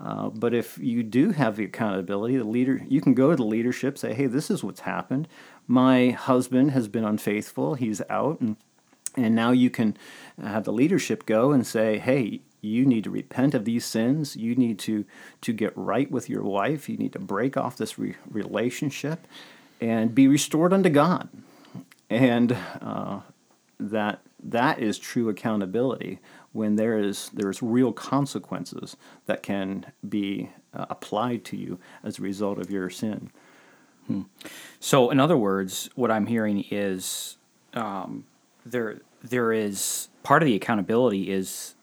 Uh, 0.00 0.28
but 0.28 0.54
if 0.54 0.78
you 0.78 1.02
do 1.02 1.30
have 1.32 1.56
the 1.56 1.64
accountability, 1.64 2.36
the 2.36 2.44
leader, 2.44 2.80
you 2.88 3.00
can 3.00 3.14
go 3.14 3.30
to 3.30 3.36
the 3.36 3.44
leadership, 3.44 3.98
say, 3.98 4.14
"Hey, 4.14 4.26
this 4.26 4.48
is 4.50 4.62
what's 4.62 4.80
happened. 4.80 5.26
My 5.66 6.10
husband 6.10 6.70
has 6.70 6.86
been 6.86 7.04
unfaithful. 7.04 7.74
He's 7.74 8.00
out, 8.08 8.40
and 8.40 8.56
and 9.16 9.34
now 9.34 9.50
you 9.50 9.70
can 9.70 9.96
have 10.40 10.64
the 10.64 10.72
leadership 10.72 11.26
go 11.26 11.50
and 11.50 11.66
say, 11.66 11.98
"Hey, 11.98 12.42
you 12.60 12.84
need 12.84 13.04
to 13.04 13.10
repent 13.10 13.54
of 13.54 13.64
these 13.64 13.84
sins. 13.84 14.36
You 14.36 14.54
need 14.54 14.78
to 14.80 15.04
to 15.42 15.52
get 15.52 15.72
right 15.76 16.10
with 16.10 16.28
your 16.28 16.42
wife. 16.42 16.88
You 16.88 16.96
need 16.96 17.12
to 17.12 17.18
break 17.18 17.56
off 17.56 17.76
this 17.76 17.98
re- 17.98 18.16
relationship, 18.28 19.26
and 19.80 20.14
be 20.14 20.28
restored 20.28 20.72
unto 20.72 20.88
God." 20.88 21.28
And 22.10 22.56
uh, 22.80 23.20
that 23.78 24.20
that 24.42 24.78
is 24.78 24.98
true 24.98 25.28
accountability 25.28 26.18
when 26.52 26.76
there 26.76 26.98
is 26.98 27.30
there's 27.34 27.62
real 27.62 27.92
consequences 27.92 28.96
that 29.26 29.42
can 29.42 29.86
be 30.08 30.50
uh, 30.74 30.86
applied 30.90 31.44
to 31.44 31.56
you 31.56 31.78
as 32.02 32.18
a 32.18 32.22
result 32.22 32.58
of 32.58 32.70
your 32.70 32.90
sin. 32.90 33.30
So, 34.80 35.10
in 35.10 35.20
other 35.20 35.36
words, 35.36 35.90
what 35.94 36.10
I'm 36.10 36.26
hearing 36.26 36.64
is 36.70 37.36
um, 37.74 38.24
there 38.64 39.00
there 39.22 39.52
is 39.52 40.08
part 40.22 40.42
of 40.42 40.46
the 40.46 40.54
accountability 40.54 41.30
is 41.30 41.74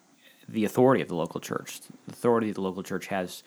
the 0.47 0.65
authority 0.65 1.01
of 1.01 1.07
the 1.07 1.15
local 1.15 1.39
church. 1.41 1.81
The 2.07 2.13
authority 2.13 2.49
of 2.49 2.55
the 2.55 2.61
local 2.61 2.83
church 2.83 3.07
has 3.07 3.43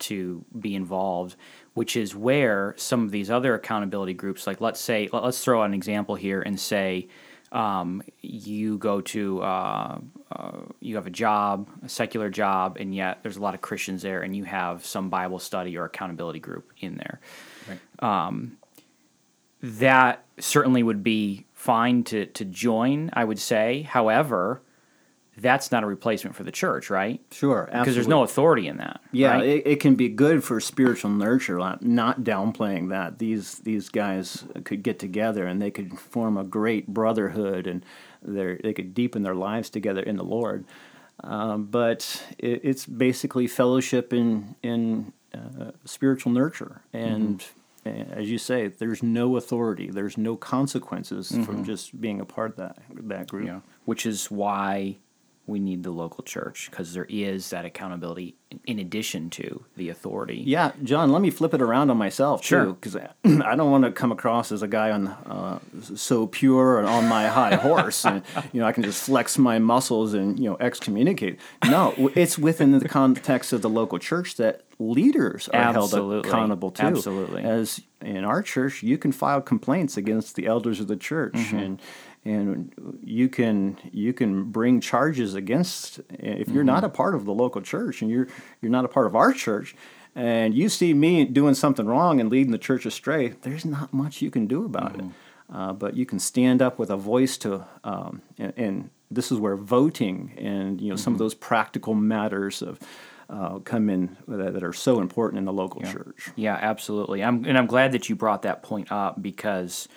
to 0.00 0.44
be 0.58 0.74
involved, 0.74 1.36
which 1.74 1.96
is 1.96 2.14
where 2.14 2.74
some 2.76 3.04
of 3.04 3.10
these 3.10 3.30
other 3.30 3.54
accountability 3.54 4.14
groups, 4.14 4.46
like 4.46 4.60
let's 4.60 4.80
say, 4.80 5.08
let- 5.12 5.22
let's 5.22 5.42
throw 5.42 5.62
out 5.62 5.66
an 5.66 5.74
example 5.74 6.14
here 6.14 6.42
and 6.42 6.58
say 6.58 7.08
um, 7.52 8.02
you 8.22 8.78
go 8.78 9.00
to 9.02 9.42
uh, 9.42 9.98
uh, 10.34 10.52
you 10.80 10.96
have 10.96 11.06
a 11.06 11.10
job, 11.10 11.68
a 11.84 11.88
secular 11.88 12.30
job, 12.30 12.78
and 12.80 12.94
yet 12.94 13.18
there's 13.22 13.36
a 13.36 13.40
lot 13.42 13.54
of 13.54 13.60
Christians 13.60 14.00
there, 14.02 14.22
and 14.22 14.34
you 14.34 14.44
have 14.44 14.86
some 14.86 15.10
Bible 15.10 15.38
study 15.38 15.76
or 15.76 15.84
accountability 15.84 16.40
group 16.40 16.72
in 16.80 16.96
there. 16.96 17.20
Um, 17.98 18.56
that 19.62 20.24
certainly 20.38 20.82
would 20.82 21.02
be 21.04 21.44
fine 21.52 22.04
to 22.04 22.26
to 22.26 22.44
join. 22.46 23.10
I 23.12 23.24
would 23.24 23.38
say, 23.38 23.82
however, 23.82 24.62
that's 25.36 25.72
not 25.72 25.82
a 25.82 25.86
replacement 25.86 26.36
for 26.36 26.44
the 26.44 26.52
church, 26.52 26.90
right? 26.90 27.20
Sure, 27.30 27.68
Because 27.72 27.94
there's 27.94 28.08
no 28.08 28.22
authority 28.22 28.68
in 28.68 28.76
that. 28.76 29.00
Yeah, 29.12 29.32
right? 29.32 29.44
it, 29.44 29.66
it 29.66 29.80
can 29.80 29.94
be 29.94 30.08
good 30.08 30.44
for 30.44 30.60
spiritual 30.60 31.10
nurture. 31.10 31.58
Not 31.80 32.20
downplaying 32.20 32.90
that 32.90 33.18
these 33.18 33.58
these 33.60 33.88
guys 33.88 34.44
could 34.64 34.82
get 34.82 34.98
together 34.98 35.46
and 35.46 35.60
they 35.60 35.70
could 35.70 35.98
form 35.98 36.36
a 36.36 36.44
great 36.44 36.86
brotherhood 36.86 37.66
and 37.66 37.84
they 38.22 38.58
they 38.62 38.72
could 38.74 38.94
deepen 38.94 39.22
their 39.22 39.34
lives 39.34 39.70
together 39.70 40.02
in 40.02 40.16
the 40.16 40.24
Lord. 40.24 40.64
Um, 41.24 41.64
but 41.66 42.24
it, 42.38 42.60
it's 42.62 42.84
basically 42.84 43.46
fellowship 43.46 44.12
in 44.12 44.54
in 44.62 45.12
uh, 45.34 45.70
spiritual 45.84 46.32
nurture, 46.32 46.82
and 46.92 47.44
uh, 47.86 47.90
as 47.90 48.30
you 48.30 48.38
say, 48.38 48.66
there's 48.68 49.02
no 49.02 49.36
authority, 49.36 49.88
there's 49.90 50.18
no 50.18 50.36
consequences 50.36 51.30
from 51.44 51.64
just 51.64 52.00
being 52.00 52.20
a 52.20 52.24
part 52.24 52.50
of 52.50 52.56
that 52.56 52.78
that 52.90 53.28
group. 53.28 53.46
Yeah. 53.46 53.60
Which 53.84 54.04
is 54.04 54.30
why 54.30 54.98
we 55.52 55.60
need 55.60 55.82
the 55.84 55.90
local 55.90 56.24
church 56.24 56.68
because 56.70 56.94
there 56.94 57.06
is 57.08 57.50
that 57.50 57.64
accountability 57.64 58.34
in- 58.66 58.78
addition 58.80 59.30
to 59.30 59.64
the 59.76 59.88
authority. 59.90 60.42
Yeah, 60.44 60.72
John, 60.82 61.12
let 61.12 61.22
me 61.22 61.30
flip 61.30 61.54
it 61.54 61.62
around 61.62 61.90
on 61.90 61.96
myself 61.96 62.42
Sure. 62.44 62.64
too, 62.64 62.72
because 62.80 62.96
I 63.24 63.54
don't 63.56 63.70
want 63.70 63.84
to 63.84 63.92
come 63.92 64.10
across 64.10 64.50
as 64.50 64.62
a 64.62 64.68
guy 64.68 64.90
on 64.90 65.06
uh, 65.08 65.58
so 65.94 66.26
pure 66.26 66.78
and 66.80 66.88
on 66.88 67.06
my 67.08 67.28
high 67.28 67.54
horse, 67.56 68.04
and 68.04 68.22
you 68.52 68.60
know 68.60 68.66
I 68.66 68.72
can 68.72 68.82
just 68.82 69.04
flex 69.04 69.38
my 69.38 69.58
muscles 69.58 70.14
and 70.14 70.38
you 70.38 70.50
know 70.50 70.56
excommunicate. 70.58 71.38
No, 71.64 71.94
it's 72.16 72.36
within 72.38 72.72
the 72.78 72.88
context 72.88 73.52
of 73.52 73.62
the 73.62 73.70
local 73.70 73.98
church 73.98 74.36
that 74.36 74.62
leaders 74.78 75.48
are 75.50 75.56
Absolutely. 75.60 76.14
held 76.16 76.26
accountable 76.26 76.70
to. 76.72 76.82
Absolutely. 76.82 77.42
as 77.44 77.80
in 78.00 78.24
our 78.24 78.42
church, 78.42 78.82
you 78.82 78.98
can 78.98 79.12
file 79.12 79.40
complaints 79.40 79.96
against 79.96 80.34
the 80.34 80.46
elders 80.46 80.80
of 80.80 80.88
the 80.88 80.96
church, 80.96 81.34
Mm-hmm. 81.34 81.56
and 81.56 81.80
and 82.24 82.72
you 83.02 83.28
can 83.28 83.76
you 83.90 84.12
can 84.12 84.44
bring 84.50 84.80
charges 84.80 85.34
against 85.34 86.00
if 86.10 86.48
you're 86.48 86.64
not 86.64 86.84
a 86.84 86.86
Mm-hmm. 86.88 86.96
part 86.96 87.14
of 87.14 87.24
the 87.24 87.32
local 87.32 87.60
church 87.60 88.02
and 88.02 88.10
you're 88.10 88.28
you're 88.60 88.70
not 88.70 88.84
a 88.84 88.88
part 88.88 89.06
of 89.06 89.16
our 89.16 89.32
church 89.32 89.74
and 90.14 90.54
you 90.54 90.68
see 90.68 90.92
me 90.94 91.24
doing 91.24 91.54
something 91.54 91.86
wrong 91.86 92.20
and 92.20 92.30
leading 92.30 92.52
the 92.52 92.58
church 92.58 92.86
astray 92.86 93.28
there's 93.42 93.64
not 93.64 93.92
much 93.92 94.22
you 94.22 94.30
can 94.30 94.46
do 94.46 94.64
about 94.64 94.92
Mm-hmm. 94.94 95.08
it 95.08 95.14
uh, 95.52 95.72
but 95.72 95.96
you 95.96 96.06
can 96.06 96.18
stand 96.18 96.62
up 96.62 96.78
with 96.78 96.88
a 96.90 96.96
voice 96.96 97.36
to 97.38 97.66
um, 97.84 98.22
and, 98.38 98.52
and 98.56 98.90
this 99.10 99.30
is 99.32 99.38
where 99.38 99.56
voting 99.56 100.32
and 100.38 100.80
you 100.80 100.90
know 100.90 100.96
some 100.96 101.12
of 101.14 101.16
Mm-hmm. 101.16 101.24
those 101.24 101.34
practical 101.34 101.94
matters 101.94 102.62
of 102.62 102.78
uh, 103.30 103.58
come 103.60 103.88
in 103.90 104.16
that, 104.28 104.52
that 104.54 104.62
are 104.62 104.72
so 104.74 105.00
important 105.00 105.38
in 105.38 105.44
the 105.46 105.52
local 105.52 105.80
church 105.82 106.30
Yeah, 106.36 106.58
absolutely. 106.60 107.24
I'm, 107.24 107.44
and 107.46 107.56
I'm 107.58 107.66
glad 107.66 107.92
that 107.92 108.08
you 108.10 108.14
brought 108.16 108.42
that 108.42 108.62
point 108.62 108.92
up 108.92 109.22
because 109.22 109.88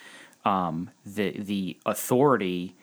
um, 0.45 0.91
the 1.05 1.31
the 1.39 1.77
authority 1.85 2.75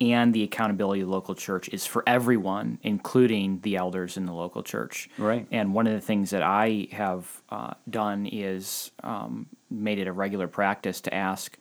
and 0.00 0.32
the 0.32 0.42
accountability 0.42 1.02
of 1.02 1.08
the 1.08 1.12
local 1.12 1.34
church 1.34 1.68
is 1.68 1.84
for 1.84 2.02
everyone, 2.06 2.78
including 2.82 3.60
the 3.60 3.76
elders 3.76 4.16
in 4.16 4.24
the 4.24 4.32
local 4.32 4.62
church. 4.62 5.10
Right. 5.18 5.46
And 5.50 5.74
one 5.74 5.86
of 5.86 5.92
the 5.92 6.00
things 6.00 6.30
that 6.30 6.42
I 6.42 6.88
have 6.92 7.42
uh, 7.50 7.74
done 7.88 8.26
is 8.26 8.92
um, 9.02 9.46
made 9.70 9.98
it 9.98 10.06
a 10.06 10.12
regular 10.12 10.48
practice 10.48 11.02
to 11.02 11.14
ask 11.14 11.58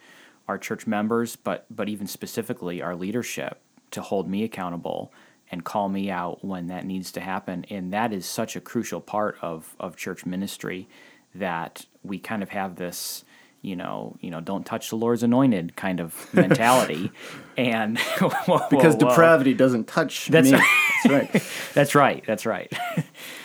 our 0.48 0.58
church 0.58 0.88
members, 0.88 1.36
but 1.36 1.65
but 1.69 1.89
even 1.89 2.08
specifically 2.08 2.82
our 2.82 2.95
leadership, 2.95 3.60
to 3.91 4.02
hold 4.02 4.30
me 4.30 4.43
accountable 4.43 5.12
and 5.52 5.65
call 5.65 5.89
me 5.89 6.10
out 6.10 6.45
when 6.45 6.67
that 6.67 6.86
needs 6.86 7.12
to 7.12 7.19
happen. 7.19 7.65
And 7.69 7.91
that 7.91 8.13
is 8.13 8.26
such 8.26 8.56
a 8.56 8.62
crucial 8.62 9.02
part 9.02 9.38
of 9.41 9.76
of 9.80 9.98
church 9.98 10.26
ministry 10.26 10.88
that 11.36 11.86
we 12.04 12.17
kind 12.19 12.41
of 12.41 12.50
have 12.50 12.78
this 12.78 13.26
you 13.62 13.76
know, 13.76 14.15
you 14.22 14.32
know, 14.32 14.39
don't 14.41 14.65
touch 14.65 14.89
the 14.89 14.95
Lord's 14.95 15.24
anointed 15.24 15.76
kind 15.76 16.00
of 16.00 16.15
mentality, 16.34 17.12
and 17.58 17.98
whoa, 18.19 18.62
because 18.69 18.95
whoa, 18.95 19.10
depravity 19.10 19.54
doesn't 19.54 19.88
touch 19.88 20.28
That's 20.32 20.52
me 20.52 20.58
right. 20.58 20.67
that's 21.04 21.10
right 21.34 21.43
That's 21.74 21.95
right. 21.95 22.24
That's 22.26 22.45
right. 22.45 22.74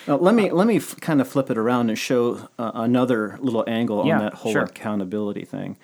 Now, 0.07 0.17
let 0.17 0.35
me 0.35 0.51
let 0.51 0.67
me 0.67 0.77
f- 0.77 0.97
kind 1.01 1.21
of 1.21 1.29
flip 1.29 1.51
it 1.51 1.59
around 1.59 1.89
and 1.89 1.99
show 1.99 2.49
uh, 2.59 2.71
another 2.75 3.39
little 3.41 3.65
angle 3.67 4.07
Yeah, 4.07 4.15
on 4.15 4.25
that 4.25 4.35
whole 4.35 4.53
sure. 4.53 4.63
accountability 4.65 5.45
thing. 5.45 5.77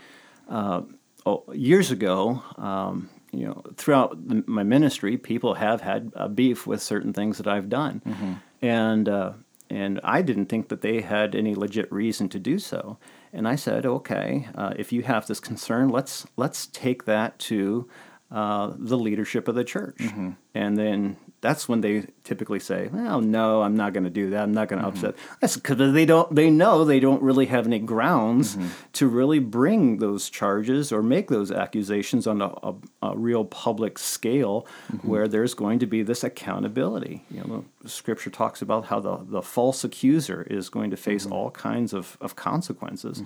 Uh, 0.49 0.83
oh, 1.27 1.45
years 1.55 1.90
ago, 1.90 2.43
um, 2.59 3.09
you 3.33 3.47
know, 3.47 3.62
throughout 3.77 4.29
the, 4.29 4.43
my 4.47 4.62
ministry, 4.64 5.16
people 5.16 5.55
have 5.55 5.81
had 5.81 6.11
a 6.14 6.29
beef 6.29 6.66
with 6.66 6.83
certain 6.83 7.12
things 7.12 7.38
that 7.38 7.47
I've 7.47 7.69
done, 7.69 8.03
Mm-hmm. 8.07 8.33
and 8.62 9.09
uh, 9.09 9.33
and 9.71 10.01
I 10.03 10.23
didn't 10.23 10.47
think 10.47 10.69
that 10.69 10.81
they 10.83 11.01
had 11.01 11.35
any 11.37 11.55
legit 11.55 11.90
reason 11.93 12.29
to 12.31 12.38
do 12.40 12.59
so. 12.59 12.99
And 13.33 13.47
I 13.47 13.57
said, 13.57 13.87
okay, 13.87 14.49
uh, 14.55 14.75
if 14.77 14.93
you 14.93 15.03
have 15.03 15.27
this 15.27 15.40
concern, 15.40 15.88
let's 15.88 16.27
let's 16.37 16.66
take 16.66 17.05
that 17.05 17.38
to 17.40 17.88
uh, 18.31 18.73
the 18.77 18.99
leadership 18.99 19.49
of 19.49 19.55
the 19.55 19.64
church, 19.64 19.97
Mm-hmm. 19.99 20.31
and 20.55 20.77
then 20.77 21.16
that's 21.42 21.68
when 21.68 21.81
they 21.81 22.05
typically 22.24 22.61
say, 22.61 22.88
"Well, 22.92 23.20
no, 23.20 23.62
I'm 23.62 23.74
not 23.76 23.92
going 23.94 24.05
to 24.05 24.11
do 24.11 24.31
that. 24.31 24.42
I'm 24.42 24.53
not 24.53 24.68
going 24.68 24.83
to 24.83 24.88
Mm-hmm. 24.88 25.07
upset." 25.07 25.14
That's 25.40 25.57
because 25.57 25.92
they 25.94 26.05
don't. 26.05 26.35
They 26.35 26.50
know 26.50 26.85
they 26.85 27.00
don't 27.00 27.22
really 27.22 27.46
have 27.46 27.66
any 27.66 27.79
grounds 27.79 28.57
Mm-hmm. 28.57 28.68
to 28.92 29.09
really 29.09 29.38
bring 29.38 29.98
those 29.98 30.29
charges 30.31 30.92
or 30.92 31.03
make 31.03 31.29
those 31.29 31.50
accusations 31.50 32.26
on 32.26 32.42
a, 32.42 32.50
a, 32.62 32.74
a 33.03 33.16
real 33.16 33.44
public 33.44 33.98
scale, 33.98 34.66
Mm-hmm. 34.92 35.09
where 35.09 35.29
there's 35.29 35.55
going 35.55 35.79
to 35.79 35.87
be 35.87 36.03
this 36.03 36.22
accountability. 36.24 37.24
You 37.31 37.44
know, 37.44 37.64
Scripture 37.87 38.31
talks 38.31 38.61
about 38.62 38.87
how 38.87 39.00
the 39.00 39.16
the 39.24 39.42
false 39.42 39.83
accuser 39.85 40.42
is 40.50 40.68
going 40.68 40.90
to 40.90 40.96
face 40.96 41.24
Mm-hmm. 41.24 41.33
all 41.33 41.50
kinds 41.53 41.94
of 41.94 42.16
of 42.20 42.37
consequences. 42.37 43.22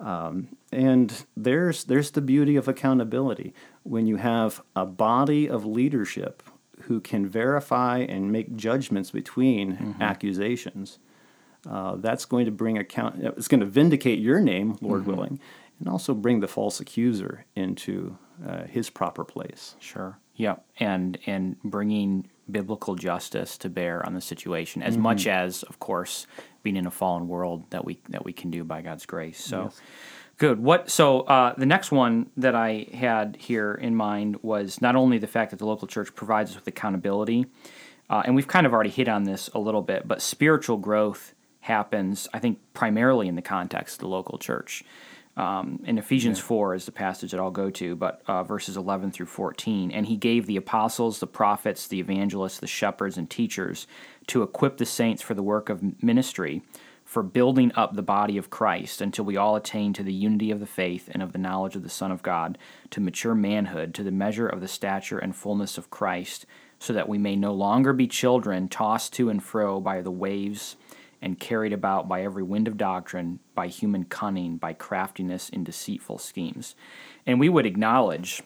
Um, 0.00 0.48
and 0.72 1.24
there's 1.36 1.84
there's 1.84 2.10
the 2.10 2.20
beauty 2.20 2.56
of 2.56 2.66
accountability 2.66 3.54
when 3.84 4.06
you 4.08 4.16
have 4.16 4.60
a 4.74 4.84
body 4.84 5.48
of 5.48 5.64
leadership 5.64 6.42
who 6.82 7.00
can 7.00 7.26
verify 7.28 7.98
and 7.98 8.30
make 8.30 8.56
judgments 8.56 9.10
between 9.10 9.96
accusations. 10.00 10.98
Uh, 11.68 11.96
that's 11.96 12.24
going 12.24 12.44
to 12.44 12.50
bring 12.50 12.76
account. 12.76 13.16
It's 13.22 13.48
going 13.48 13.60
to 13.60 13.66
vindicate 13.66 14.18
your 14.18 14.40
name, 14.40 14.76
Lord 14.80 15.06
willing, 15.06 15.40
and 15.78 15.88
also 15.88 16.14
bring 16.14 16.40
the 16.40 16.48
false 16.48 16.78
accuser 16.80 17.46
into 17.56 18.18
uh, 18.46 18.64
his 18.64 18.90
proper 18.90 19.24
place. 19.24 19.74
Sure. 19.80 20.18
Yeah, 20.34 20.56
and 20.78 21.18
and 21.26 21.56
bringing 21.62 22.28
biblical 22.50 22.96
justice 22.96 23.56
to 23.58 23.70
bear 23.70 24.04
on 24.04 24.14
the 24.14 24.20
situation, 24.20 24.82
as 24.82 24.98
much 24.98 25.26
as, 25.26 25.62
of 25.62 25.78
course, 25.78 26.26
being 26.62 26.76
in 26.76 26.86
a 26.86 26.90
fallen 26.90 27.28
world 27.28 27.64
that 27.70 27.84
we 27.84 28.00
that 28.10 28.24
we 28.24 28.32
can 28.32 28.50
do 28.50 28.64
by 28.64 28.82
God's 28.82 29.06
grace. 29.06 29.42
So, 29.42 29.70
good. 30.44 30.62
What? 30.62 30.90
So 30.90 31.20
uh, 31.22 31.54
the 31.56 31.64
next 31.64 31.90
one 31.90 32.30
that 32.36 32.54
I 32.54 32.86
had 32.92 33.36
here 33.40 33.72
in 33.72 33.96
mind 33.96 34.36
was 34.42 34.82
not 34.82 34.94
only 34.94 35.16
the 35.16 35.26
fact 35.26 35.52
that 35.52 35.56
the 35.58 35.64
local 35.64 35.88
church 35.88 36.14
provides 36.14 36.50
us 36.50 36.56
with 36.56 36.66
accountability, 36.66 37.46
uh, 38.10 38.22
and 38.26 38.36
we've 38.36 38.46
kind 38.46 38.66
of 38.66 38.74
already 38.74 38.90
hit 38.90 39.08
on 39.08 39.24
this 39.24 39.48
a 39.54 39.58
little 39.58 39.80
bit, 39.80 40.06
but 40.06 40.20
spiritual 40.20 40.76
growth 40.76 41.34
happens, 41.60 42.28
I 42.34 42.40
think, 42.40 42.58
primarily 42.74 43.26
in 43.26 43.36
the 43.36 43.42
context 43.42 43.96
of 43.96 44.00
the 44.00 44.08
local 44.08 44.36
church. 44.36 44.84
Um, 45.38 45.82
in 45.86 45.96
Ephesians 45.96 46.38
4 46.38 46.74
is 46.74 46.84
the 46.84 46.92
passage 46.92 47.30
that 47.30 47.40
I'll 47.40 47.50
go 47.50 47.70
to, 47.70 47.96
but 47.96 48.22
uh, 48.26 48.44
verses 48.44 48.76
11 48.76 49.12
through 49.12 49.26
14. 49.26 49.90
And 49.92 50.04
he 50.04 50.16
gave 50.16 50.44
the 50.44 50.58
apostles, 50.58 51.20
the 51.20 51.26
prophets, 51.26 51.88
the 51.88 51.98
evangelists, 51.98 52.58
the 52.58 52.66
shepherds, 52.66 53.16
and 53.16 53.30
teachers 53.30 53.86
to 54.26 54.42
equip 54.42 54.76
the 54.76 54.84
saints 54.84 55.22
for 55.22 55.32
the 55.32 55.42
work 55.42 55.70
of 55.70 56.02
ministry, 56.02 56.62
for 57.04 57.22
building 57.22 57.70
up 57.74 57.94
the 57.94 58.02
body 58.02 58.36
of 58.38 58.50
Christ 58.50 59.00
until 59.00 59.24
we 59.24 59.36
all 59.36 59.56
attain 59.56 59.92
to 59.92 60.02
the 60.02 60.12
unity 60.12 60.50
of 60.50 60.60
the 60.60 60.66
faith 60.66 61.08
and 61.12 61.22
of 61.22 61.32
the 61.32 61.38
knowledge 61.38 61.76
of 61.76 61.82
the 61.82 61.88
Son 61.88 62.10
of 62.10 62.22
God, 62.22 62.58
to 62.90 63.00
mature 63.00 63.34
manhood, 63.34 63.94
to 63.94 64.02
the 64.02 64.10
measure 64.10 64.48
of 64.48 64.60
the 64.60 64.68
stature 64.68 65.18
and 65.18 65.36
fullness 65.36 65.76
of 65.76 65.90
Christ, 65.90 66.46
so 66.78 66.92
that 66.92 67.08
we 67.08 67.18
may 67.18 67.36
no 67.36 67.52
longer 67.52 67.92
be 67.92 68.06
children 68.06 68.68
tossed 68.68 69.12
to 69.14 69.28
and 69.28 69.42
fro 69.42 69.80
by 69.80 70.00
the 70.00 70.10
waves 70.10 70.76
and 71.22 71.40
carried 71.40 71.72
about 71.72 72.08
by 72.08 72.22
every 72.22 72.42
wind 72.42 72.68
of 72.68 72.76
doctrine, 72.76 73.38
by 73.54 73.66
human 73.66 74.04
cunning, 74.04 74.56
by 74.56 74.72
craftiness 74.72 75.48
in 75.48 75.64
deceitful 75.64 76.18
schemes. 76.18 76.74
And 77.26 77.40
we 77.40 77.48
would 77.48 77.64
acknowledge, 77.64 78.42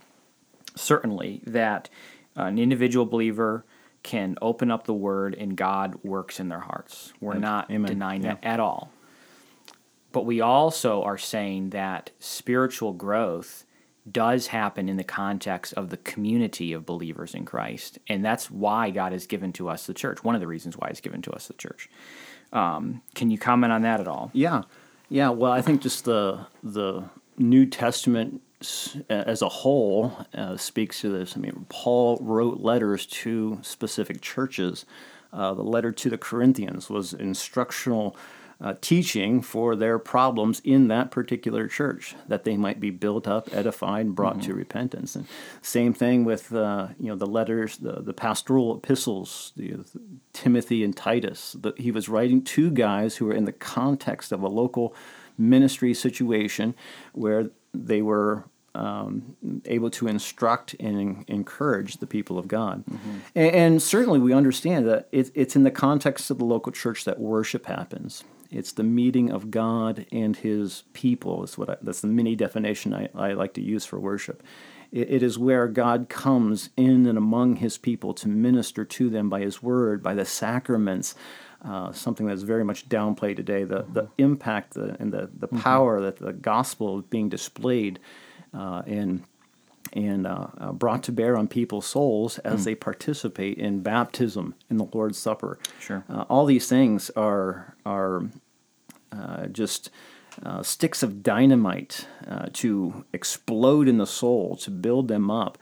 certainly, 0.77 1.43
that 1.45 1.89
an 2.37 2.59
individual 2.59 3.07
believer 3.07 3.65
can 4.03 4.37
open 4.41 4.71
up 4.71 4.85
the 4.85 4.95
word 4.95 5.35
and 5.35 5.57
God 5.57 5.99
works 6.05 6.41
in 6.41 6.49
their 6.49 6.61
hearts. 6.61 7.13
We're 7.21 7.35
not 7.35 7.71
Amen. 7.71 7.89
denying 7.91 8.23
Yeah. 8.23 8.35
that 8.35 8.45
at 8.45 8.61
all. 8.61 8.91
But 10.13 10.25
we 10.25 10.41
also 10.41 11.03
are 11.03 11.19
saying 11.19 11.71
that 11.71 12.11
spiritual 12.19 12.93
growth 12.95 13.65
does 14.11 14.47
happen 14.49 14.89
in 14.89 14.97
the 14.97 15.05
context 15.05 15.75
of 15.75 15.91
the 15.91 15.99
community 15.99 16.73
of 16.73 16.87
believers 16.87 17.35
in 17.35 17.45
Christ. 17.45 17.99
And 18.09 18.25
that's 18.25 18.51
why 18.51 18.89
God 18.91 19.13
has 19.13 19.27
given 19.27 19.53
to 19.55 19.69
us 19.69 19.87
the 19.87 19.93
church. 19.93 20.25
One 20.25 20.35
of 20.35 20.41
the 20.41 20.47
reasons 20.47 20.77
why 20.79 20.89
He's 20.89 21.01
given 21.03 21.21
to 21.23 21.31
us 21.33 21.47
the 21.47 21.55
church. 21.55 21.91
Um, 22.53 23.03
can 23.15 23.31
you 23.31 23.37
comment 23.37 23.73
on 23.73 23.83
that 23.83 24.01
at 24.01 24.09
all? 24.09 24.31
Yeah, 24.33 24.63
yeah. 25.11 25.29
Well, 25.29 25.53
I 25.53 25.61
think 25.61 25.83
just 25.83 26.07
the 26.07 26.47
the 26.63 27.05
New 27.37 27.67
Testament 27.67 28.41
as 29.09 29.43
a 29.43 29.49
whole 29.49 30.27
uh, 30.35 30.57
speaks 30.57 31.01
to 31.01 31.11
this. 31.11 31.37
I 31.37 31.41
mean, 31.41 31.67
Paul 31.69 32.19
wrote 32.21 32.61
letters 32.61 33.07
to 33.07 33.59
specific 33.63 34.21
churches. 34.21 34.85
Uh, 35.33 35.55
the 35.55 35.63
letter 35.63 35.93
to 35.93 36.11
the 36.11 36.19
Corinthians 36.19 36.91
was 36.91 37.13
instructional 37.13 38.17
uh, 38.61 38.75
teaching 38.81 39.41
for 39.41 39.77
their 39.77 39.99
problems 39.99 40.61
in 40.65 40.89
that 40.89 41.13
particular 41.13 41.69
church, 41.69 42.17
that 42.27 42.43
they 42.43 42.57
might 42.57 42.81
be 42.81 42.91
built 42.91 43.29
up, 43.29 43.49
edified, 43.53 44.07
and 44.07 44.17
brought 44.17 44.39
mm-hmm. 44.39 44.51
to 44.51 44.55
repentance. 44.55 45.15
And 45.15 45.29
same 45.63 45.95
thing 45.95 46.25
with 46.25 46.53
uh, 46.53 46.89
you 46.99 47.07
know 47.07 47.15
the 47.15 47.27
letters, 47.27 47.77
the, 47.77 48.03
the 48.03 48.13
pastoral 48.13 48.77
epistles, 48.77 49.53
the, 49.57 49.75
the 49.75 50.01
Timothy 50.33 50.83
and 50.83 50.97
Titus. 50.97 51.55
The, 51.61 51.73
he 51.77 51.93
was 51.93 52.09
writing 52.09 52.43
to 52.43 52.71
guys 52.71 53.17
who 53.17 53.27
were 53.27 53.35
in 53.35 53.45
the 53.45 53.53
context 53.53 54.33
of 54.33 54.43
a 54.43 54.49
local 54.49 54.95
ministry 55.39 55.95
situation 55.95 56.75
where 57.13 57.51
they 57.73 58.03
were 58.03 58.45
um, 58.75 59.37
able 59.65 59.91
to 59.91 60.07
instruct 60.07 60.75
and 60.79 61.25
encourage 61.29 61.97
the 61.97 62.07
people 62.07 62.39
of 62.39 62.47
God. 62.47 62.85
Mm-hmm. 62.87 63.19
And, 63.35 63.55
and, 63.55 63.83
certainly 63.83 64.21
we 64.21 64.33
understand 64.33 64.87
that 64.87 65.09
it, 65.11 65.33
it's 65.35 65.57
in 65.57 65.65
the 65.65 65.71
context 65.71 66.31
of 66.31 66.39
the 66.39 66.45
local 66.45 66.71
church 66.71 67.05
that 67.05 67.19
worship 67.19 67.67
happens. 67.67 68.23
It's 68.51 68.73
the 68.73 68.85
meeting 68.85 69.31
of 69.31 69.51
God 69.51 70.07
and 70.13 70.37
His 70.37 70.85
people. 70.93 71.43
Is 71.45 71.59
what 71.59 71.71
I, 71.71 71.77
that's 71.83 72.03
the 72.03 72.09
mini 72.09 72.37
definition 72.37 72.95
I, 72.95 73.09
I 73.15 73.33
like 73.33 73.55
to 73.55 73.63
use 73.63 73.85
for 73.85 73.99
worship. 73.99 74.43
It, 74.93 75.11
it 75.11 75.23
is 75.23 75.39
where 75.39 75.67
God 75.67 76.09
comes 76.09 76.71
in 76.77 77.07
and 77.07 77.19
among 77.19 77.57
His 77.57 77.79
people 77.79 78.15
to 78.15 78.29
minister 78.29 78.85
to 78.85 79.11
them 79.11 79.29
by 79.29 79.41
His 79.41 79.63
Word, 79.63 80.03
by 80.03 80.15
the 80.15 80.25
sacraments. 80.25 81.15
Uh, 81.65 81.91
something 81.93 82.27
that's 82.27 82.43
very 82.43 82.65
much 82.65 82.89
downplayed 82.89 83.37
today. 83.37 83.65
The 83.65 83.85
the 83.93 84.09
impact 84.17 84.75
the, 84.75 84.97
and 85.01 85.13
the 85.13 85.29
the 85.39 85.49
mm-hmm. 85.49 85.59
power 85.59 86.01
that 86.01 86.19
the 86.19 86.33
gospel 86.33 87.01
is 87.01 87.05
being 87.07 87.29
displayed 87.29 87.99
uh, 88.55 88.83
and 88.87 89.25
and 89.93 90.27
uh, 90.27 90.47
uh, 90.59 90.73
brought 90.73 91.03
to 91.05 91.13
bear 91.13 91.37
on 91.37 91.49
people's 91.49 91.87
souls 91.87 92.39
as 92.41 92.61
mm. 92.61 92.65
they 92.65 92.75
participate 92.75 93.59
in 93.59 93.81
baptism 93.81 94.55
in 94.71 94.77
the 94.77 94.85
Lord's 94.93 95.19
Supper. 95.19 95.59
Sure. 95.81 96.05
Uh, 96.09 96.25
all 96.29 96.47
these 96.47 96.69
things 96.69 97.11
are 97.11 97.75
are 97.85 98.25
uh, 99.13 99.47
just 99.47 99.91
uh, 100.45 100.63
sticks 100.63 101.03
of 101.03 101.23
dynamite 101.23 102.07
uh, 102.29 102.47
to 102.53 103.05
explode 103.13 103.89
in 103.89 103.99
the 103.99 104.07
soul, 104.07 104.57
to 104.57 104.71
build 104.71 105.09
them 105.09 105.31
up. 105.31 105.59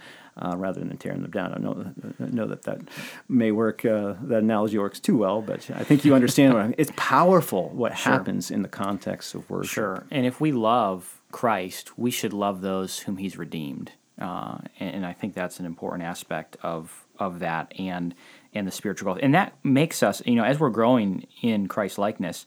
Rather 0.56 0.80
than 0.80 0.96
tearing 0.96 1.22
them 1.22 1.30
down, 1.30 1.54
I 1.54 1.58
know, 1.58 1.92
I 2.20 2.30
know 2.30 2.46
that 2.46 2.62
that 2.62 2.80
may 3.28 3.52
work. 3.52 3.82
that 3.82 4.18
analogy 4.42 4.78
works 4.78 5.00
too 5.00 5.16
well, 5.16 5.42
but 5.42 5.68
I 5.70 5.84
think 5.84 6.04
you 6.04 6.14
understand 6.14 6.54
what 6.54 6.62
I 6.62 6.66
mean. 6.66 6.74
It's 6.78 6.92
powerful 6.96 7.70
what 7.70 7.96
sure. 7.96 8.12
happens 8.12 8.50
in 8.50 8.62
the 8.62 8.68
context 8.68 9.34
of 9.34 9.48
worship. 9.48 9.70
Sure, 9.70 10.06
and 10.10 10.26
if 10.26 10.40
we 10.40 10.52
love 10.52 11.20
Christ, 11.32 11.98
we 11.98 12.10
should 12.10 12.32
love 12.32 12.60
those 12.60 13.00
whom 13.00 13.16
He's 13.16 13.36
redeemed. 13.36 13.92
Uh, 14.20 14.58
and, 14.80 14.96
and, 14.96 15.06
I 15.06 15.12
think 15.12 15.34
that's 15.34 15.60
an 15.60 15.66
important 15.66 16.02
aspect 16.02 16.56
of 16.62 17.04
of 17.18 17.40
that 17.40 17.74
and 17.78 18.14
and 18.54 18.66
the 18.66 18.70
spiritual 18.70 19.12
growth. 19.12 19.22
And 19.22 19.34
that 19.34 19.52
makes 19.62 20.02
us, 20.02 20.22
you 20.24 20.36
know, 20.36 20.44
as 20.44 20.58
we're 20.58 20.70
growing 20.70 21.26
in 21.42 21.68
Christ 21.68 21.98
likeness, 21.98 22.46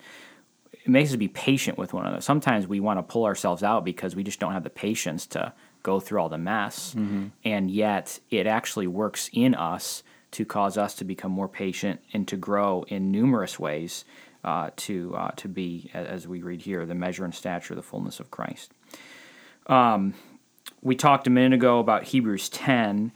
it 0.71 0.89
makes 0.89 1.11
us 1.11 1.15
be 1.15 1.27
patient 1.27 1.77
with 1.77 1.93
one 1.93 2.07
another. 2.07 2.21
Sometimes 2.21 2.65
we 2.65 2.79
want 2.79 2.97
to 2.97 3.03
pull 3.03 3.25
ourselves 3.25 3.61
out 3.61 3.85
because 3.85 4.15
we 4.15 4.23
just 4.23 4.39
don't 4.39 4.53
have 4.53 4.63
the 4.63 4.71
patience 4.71 5.27
to 5.27 5.53
go 5.84 5.99
through 5.99 6.19
all 6.21 6.30
the 6.30 6.38
mess. 6.38 6.93
Mm-hmm. 6.95 7.27
And 7.43 7.71
yet, 7.71 8.19
it 8.30 8.47
actually 8.47 8.88
works 8.88 9.30
in 9.34 9.55
us 9.55 10.03
to 10.32 10.45
cause 10.45 10.77
us 10.77 10.93
to 10.95 11.03
become 11.03 11.32
more 11.32 11.47
patient 11.47 12.01
and 12.13 12.27
to 12.27 12.38
grow 12.38 12.84
in 12.88 13.11
numerous 13.11 13.59
ways. 13.59 14.05
Uh, 14.41 14.69
to 14.77 15.13
uh, 15.17 15.32
to 15.32 15.49
be, 15.49 15.91
as 15.93 16.25
we 16.25 16.41
read 16.41 16.61
here, 16.61 16.86
the 16.86 16.95
measure 16.95 17.25
and 17.25 17.36
stature, 17.36 17.73
of 17.73 17.75
the 17.75 17.84
fullness 17.84 18.21
of 18.21 18.32
Christ. 18.32 18.71
Um, 19.67 20.13
we 20.82 20.95
talked 20.95 21.27
a 21.27 21.30
minute 21.30 21.53
ago 21.53 21.80
about 21.80 22.03
Hebrews 22.03 22.47
10, 22.47 23.11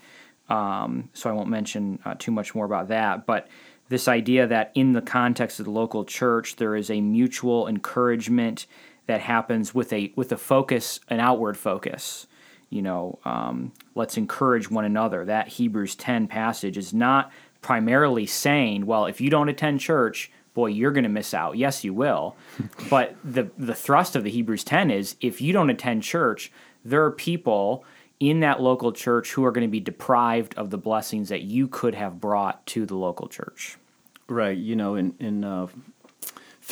um, 0.49 1.09
so 1.13 1.29
I 1.29 1.33
won't 1.33 1.47
mention 1.47 1.99
uh, 2.03 2.15
too 2.19 2.31
much 2.31 2.53
more 2.53 2.65
about 2.65 2.89
that. 2.89 3.25
But 3.25 3.47
this 3.89 4.07
idea 4.07 4.47
that 4.47 4.71
in 4.75 4.93
the 4.93 5.01
context 5.01 5.59
of 5.59 5.65
the 5.65 5.71
local 5.71 6.03
church, 6.03 6.55
there 6.57 6.75
is 6.75 6.89
a 6.89 6.99
mutual 6.99 7.67
encouragement 7.67 8.65
that 9.07 9.21
happens 9.21 9.73
with 9.73 9.91
a 9.93 10.11
with 10.15 10.31
a 10.31 10.37
focus, 10.37 10.99
an 11.09 11.19
outward 11.19 11.57
focus. 11.57 12.27
You 12.73 12.81
know, 12.81 13.19
um, 13.23 13.71
let's 13.93 14.17
encourage 14.17 14.71
one 14.71 14.83
another. 14.83 15.23
That 15.25 15.47
Hebrews 15.47 15.93
10 15.95 16.27
passage 16.27 16.75
is 16.75 16.91
not 16.91 17.31
primarily 17.61 18.25
saying, 18.25 18.87
well, 18.87 19.05
if 19.05 19.21
you 19.21 19.29
don't 19.29 19.47
attend 19.47 19.79
church, 19.79 20.31
boy, 20.55 20.67
you're 20.67 20.91
going 20.91 21.03
to 21.03 21.09
miss 21.09 21.35
out. 21.35 21.55
Yes, 21.55 21.83
you 21.83 21.93
will. 21.93 22.35
but 22.89 23.15
the 23.23 23.51
the 23.59 23.75
thrust 23.75 24.15
of 24.15 24.23
the 24.23 24.31
Hebrews 24.31 24.63
10 24.63 24.89
is 24.89 25.15
if 25.21 25.39
you 25.39 25.53
don't 25.53 25.69
attend 25.69 26.01
church, 26.01 26.51
there 26.83 27.03
are 27.03 27.11
people 27.11 27.85
in 28.19 28.39
that 28.39 28.59
local 28.59 28.91
church 28.91 29.33
who 29.33 29.45
are 29.45 29.51
going 29.51 29.67
to 29.67 29.71
be 29.71 29.79
deprived 29.79 30.55
of 30.55 30.71
the 30.71 30.77
blessings 30.77 31.29
that 31.29 31.41
you 31.43 31.67
could 31.67 31.93
have 31.93 32.19
brought 32.19 32.65
to 32.65 32.87
the 32.87 32.95
local 32.95 33.27
church. 33.27 33.77
Right. 34.27 34.57
You 34.57 34.75
know, 34.75 34.95
in 34.95 35.13
in 35.19 35.43
uh, 35.43 35.67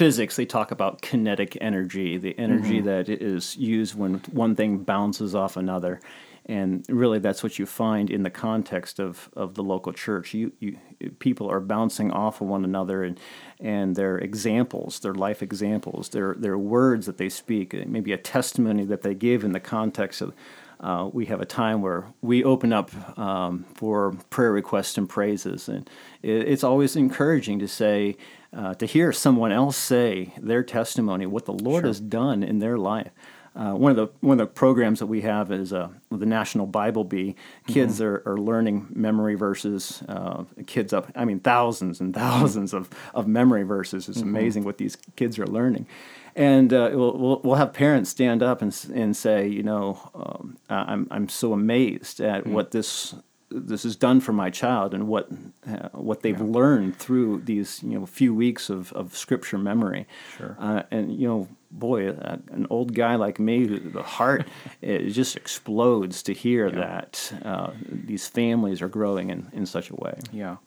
physics, 0.01 0.35
they 0.35 0.47
talk 0.47 0.71
about 0.71 1.03
kinetic 1.03 1.55
energy, 1.61 2.17
the 2.17 2.35
energy 2.39 2.77
mm-hmm. 2.77 2.87
that 2.87 3.07
is 3.07 3.55
used 3.55 3.93
when 3.93 4.15
one 4.31 4.55
thing 4.55 4.79
bounces 4.79 5.35
off 5.35 5.55
another. 5.55 5.99
And 6.47 6.83
really 6.89 7.19
that's 7.19 7.43
what 7.43 7.59
you 7.59 7.67
find 7.67 8.09
in 8.09 8.23
the 8.23 8.31
context 8.31 8.99
of, 8.99 9.29
of 9.35 9.53
the 9.53 9.61
local 9.61 9.93
church. 9.93 10.33
You, 10.33 10.53
you 10.59 10.79
people 11.19 11.47
are 11.51 11.59
bouncing 11.59 12.11
off 12.11 12.41
of 12.41 12.47
one 12.47 12.65
another 12.65 13.03
and 13.03 13.19
and 13.59 13.95
their 13.95 14.17
examples 14.17 14.99
their 15.01 15.13
life 15.13 15.43
examples. 15.43 16.09
Their 16.09 16.33
their 16.33 16.57
words 16.57 17.05
that 17.05 17.19
they 17.19 17.29
speak 17.29 17.73
maybe 17.87 18.11
a 18.11 18.17
testimony 18.17 18.85
that 18.85 19.03
they 19.03 19.13
give 19.13 19.43
in 19.43 19.51
the 19.51 19.59
context 19.59 20.19
of 20.19 20.33
uh, 20.81 21.09
we 21.13 21.27
have 21.27 21.41
a 21.41 21.45
time 21.45 21.81
where 21.81 22.07
we 22.21 22.43
open 22.43 22.73
up 22.73 22.91
um, 23.17 23.65
for 23.75 24.13
prayer 24.29 24.51
requests 24.51 24.97
and 24.97 25.07
praises 25.07 25.69
and 25.69 25.89
it, 26.21 26.47
it's 26.47 26.63
always 26.63 26.95
encouraging 26.95 27.59
to 27.59 27.67
say 27.67 28.17
uh, 28.53 28.73
to 28.73 28.85
hear 28.85 29.13
someone 29.13 29.51
else 29.51 29.77
say 29.77 30.33
their 30.37 30.63
testimony 30.63 31.25
what 31.25 31.45
the 31.45 31.53
lord 31.53 31.83
sure. 31.83 31.87
has 31.89 31.99
done 31.99 32.43
in 32.43 32.59
their 32.59 32.77
life 32.77 33.11
uh, 33.53 33.73
one 33.73 33.91
of 33.91 33.97
the 33.97 34.07
one 34.21 34.39
of 34.39 34.47
the 34.47 34.53
programs 34.53 34.99
that 34.99 35.07
we 35.07 35.21
have 35.21 35.51
is 35.51 35.73
uh, 35.73 35.89
the 36.09 36.25
National 36.25 36.65
Bible 36.65 37.03
Bee. 37.03 37.35
Kids 37.67 37.95
mm-hmm. 37.95 38.05
are, 38.05 38.33
are 38.33 38.37
learning 38.37 38.87
memory 38.93 39.35
verses. 39.35 40.03
Uh, 40.07 40.45
kids 40.67 40.93
up, 40.93 41.11
I 41.15 41.25
mean, 41.25 41.41
thousands 41.41 41.99
and 41.99 42.13
thousands 42.15 42.73
of, 42.73 42.89
of 43.13 43.27
memory 43.27 43.63
verses. 43.63 44.07
It's 44.07 44.19
mm-hmm. 44.19 44.29
amazing 44.29 44.63
what 44.63 44.77
these 44.77 44.97
kids 45.17 45.37
are 45.37 45.47
learning. 45.47 45.85
And 46.33 46.71
uh, 46.71 46.91
we'll, 46.93 47.17
we'll, 47.17 47.41
we'll, 47.43 47.55
have 47.55 47.73
parents 47.73 48.09
stand 48.09 48.41
up 48.41 48.61
and, 48.61 48.73
and 48.93 49.17
say, 49.17 49.49
you 49.49 49.63
know, 49.63 49.99
um, 50.15 50.57
I'm, 50.69 51.07
I'm 51.11 51.27
so 51.27 51.51
amazed 51.51 52.21
at 52.21 52.43
mm-hmm. 52.43 52.53
what 52.53 52.71
this 52.71 53.15
this 53.51 53.85
is 53.85 53.95
done 53.95 54.19
for 54.21 54.33
my 54.33 54.49
child 54.49 54.93
and 54.93 55.07
what 55.07 55.29
uh, 55.67 55.89
what 55.91 56.21
they've 56.21 56.39
yeah. 56.39 56.45
learned 56.45 56.97
through 56.97 57.41
these 57.41 57.83
you 57.83 57.99
know 57.99 58.05
few 58.05 58.33
weeks 58.33 58.69
of, 58.69 58.91
of 58.93 59.15
scripture 59.15 59.57
memory. 59.57 60.07
Sure. 60.37 60.55
Uh, 60.59 60.83
and 60.91 61.19
you 61.19 61.27
know, 61.27 61.47
boy, 61.69 62.09
uh, 62.09 62.37
an 62.51 62.67
old 62.69 62.93
guy 62.93 63.15
like 63.15 63.39
me, 63.39 63.65
the 63.65 64.03
heart 64.03 64.47
it 64.81 65.09
just 65.09 65.35
explodes 65.35 66.23
to 66.23 66.33
hear 66.33 66.67
yeah. 66.67 66.75
that 66.75 67.33
uh, 67.43 67.71
these 67.87 68.27
families 68.27 68.81
are 68.81 68.89
growing 68.89 69.29
in, 69.29 69.49
in 69.53 69.65
such 69.65 69.89
a 69.89 69.95
way. 69.95 70.17
Yeah. 70.31 70.57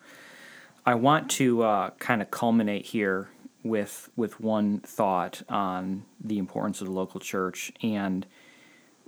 I 0.87 0.95
want 0.95 1.30
to 1.32 1.62
uh, 1.62 1.91
kind 1.99 2.20
of 2.20 2.30
culminate 2.30 2.87
here 2.87 3.28
with 3.62 4.11
with 4.14 4.41
one 4.41 4.80
thought 4.80 5.43
on 5.49 6.05
the 6.20 6.39
importance 6.39 6.80
of 6.80 6.87
the 6.87 6.93
local 6.93 7.18
church 7.18 7.72
and 7.82 8.26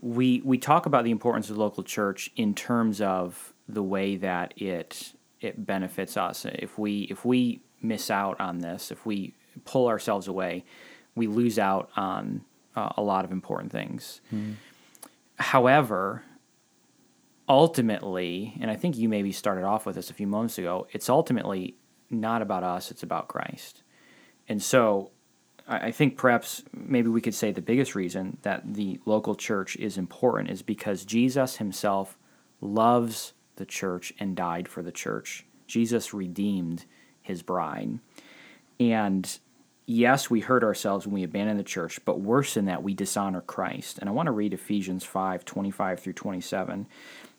we 0.00 0.40
we 0.44 0.56
talk 0.56 0.86
about 0.86 1.04
the 1.04 1.10
importance 1.10 1.50
of 1.50 1.56
the 1.56 1.62
local 1.62 1.82
church 1.82 2.30
in 2.36 2.54
terms 2.54 3.00
of 3.00 3.52
the 3.68 3.82
way 3.82 4.16
that 4.16 4.54
it 4.56 5.14
it 5.40 5.66
benefits 5.66 6.16
us. 6.16 6.44
If 6.46 6.78
we 6.78 7.02
if 7.02 7.24
we 7.24 7.60
miss 7.82 8.10
out 8.10 8.40
on 8.40 8.58
this, 8.58 8.90
if 8.90 9.04
we 9.04 9.34
pull 9.64 9.88
ourselves 9.88 10.28
away, 10.28 10.64
we 11.14 11.26
lose 11.26 11.58
out 11.58 11.90
on 11.96 12.42
uh, 12.74 12.90
a 12.96 13.02
lot 13.02 13.24
of 13.24 13.32
important 13.32 13.72
things. 13.72 14.20
Mm. 14.32 14.54
However, 15.38 16.22
ultimately, 17.48 18.56
and 18.60 18.70
I 18.70 18.76
think 18.76 18.96
you 18.96 19.08
maybe 19.08 19.32
started 19.32 19.64
off 19.64 19.86
with 19.86 19.94
this 19.94 20.10
a 20.10 20.14
few 20.14 20.26
moments 20.26 20.58
ago, 20.58 20.86
it's 20.92 21.08
ultimately 21.08 21.76
not 22.10 22.42
about 22.42 22.62
us, 22.62 22.90
it's 22.90 23.02
about 23.02 23.28
Christ. 23.28 23.82
And 24.48 24.62
so 24.62 25.10
I 25.68 25.90
think 25.90 26.16
perhaps 26.16 26.62
maybe 26.72 27.08
we 27.08 27.20
could 27.20 27.34
say 27.34 27.50
the 27.50 27.60
biggest 27.60 27.94
reason 27.94 28.38
that 28.42 28.74
the 28.74 29.00
local 29.04 29.34
church 29.34 29.76
is 29.76 29.98
important 29.98 30.50
is 30.50 30.62
because 30.62 31.04
Jesus 31.04 31.56
himself 31.56 32.16
loves 32.60 33.32
the 33.56 33.66
church 33.66 34.12
and 34.18 34.36
died 34.36 34.68
for 34.68 34.82
the 34.82 34.92
church. 34.92 35.44
Jesus 35.66 36.14
redeemed 36.14 36.84
his 37.22 37.42
bride. 37.42 37.98
And 38.78 39.38
yes, 39.86 40.30
we 40.30 40.40
hurt 40.40 40.62
ourselves 40.62 41.06
when 41.06 41.14
we 41.14 41.24
abandon 41.24 41.56
the 41.56 41.64
church, 41.64 41.98
but 42.04 42.20
worse 42.20 42.54
than 42.54 42.66
that, 42.66 42.82
we 42.82 42.94
dishonor 42.94 43.40
Christ. 43.40 43.98
And 43.98 44.08
I 44.08 44.12
want 44.12 44.26
to 44.26 44.32
read 44.32 44.54
Ephesians 44.54 45.04
5 45.04 45.44
25 45.44 46.00
through 46.00 46.12
27 46.12 46.86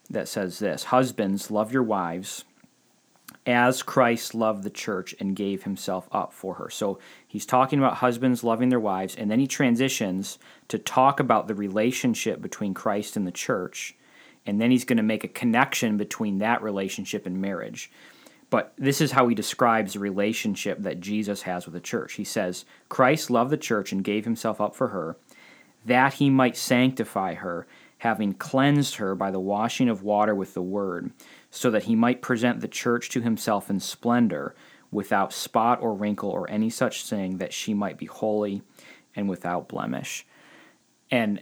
that 0.09 0.27
says 0.27 0.59
this 0.59 0.85
Husbands, 0.85 1.51
love 1.51 1.71
your 1.71 1.83
wives 1.83 2.43
as 3.45 3.81
Christ 3.81 4.35
loved 4.35 4.63
the 4.63 4.69
church 4.69 5.15
and 5.19 5.35
gave 5.35 5.63
himself 5.63 6.09
up 6.11 6.33
for 6.33 6.55
her. 6.55 6.69
So 6.69 6.99
he's 7.25 7.45
talking 7.45 7.79
about 7.79 7.95
husbands 7.95 8.43
loving 8.43 8.69
their 8.69 8.79
wives, 8.79 9.15
and 9.15 9.31
then 9.31 9.39
he 9.39 9.47
transitions 9.47 10.37
to 10.67 10.77
talk 10.77 11.19
about 11.19 11.47
the 11.47 11.55
relationship 11.55 12.41
between 12.41 12.73
Christ 12.73 13.15
and 13.15 13.25
the 13.25 13.31
church, 13.31 13.95
and 14.47 14.59
then 14.59 14.71
he's 14.71 14.85
going 14.85 14.97
to 14.97 15.03
make 15.03 15.23
a 15.23 15.29
connection 15.29 15.97
between 15.97 16.39
that 16.39 16.63
relationship 16.63 17.25
and 17.27 17.39
marriage. 17.39 17.91
But 18.49 18.73
this 18.77 19.01
is 19.01 19.11
how 19.11 19.27
he 19.27 19.35
describes 19.35 19.93
the 19.93 19.99
relationship 19.99 20.81
that 20.83 21.01
Jesus 21.01 21.41
has 21.41 21.65
with 21.65 21.73
the 21.73 21.81
church. 21.81 22.13
He 22.13 22.23
says, 22.23 22.63
Christ 22.87 23.29
loved 23.29 23.51
the 23.51 23.57
church 23.57 23.91
and 23.91 24.03
gave 24.03 24.23
himself 24.23 24.61
up 24.61 24.73
for 24.73 24.87
her, 24.87 25.17
that 25.85 26.13
he 26.15 26.29
might 26.29 26.55
sanctify 26.55 27.35
her, 27.35 27.67
having 27.99 28.33
cleansed 28.33 28.95
her 28.95 29.15
by 29.15 29.31
the 29.31 29.39
washing 29.39 29.89
of 29.89 30.01
water 30.01 30.33
with 30.33 30.53
the 30.53 30.61
word 30.61 31.11
so 31.51 31.69
that 31.71 31.83
he 31.83 31.95
might 31.95 32.21
present 32.21 32.61
the 32.61 32.67
church 32.67 33.09
to 33.09 33.21
himself 33.21 33.69
in 33.69 33.79
splendor, 33.79 34.55
without 34.91 35.33
spot 35.33 35.81
or 35.81 35.93
wrinkle 35.93 36.29
or 36.29 36.49
any 36.49 36.69
such 36.69 37.05
thing, 37.05 37.39
that 37.39 37.51
she 37.51 37.73
might 37.73 37.97
be 37.97 38.05
holy 38.05 38.61
and 39.13 39.27
without 39.27 39.67
blemish. 39.67 40.25
And 41.11 41.41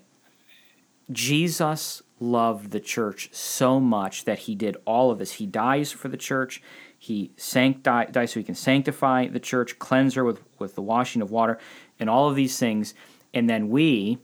Jesus 1.11 2.01
loved 2.19 2.71
the 2.71 2.79
church 2.79 3.29
so 3.33 3.79
much 3.79 4.25
that 4.25 4.39
he 4.39 4.55
did 4.55 4.77
all 4.85 5.11
of 5.11 5.19
this. 5.19 5.33
He 5.33 5.45
dies 5.45 5.91
for 5.91 6.07
the 6.07 6.17
church. 6.17 6.61
He 6.97 7.31
sancti- 7.37 8.11
dies 8.11 8.31
so 8.31 8.39
he 8.39 8.43
can 8.43 8.55
sanctify 8.55 9.27
the 9.27 9.39
church, 9.39 9.77
cleanse 9.79 10.15
her 10.15 10.23
with, 10.23 10.41
with 10.57 10.75
the 10.75 10.81
washing 10.81 11.21
of 11.21 11.31
water, 11.31 11.59
and 11.99 12.09
all 12.09 12.29
of 12.29 12.35
these 12.35 12.57
things. 12.57 12.93
And 13.33 13.49
then 13.49 13.69
we, 13.69 14.17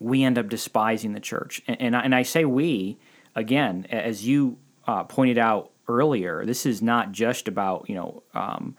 we 0.00 0.24
end 0.24 0.38
up 0.38 0.48
despising 0.48 1.12
the 1.12 1.20
church. 1.20 1.62
And, 1.66 1.80
and, 1.80 1.96
I, 1.96 2.00
and 2.00 2.14
I 2.14 2.22
say 2.22 2.44
we, 2.44 2.98
again, 3.34 3.86
as 3.90 4.26
you 4.26 4.58
uh, 4.86 5.04
pointed 5.04 5.38
out 5.38 5.70
earlier, 5.88 6.44
this 6.44 6.66
is 6.66 6.82
not 6.82 7.12
just 7.12 7.48
about 7.48 7.88
you 7.88 7.94
know 7.94 8.22
um, 8.34 8.76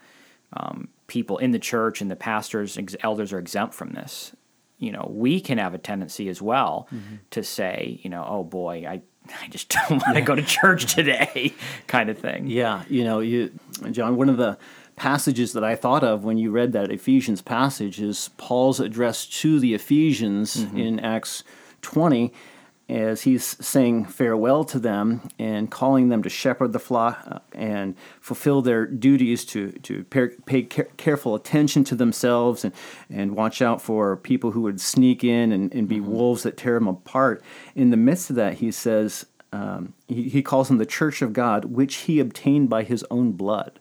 um, 0.52 0.88
people 1.06 1.38
in 1.38 1.50
the 1.50 1.58
church 1.58 2.00
and 2.00 2.10
the 2.10 2.16
pastors, 2.16 2.78
elders 3.02 3.32
are 3.32 3.38
exempt 3.38 3.74
from 3.74 3.90
this. 3.90 4.34
You 4.80 4.92
know, 4.92 5.08
we 5.08 5.40
can 5.40 5.58
have 5.58 5.74
a 5.74 5.78
tendency 5.78 6.28
as 6.28 6.42
well 6.42 6.88
mm-hmm. 6.92 7.16
to 7.30 7.44
say, 7.44 8.00
you 8.02 8.10
know, 8.10 8.26
oh 8.26 8.42
boy, 8.42 8.84
I 8.88 9.02
I 9.42 9.48
just 9.48 9.68
don't 9.68 10.02
want 10.02 10.14
to 10.14 10.22
go 10.22 10.34
to 10.34 10.42
church 10.42 10.92
today, 10.92 11.54
kind 11.86 12.10
of 12.10 12.18
thing. 12.18 12.46
Yeah, 12.48 12.82
you 12.88 13.04
know, 13.04 13.20
you, 13.20 13.52
John, 13.90 14.16
one 14.16 14.28
of 14.28 14.36
the 14.36 14.58
passages 14.96 15.52
that 15.52 15.64
I 15.64 15.76
thought 15.76 16.04
of 16.04 16.24
when 16.24 16.36
you 16.36 16.50
read 16.50 16.72
that 16.72 16.90
Ephesians 16.90 17.40
passage 17.40 18.00
is 18.00 18.30
Paul's 18.36 18.80
address 18.80 19.26
to 19.26 19.58
the 19.60 19.72
Ephesians 19.74 20.56
mm-hmm. 20.56 20.78
in 20.78 21.00
Acts 21.00 21.44
20 21.82 22.32
as 22.90 23.22
he's 23.22 23.44
saying 23.64 24.04
farewell 24.04 24.64
to 24.64 24.78
them 24.78 25.28
and 25.38 25.70
calling 25.70 26.08
them 26.08 26.22
to 26.22 26.28
shepherd 26.28 26.72
the 26.72 26.78
flock 26.78 27.22
uh, 27.26 27.38
and 27.52 27.94
fulfill 28.20 28.62
their 28.62 28.84
duties 28.84 29.44
to, 29.44 29.70
to 29.72 30.02
pay, 30.04 30.28
pay 30.46 30.62
careful 30.62 31.34
attention 31.34 31.84
to 31.84 31.94
themselves 31.94 32.64
and, 32.64 32.74
and 33.08 33.36
watch 33.36 33.62
out 33.62 33.80
for 33.80 34.16
people 34.16 34.50
who 34.50 34.62
would 34.62 34.80
sneak 34.80 35.22
in 35.22 35.52
and, 35.52 35.72
and 35.72 35.88
be 35.88 35.98
mm-hmm. 35.98 36.10
wolves 36.10 36.42
that 36.42 36.56
tear 36.56 36.74
them 36.74 36.88
apart. 36.88 37.42
In 37.74 37.90
the 37.90 37.96
midst 37.96 38.28
of 38.30 38.36
that, 38.36 38.54
he 38.54 38.72
says, 38.72 39.24
um, 39.52 39.94
he, 40.08 40.28
he 40.28 40.42
calls 40.42 40.68
them 40.68 40.78
the 40.78 40.86
church 40.86 41.22
of 41.22 41.32
God, 41.32 41.66
which 41.66 41.94
he 41.96 42.18
obtained 42.18 42.68
by 42.68 42.82
his 42.82 43.04
own 43.10 43.32
blood. 43.32 43.78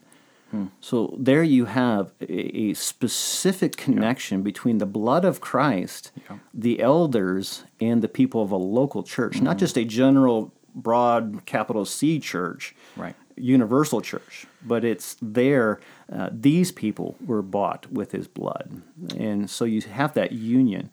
Hmm. 0.51 0.65
So 0.81 1.15
there 1.19 1.43
you 1.43 1.65
have 1.65 2.11
a, 2.21 2.57
a 2.57 2.73
specific 2.73 3.77
connection 3.77 4.39
yeah. 4.39 4.43
between 4.43 4.79
the 4.79 4.85
blood 4.85 5.23
of 5.23 5.41
Christ, 5.41 6.11
yeah. 6.29 6.37
the 6.53 6.79
elders, 6.81 7.63
and 7.79 8.01
the 8.01 8.07
people 8.07 8.41
of 8.41 8.51
a 8.51 8.57
local 8.57 9.03
church, 9.03 9.35
mm-hmm. 9.35 9.45
not 9.45 9.57
just 9.57 9.77
a 9.77 9.85
general, 9.85 10.51
broad, 10.73 11.45
capital 11.45 11.85
C 11.85 12.19
church, 12.19 12.75
right. 12.97 13.15
universal 13.35 14.01
church, 14.01 14.47
but 14.65 14.83
it's 14.83 15.17
there. 15.21 15.79
Uh, 16.11 16.29
these 16.31 16.71
people 16.71 17.15
were 17.23 17.43
bought 17.43 17.91
with 17.91 18.11
his 18.11 18.27
blood. 18.27 18.81
And 19.15 19.49
so 19.49 19.65
you 19.65 19.81
have 19.81 20.13
that 20.13 20.31
union. 20.31 20.89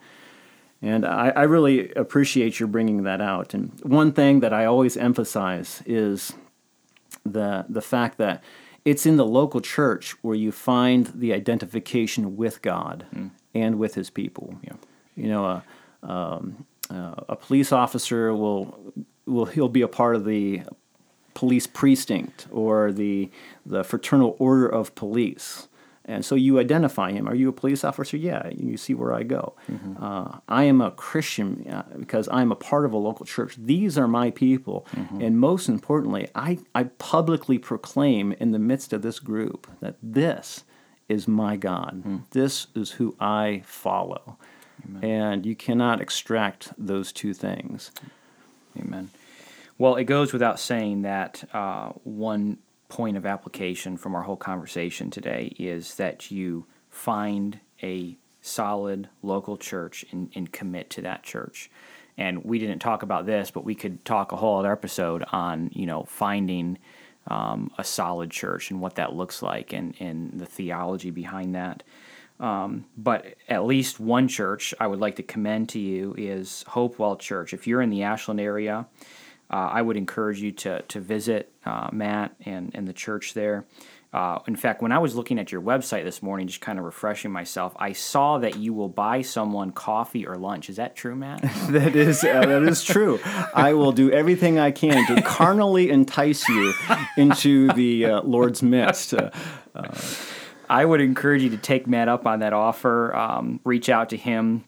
And 0.83 1.07
I, 1.07 1.31
I 1.31 1.43
really 1.45 1.91
appreciate 1.95 2.61
your 2.61 2.67
bringing 2.67 3.05
that 3.05 3.23
out. 3.23 3.55
And 3.55 3.73
one 3.83 4.13
thing 4.13 4.41
that 4.41 4.53
I 4.53 4.67
always 4.67 4.97
emphasize 4.97 5.83
is 5.87 6.35
the, 7.25 7.65
the 7.69 7.81
fact 7.81 8.19
that 8.19 8.45
it's 8.87 9.05
in 9.05 9.17
the 9.17 9.27
local 9.27 9.61
church 9.61 10.13
where 10.23 10.37
you 10.37 10.53
find 10.53 11.07
the 11.09 11.35
identification 11.35 12.37
with 12.37 12.63
God 12.63 13.05
mm. 13.13 13.33
and 13.53 13.79
with 13.79 13.97
His 13.97 14.09
people. 14.11 14.55
Yeah. 14.63 14.75
You 15.17 15.29
know, 15.29 15.45
a, 15.45 15.65
um, 16.09 16.67
uh, 16.89 17.17
a 17.29 17.37
police 17.37 17.73
officer 17.73 18.33
will 18.33 18.95
will 19.27 19.47
he'll 19.47 19.69
be 19.69 19.83
a 19.83 19.89
part 19.89 20.15
of 20.15 20.25
the 20.25 20.63
police 21.35 21.67
precinct 21.67 22.47
or 22.53 22.93
the 22.93 23.29
the 23.67 23.83
fraternal 23.83 24.37
order 24.39 24.69
of 24.69 24.95
police. 24.95 25.67
And 26.07 26.25
so 26.25 26.37
you 26.37 26.61
identify 26.61 27.11
him. 27.11 27.29
Are 27.29 27.35
you 27.35 27.49
a 27.49 27.53
police 27.53 27.83
officer? 27.83 28.17
Yeah, 28.17 28.49
you 28.51 28.77
see 28.77 28.95
where 28.95 29.13
I 29.13 29.25
go. 29.25 29.57
Mm-hmm. 29.71 30.03
Uh, 30.03 30.39
I 30.49 30.63
am 30.65 30.81
a 30.81 30.93
Christian 30.93 31.67
uh, 31.69 31.83
because 31.99 32.29
I'm 32.31 32.53
a 32.53 32.57
part 32.57 32.85
of 32.85 32.93
a 32.93 32.97
local 32.97 33.27
church. 33.27 33.57
These 33.59 33.99
are 33.99 34.07
my 34.07 34.31
people. 34.31 34.87
Mm-hmm. 34.95 35.21
And 35.21 35.41
most 35.41 35.69
importantly, 35.69 36.29
I, 36.35 36.59
I 36.77 36.85
publicly 36.85 37.59
proclaim 37.59 38.33
in 38.33 38.53
the 38.53 38.61
midst 38.61 38.93
of 38.93 39.03
this 39.03 39.19
group 39.19 39.67
that 39.81 39.97
this 40.01 40.63
is 41.09 41.27
my 41.27 41.57
God. 41.57 42.03
Mm. 42.05 42.23
This 42.31 42.69
is 42.75 42.93
who 42.93 43.17
I 43.21 43.63
follow. 43.65 44.39
Amen. 44.85 45.05
And 45.05 45.47
you 45.47 45.57
cannot 45.57 46.01
extract 46.01 46.73
those 46.79 47.13
two 47.13 47.35
things. 47.35 47.91
Amen. 48.79 49.11
Well, 49.79 49.97
it 49.97 50.05
goes 50.05 50.33
without 50.33 50.59
saying 50.59 51.03
that 51.03 51.45
uh, 51.53 51.91
one 52.05 52.59
point 52.89 53.17
of 53.17 53.27
application 53.27 53.97
from 53.97 54.15
our 54.15 54.23
whole 54.23 54.37
conversation 54.37 55.11
today 55.11 55.55
is 55.59 55.97
that 55.97 56.31
you 56.31 56.67
find 56.89 57.61
a 57.83 58.17
solid 58.41 59.09
local 59.23 59.57
church 59.57 60.05
and, 60.13 60.31
and 60.35 60.53
commit 60.53 60.89
to 60.91 61.03
that 61.03 61.23
church. 61.23 61.71
And 62.17 62.45
we 62.45 62.59
didn't 62.59 62.79
talk 62.79 63.03
about 63.03 63.27
this, 63.27 63.51
but 63.51 63.65
we 63.65 63.75
could 63.75 64.05
talk 64.05 64.33
a 64.33 64.37
whole 64.37 64.59
other 64.59 64.73
episode 64.73 65.25
on, 65.33 65.71
you 65.75 65.85
know, 65.85 66.05
finding 66.05 66.79
um, 67.27 67.71
a 67.77 67.85
solid 67.85 68.31
church 68.31 68.71
and 68.71 68.81
what 68.81 68.95
that 68.95 69.15
looks 69.15 69.43
like 69.43 69.73
and, 69.73 69.95
and 70.01 70.39
the 70.39 70.47
theology 70.47 71.11
behind 71.11 71.55
that. 71.55 71.83
Um, 72.39 72.85
but 72.97 73.35
at 73.49 73.65
least 73.65 73.99
one 73.99 74.29
church 74.29 74.75
I 74.79 74.87
would 74.87 75.01
like 75.01 75.17
to 75.17 75.23
commend 75.23 75.71
to 75.71 75.79
you 75.79 76.15
is 76.17 76.65
Hopewell 76.69 77.17
Church. 77.17 77.55
If 77.55 77.67
you're 77.67 77.83
in 77.83 77.91
the 77.91 78.03
Ashland 78.03 78.41
area, 78.41 78.87
uh, 79.51 79.71
I 79.73 79.83
would 79.83 79.97
encourage 79.97 80.41
you 80.41 80.53
to 80.53 80.83
to 80.83 81.01
visit 81.01 81.53
uh, 81.65 81.89
Matt 81.93 82.35
and 82.45 82.71
and 82.75 82.87
the 82.87 82.93
church 82.93 83.35
there. 83.35 83.65
Uh, 84.13 84.39
in 84.47 84.57
fact, 84.57 84.81
when 84.81 84.93
I 84.93 84.99
was 84.99 85.15
looking 85.15 85.39
at 85.39 85.53
your 85.53 85.61
website 85.61 86.05
this 86.05 86.23
morning, 86.23 86.47
just 86.47 86.63
kind 86.63 86.79
of 86.79 86.87
refreshing 86.87 87.31
myself, 87.31 87.77
I 87.79 87.93
saw 87.93 88.39
that 88.39 88.57
you 88.57 88.73
will 88.73 88.89
buy 88.89 89.21
someone 89.21 89.73
coffee 89.73 90.27
or 90.27 90.37
lunch. 90.37 90.71
Is 90.71 90.77
that 90.77 90.97
true, 90.97 91.15
Matt? 91.15 91.43
that 91.71 91.95
is 91.95 92.25
uh, 92.25 92.41
that 92.47 92.63
is 92.63 92.83
true. 92.83 93.21
I 93.55 93.75
will 93.75 93.93
do 93.93 94.11
everything 94.11 94.59
I 94.59 94.71
can 94.71 95.07
to 95.15 95.23
carnally 95.23 95.91
entice 95.91 96.49
you 96.49 96.73
into 97.17 97.69
the 97.73 98.07
uh, 98.07 98.23
Lord's 98.23 98.63
midst. 98.63 99.13
Uh, 99.13 99.31
I 100.69 100.85
would 100.85 101.01
encourage 101.01 101.43
you 101.43 101.51
to 101.51 101.59
take 101.59 101.87
Matt 101.87 102.09
up 102.09 102.27
on 102.27 102.41
that 102.41 102.53
offer. 102.53 103.15
Um, 103.15 103.61
reach 103.65 103.89
out 103.89 104.09
to 104.11 104.17
him 104.17 104.65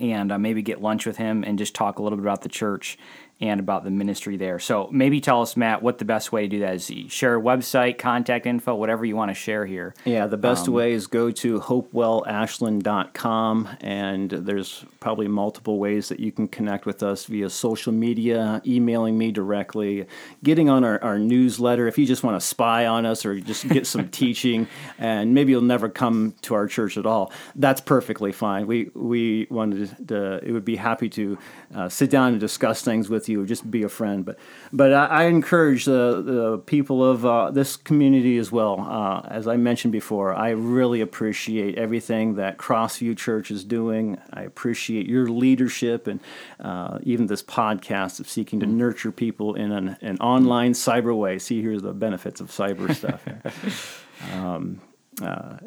and 0.00 0.32
uh, 0.32 0.38
maybe 0.38 0.62
get 0.62 0.80
lunch 0.80 1.06
with 1.06 1.16
him 1.16 1.44
and 1.44 1.58
just 1.58 1.74
talk 1.74 1.98
a 1.98 2.02
little 2.02 2.16
bit 2.16 2.24
about 2.24 2.42
the 2.42 2.48
church 2.48 2.98
and 3.40 3.60
about 3.60 3.84
the 3.84 3.90
ministry 3.90 4.36
there. 4.36 4.58
So 4.58 4.88
maybe 4.90 5.20
tell 5.20 5.42
us, 5.42 5.56
Matt, 5.56 5.80
what 5.80 5.98
the 5.98 6.04
best 6.04 6.32
way 6.32 6.42
to 6.42 6.48
do 6.48 6.58
that 6.60 6.74
is. 6.74 6.90
Share 7.08 7.36
a 7.36 7.40
website, 7.40 7.98
contact 7.98 8.46
info, 8.46 8.74
whatever 8.74 9.04
you 9.04 9.14
want 9.14 9.30
to 9.30 9.34
share 9.34 9.64
here. 9.64 9.94
Yeah, 10.04 10.26
the 10.26 10.36
best 10.36 10.66
um, 10.66 10.74
way 10.74 10.92
is 10.92 11.06
go 11.06 11.30
to 11.30 11.60
hopewellashland.com, 11.60 13.68
and 13.80 14.30
there's 14.30 14.84
probably 14.98 15.28
multiple 15.28 15.78
ways 15.78 16.08
that 16.08 16.18
you 16.18 16.32
can 16.32 16.48
connect 16.48 16.84
with 16.84 17.04
us 17.04 17.26
via 17.26 17.48
social 17.48 17.92
media, 17.92 18.60
emailing 18.66 19.16
me 19.16 19.30
directly, 19.30 20.06
getting 20.42 20.68
on 20.68 20.82
our, 20.82 21.00
our 21.04 21.18
newsletter. 21.18 21.86
If 21.86 21.96
you 21.96 22.06
just 22.06 22.24
want 22.24 22.40
to 22.40 22.46
spy 22.46 22.86
on 22.86 23.06
us 23.06 23.24
or 23.24 23.38
just 23.38 23.68
get 23.68 23.86
some 23.86 24.08
teaching, 24.10 24.66
and 24.98 25.32
maybe 25.32 25.52
you'll 25.52 25.62
never 25.62 25.88
come 25.88 26.34
to 26.42 26.54
our 26.54 26.66
church 26.66 26.98
at 26.98 27.06
all, 27.06 27.32
that's 27.54 27.80
perfectly 27.80 28.32
fine. 28.32 28.66
We, 28.66 28.90
we 28.94 29.46
wanted 29.48 30.08
to, 30.08 30.44
it 30.44 30.50
would 30.50 30.64
be 30.64 30.74
happy 30.74 31.08
to 31.10 31.38
uh, 31.72 31.88
sit 31.88 32.10
down 32.10 32.32
and 32.32 32.40
discuss 32.40 32.82
things 32.82 33.08
with 33.08 33.27
you, 33.28 33.44
just 33.46 33.70
be 33.70 33.82
a 33.82 33.88
friend. 33.88 34.24
But 34.24 34.38
but 34.72 34.92
I, 34.92 35.06
I 35.06 35.24
encourage 35.24 35.84
the, 35.84 36.22
the 36.22 36.58
people 36.58 37.04
of 37.04 37.24
uh, 37.24 37.50
this 37.50 37.76
community 37.76 38.38
as 38.38 38.50
well. 38.50 38.80
Uh, 38.80 39.20
as 39.28 39.46
I 39.46 39.56
mentioned 39.56 39.92
before, 39.92 40.34
I 40.34 40.50
really 40.50 41.00
appreciate 41.00 41.76
everything 41.76 42.34
that 42.36 42.58
Crossview 42.58 43.16
Church 43.16 43.50
is 43.50 43.64
doing. 43.64 44.18
I 44.32 44.42
appreciate 44.42 45.06
your 45.06 45.28
leadership 45.28 46.06
and 46.06 46.20
uh, 46.60 46.98
even 47.02 47.26
this 47.26 47.42
podcast 47.42 48.20
of 48.20 48.28
seeking 48.28 48.60
to 48.60 48.66
nurture 48.66 49.12
people 49.12 49.54
in 49.54 49.72
an, 49.72 49.96
an 50.00 50.18
online 50.18 50.72
cyber 50.72 51.16
way. 51.16 51.38
See, 51.38 51.62
here's 51.62 51.82
the 51.82 51.92
benefits 51.92 52.40
of 52.40 52.48
cyber 52.48 52.94
stuff. 52.94 54.04
um, 54.34 54.80
uh, 55.22 55.58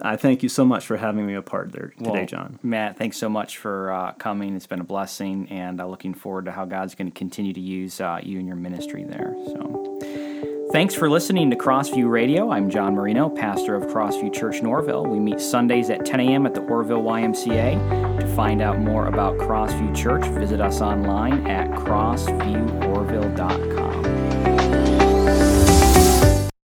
I 0.00 0.16
thank 0.16 0.42
you 0.42 0.48
so 0.48 0.64
much 0.64 0.86
for 0.86 0.96
having 0.96 1.26
me 1.26 1.34
a 1.34 1.42
part 1.42 1.72
there 1.72 1.92
today, 1.98 2.10
well, 2.10 2.26
John. 2.26 2.60
Matt, 2.62 2.96
thanks 2.96 3.16
so 3.16 3.28
much 3.28 3.58
for 3.58 3.90
uh, 3.92 4.12
coming. 4.12 4.54
It's 4.54 4.66
been 4.66 4.78
a 4.80 4.84
blessing, 4.84 5.48
and 5.50 5.80
uh, 5.80 5.86
looking 5.86 6.14
forward 6.14 6.44
to 6.44 6.52
how 6.52 6.66
God's 6.66 6.94
going 6.94 7.10
to 7.10 7.18
continue 7.18 7.52
to 7.52 7.60
use 7.60 8.00
uh, 8.00 8.20
you 8.22 8.38
and 8.38 8.46
your 8.46 8.56
ministry 8.56 9.02
there. 9.04 9.34
So, 9.46 9.98
thanks 10.72 10.94
for 10.94 11.10
listening 11.10 11.50
to 11.50 11.56
Crossview 11.56 12.08
Radio. 12.08 12.52
I'm 12.52 12.70
John 12.70 12.94
Marino, 12.94 13.28
pastor 13.28 13.74
of 13.74 13.82
Crossview 13.84 14.32
Church 14.32 14.62
Norville. 14.62 15.04
We 15.04 15.18
meet 15.18 15.40
Sundays 15.40 15.90
at 15.90 16.06
10 16.06 16.20
a.m. 16.20 16.46
at 16.46 16.54
the 16.54 16.60
Orrville 16.60 17.02
YMCA. 17.02 18.20
To 18.20 18.26
find 18.36 18.62
out 18.62 18.78
more 18.78 19.08
about 19.08 19.36
Crossview 19.38 19.96
Church, 19.96 20.24
visit 20.26 20.60
us 20.60 20.80
online 20.80 21.44
at 21.48 21.70
crossvieworrville.com. 21.70 24.27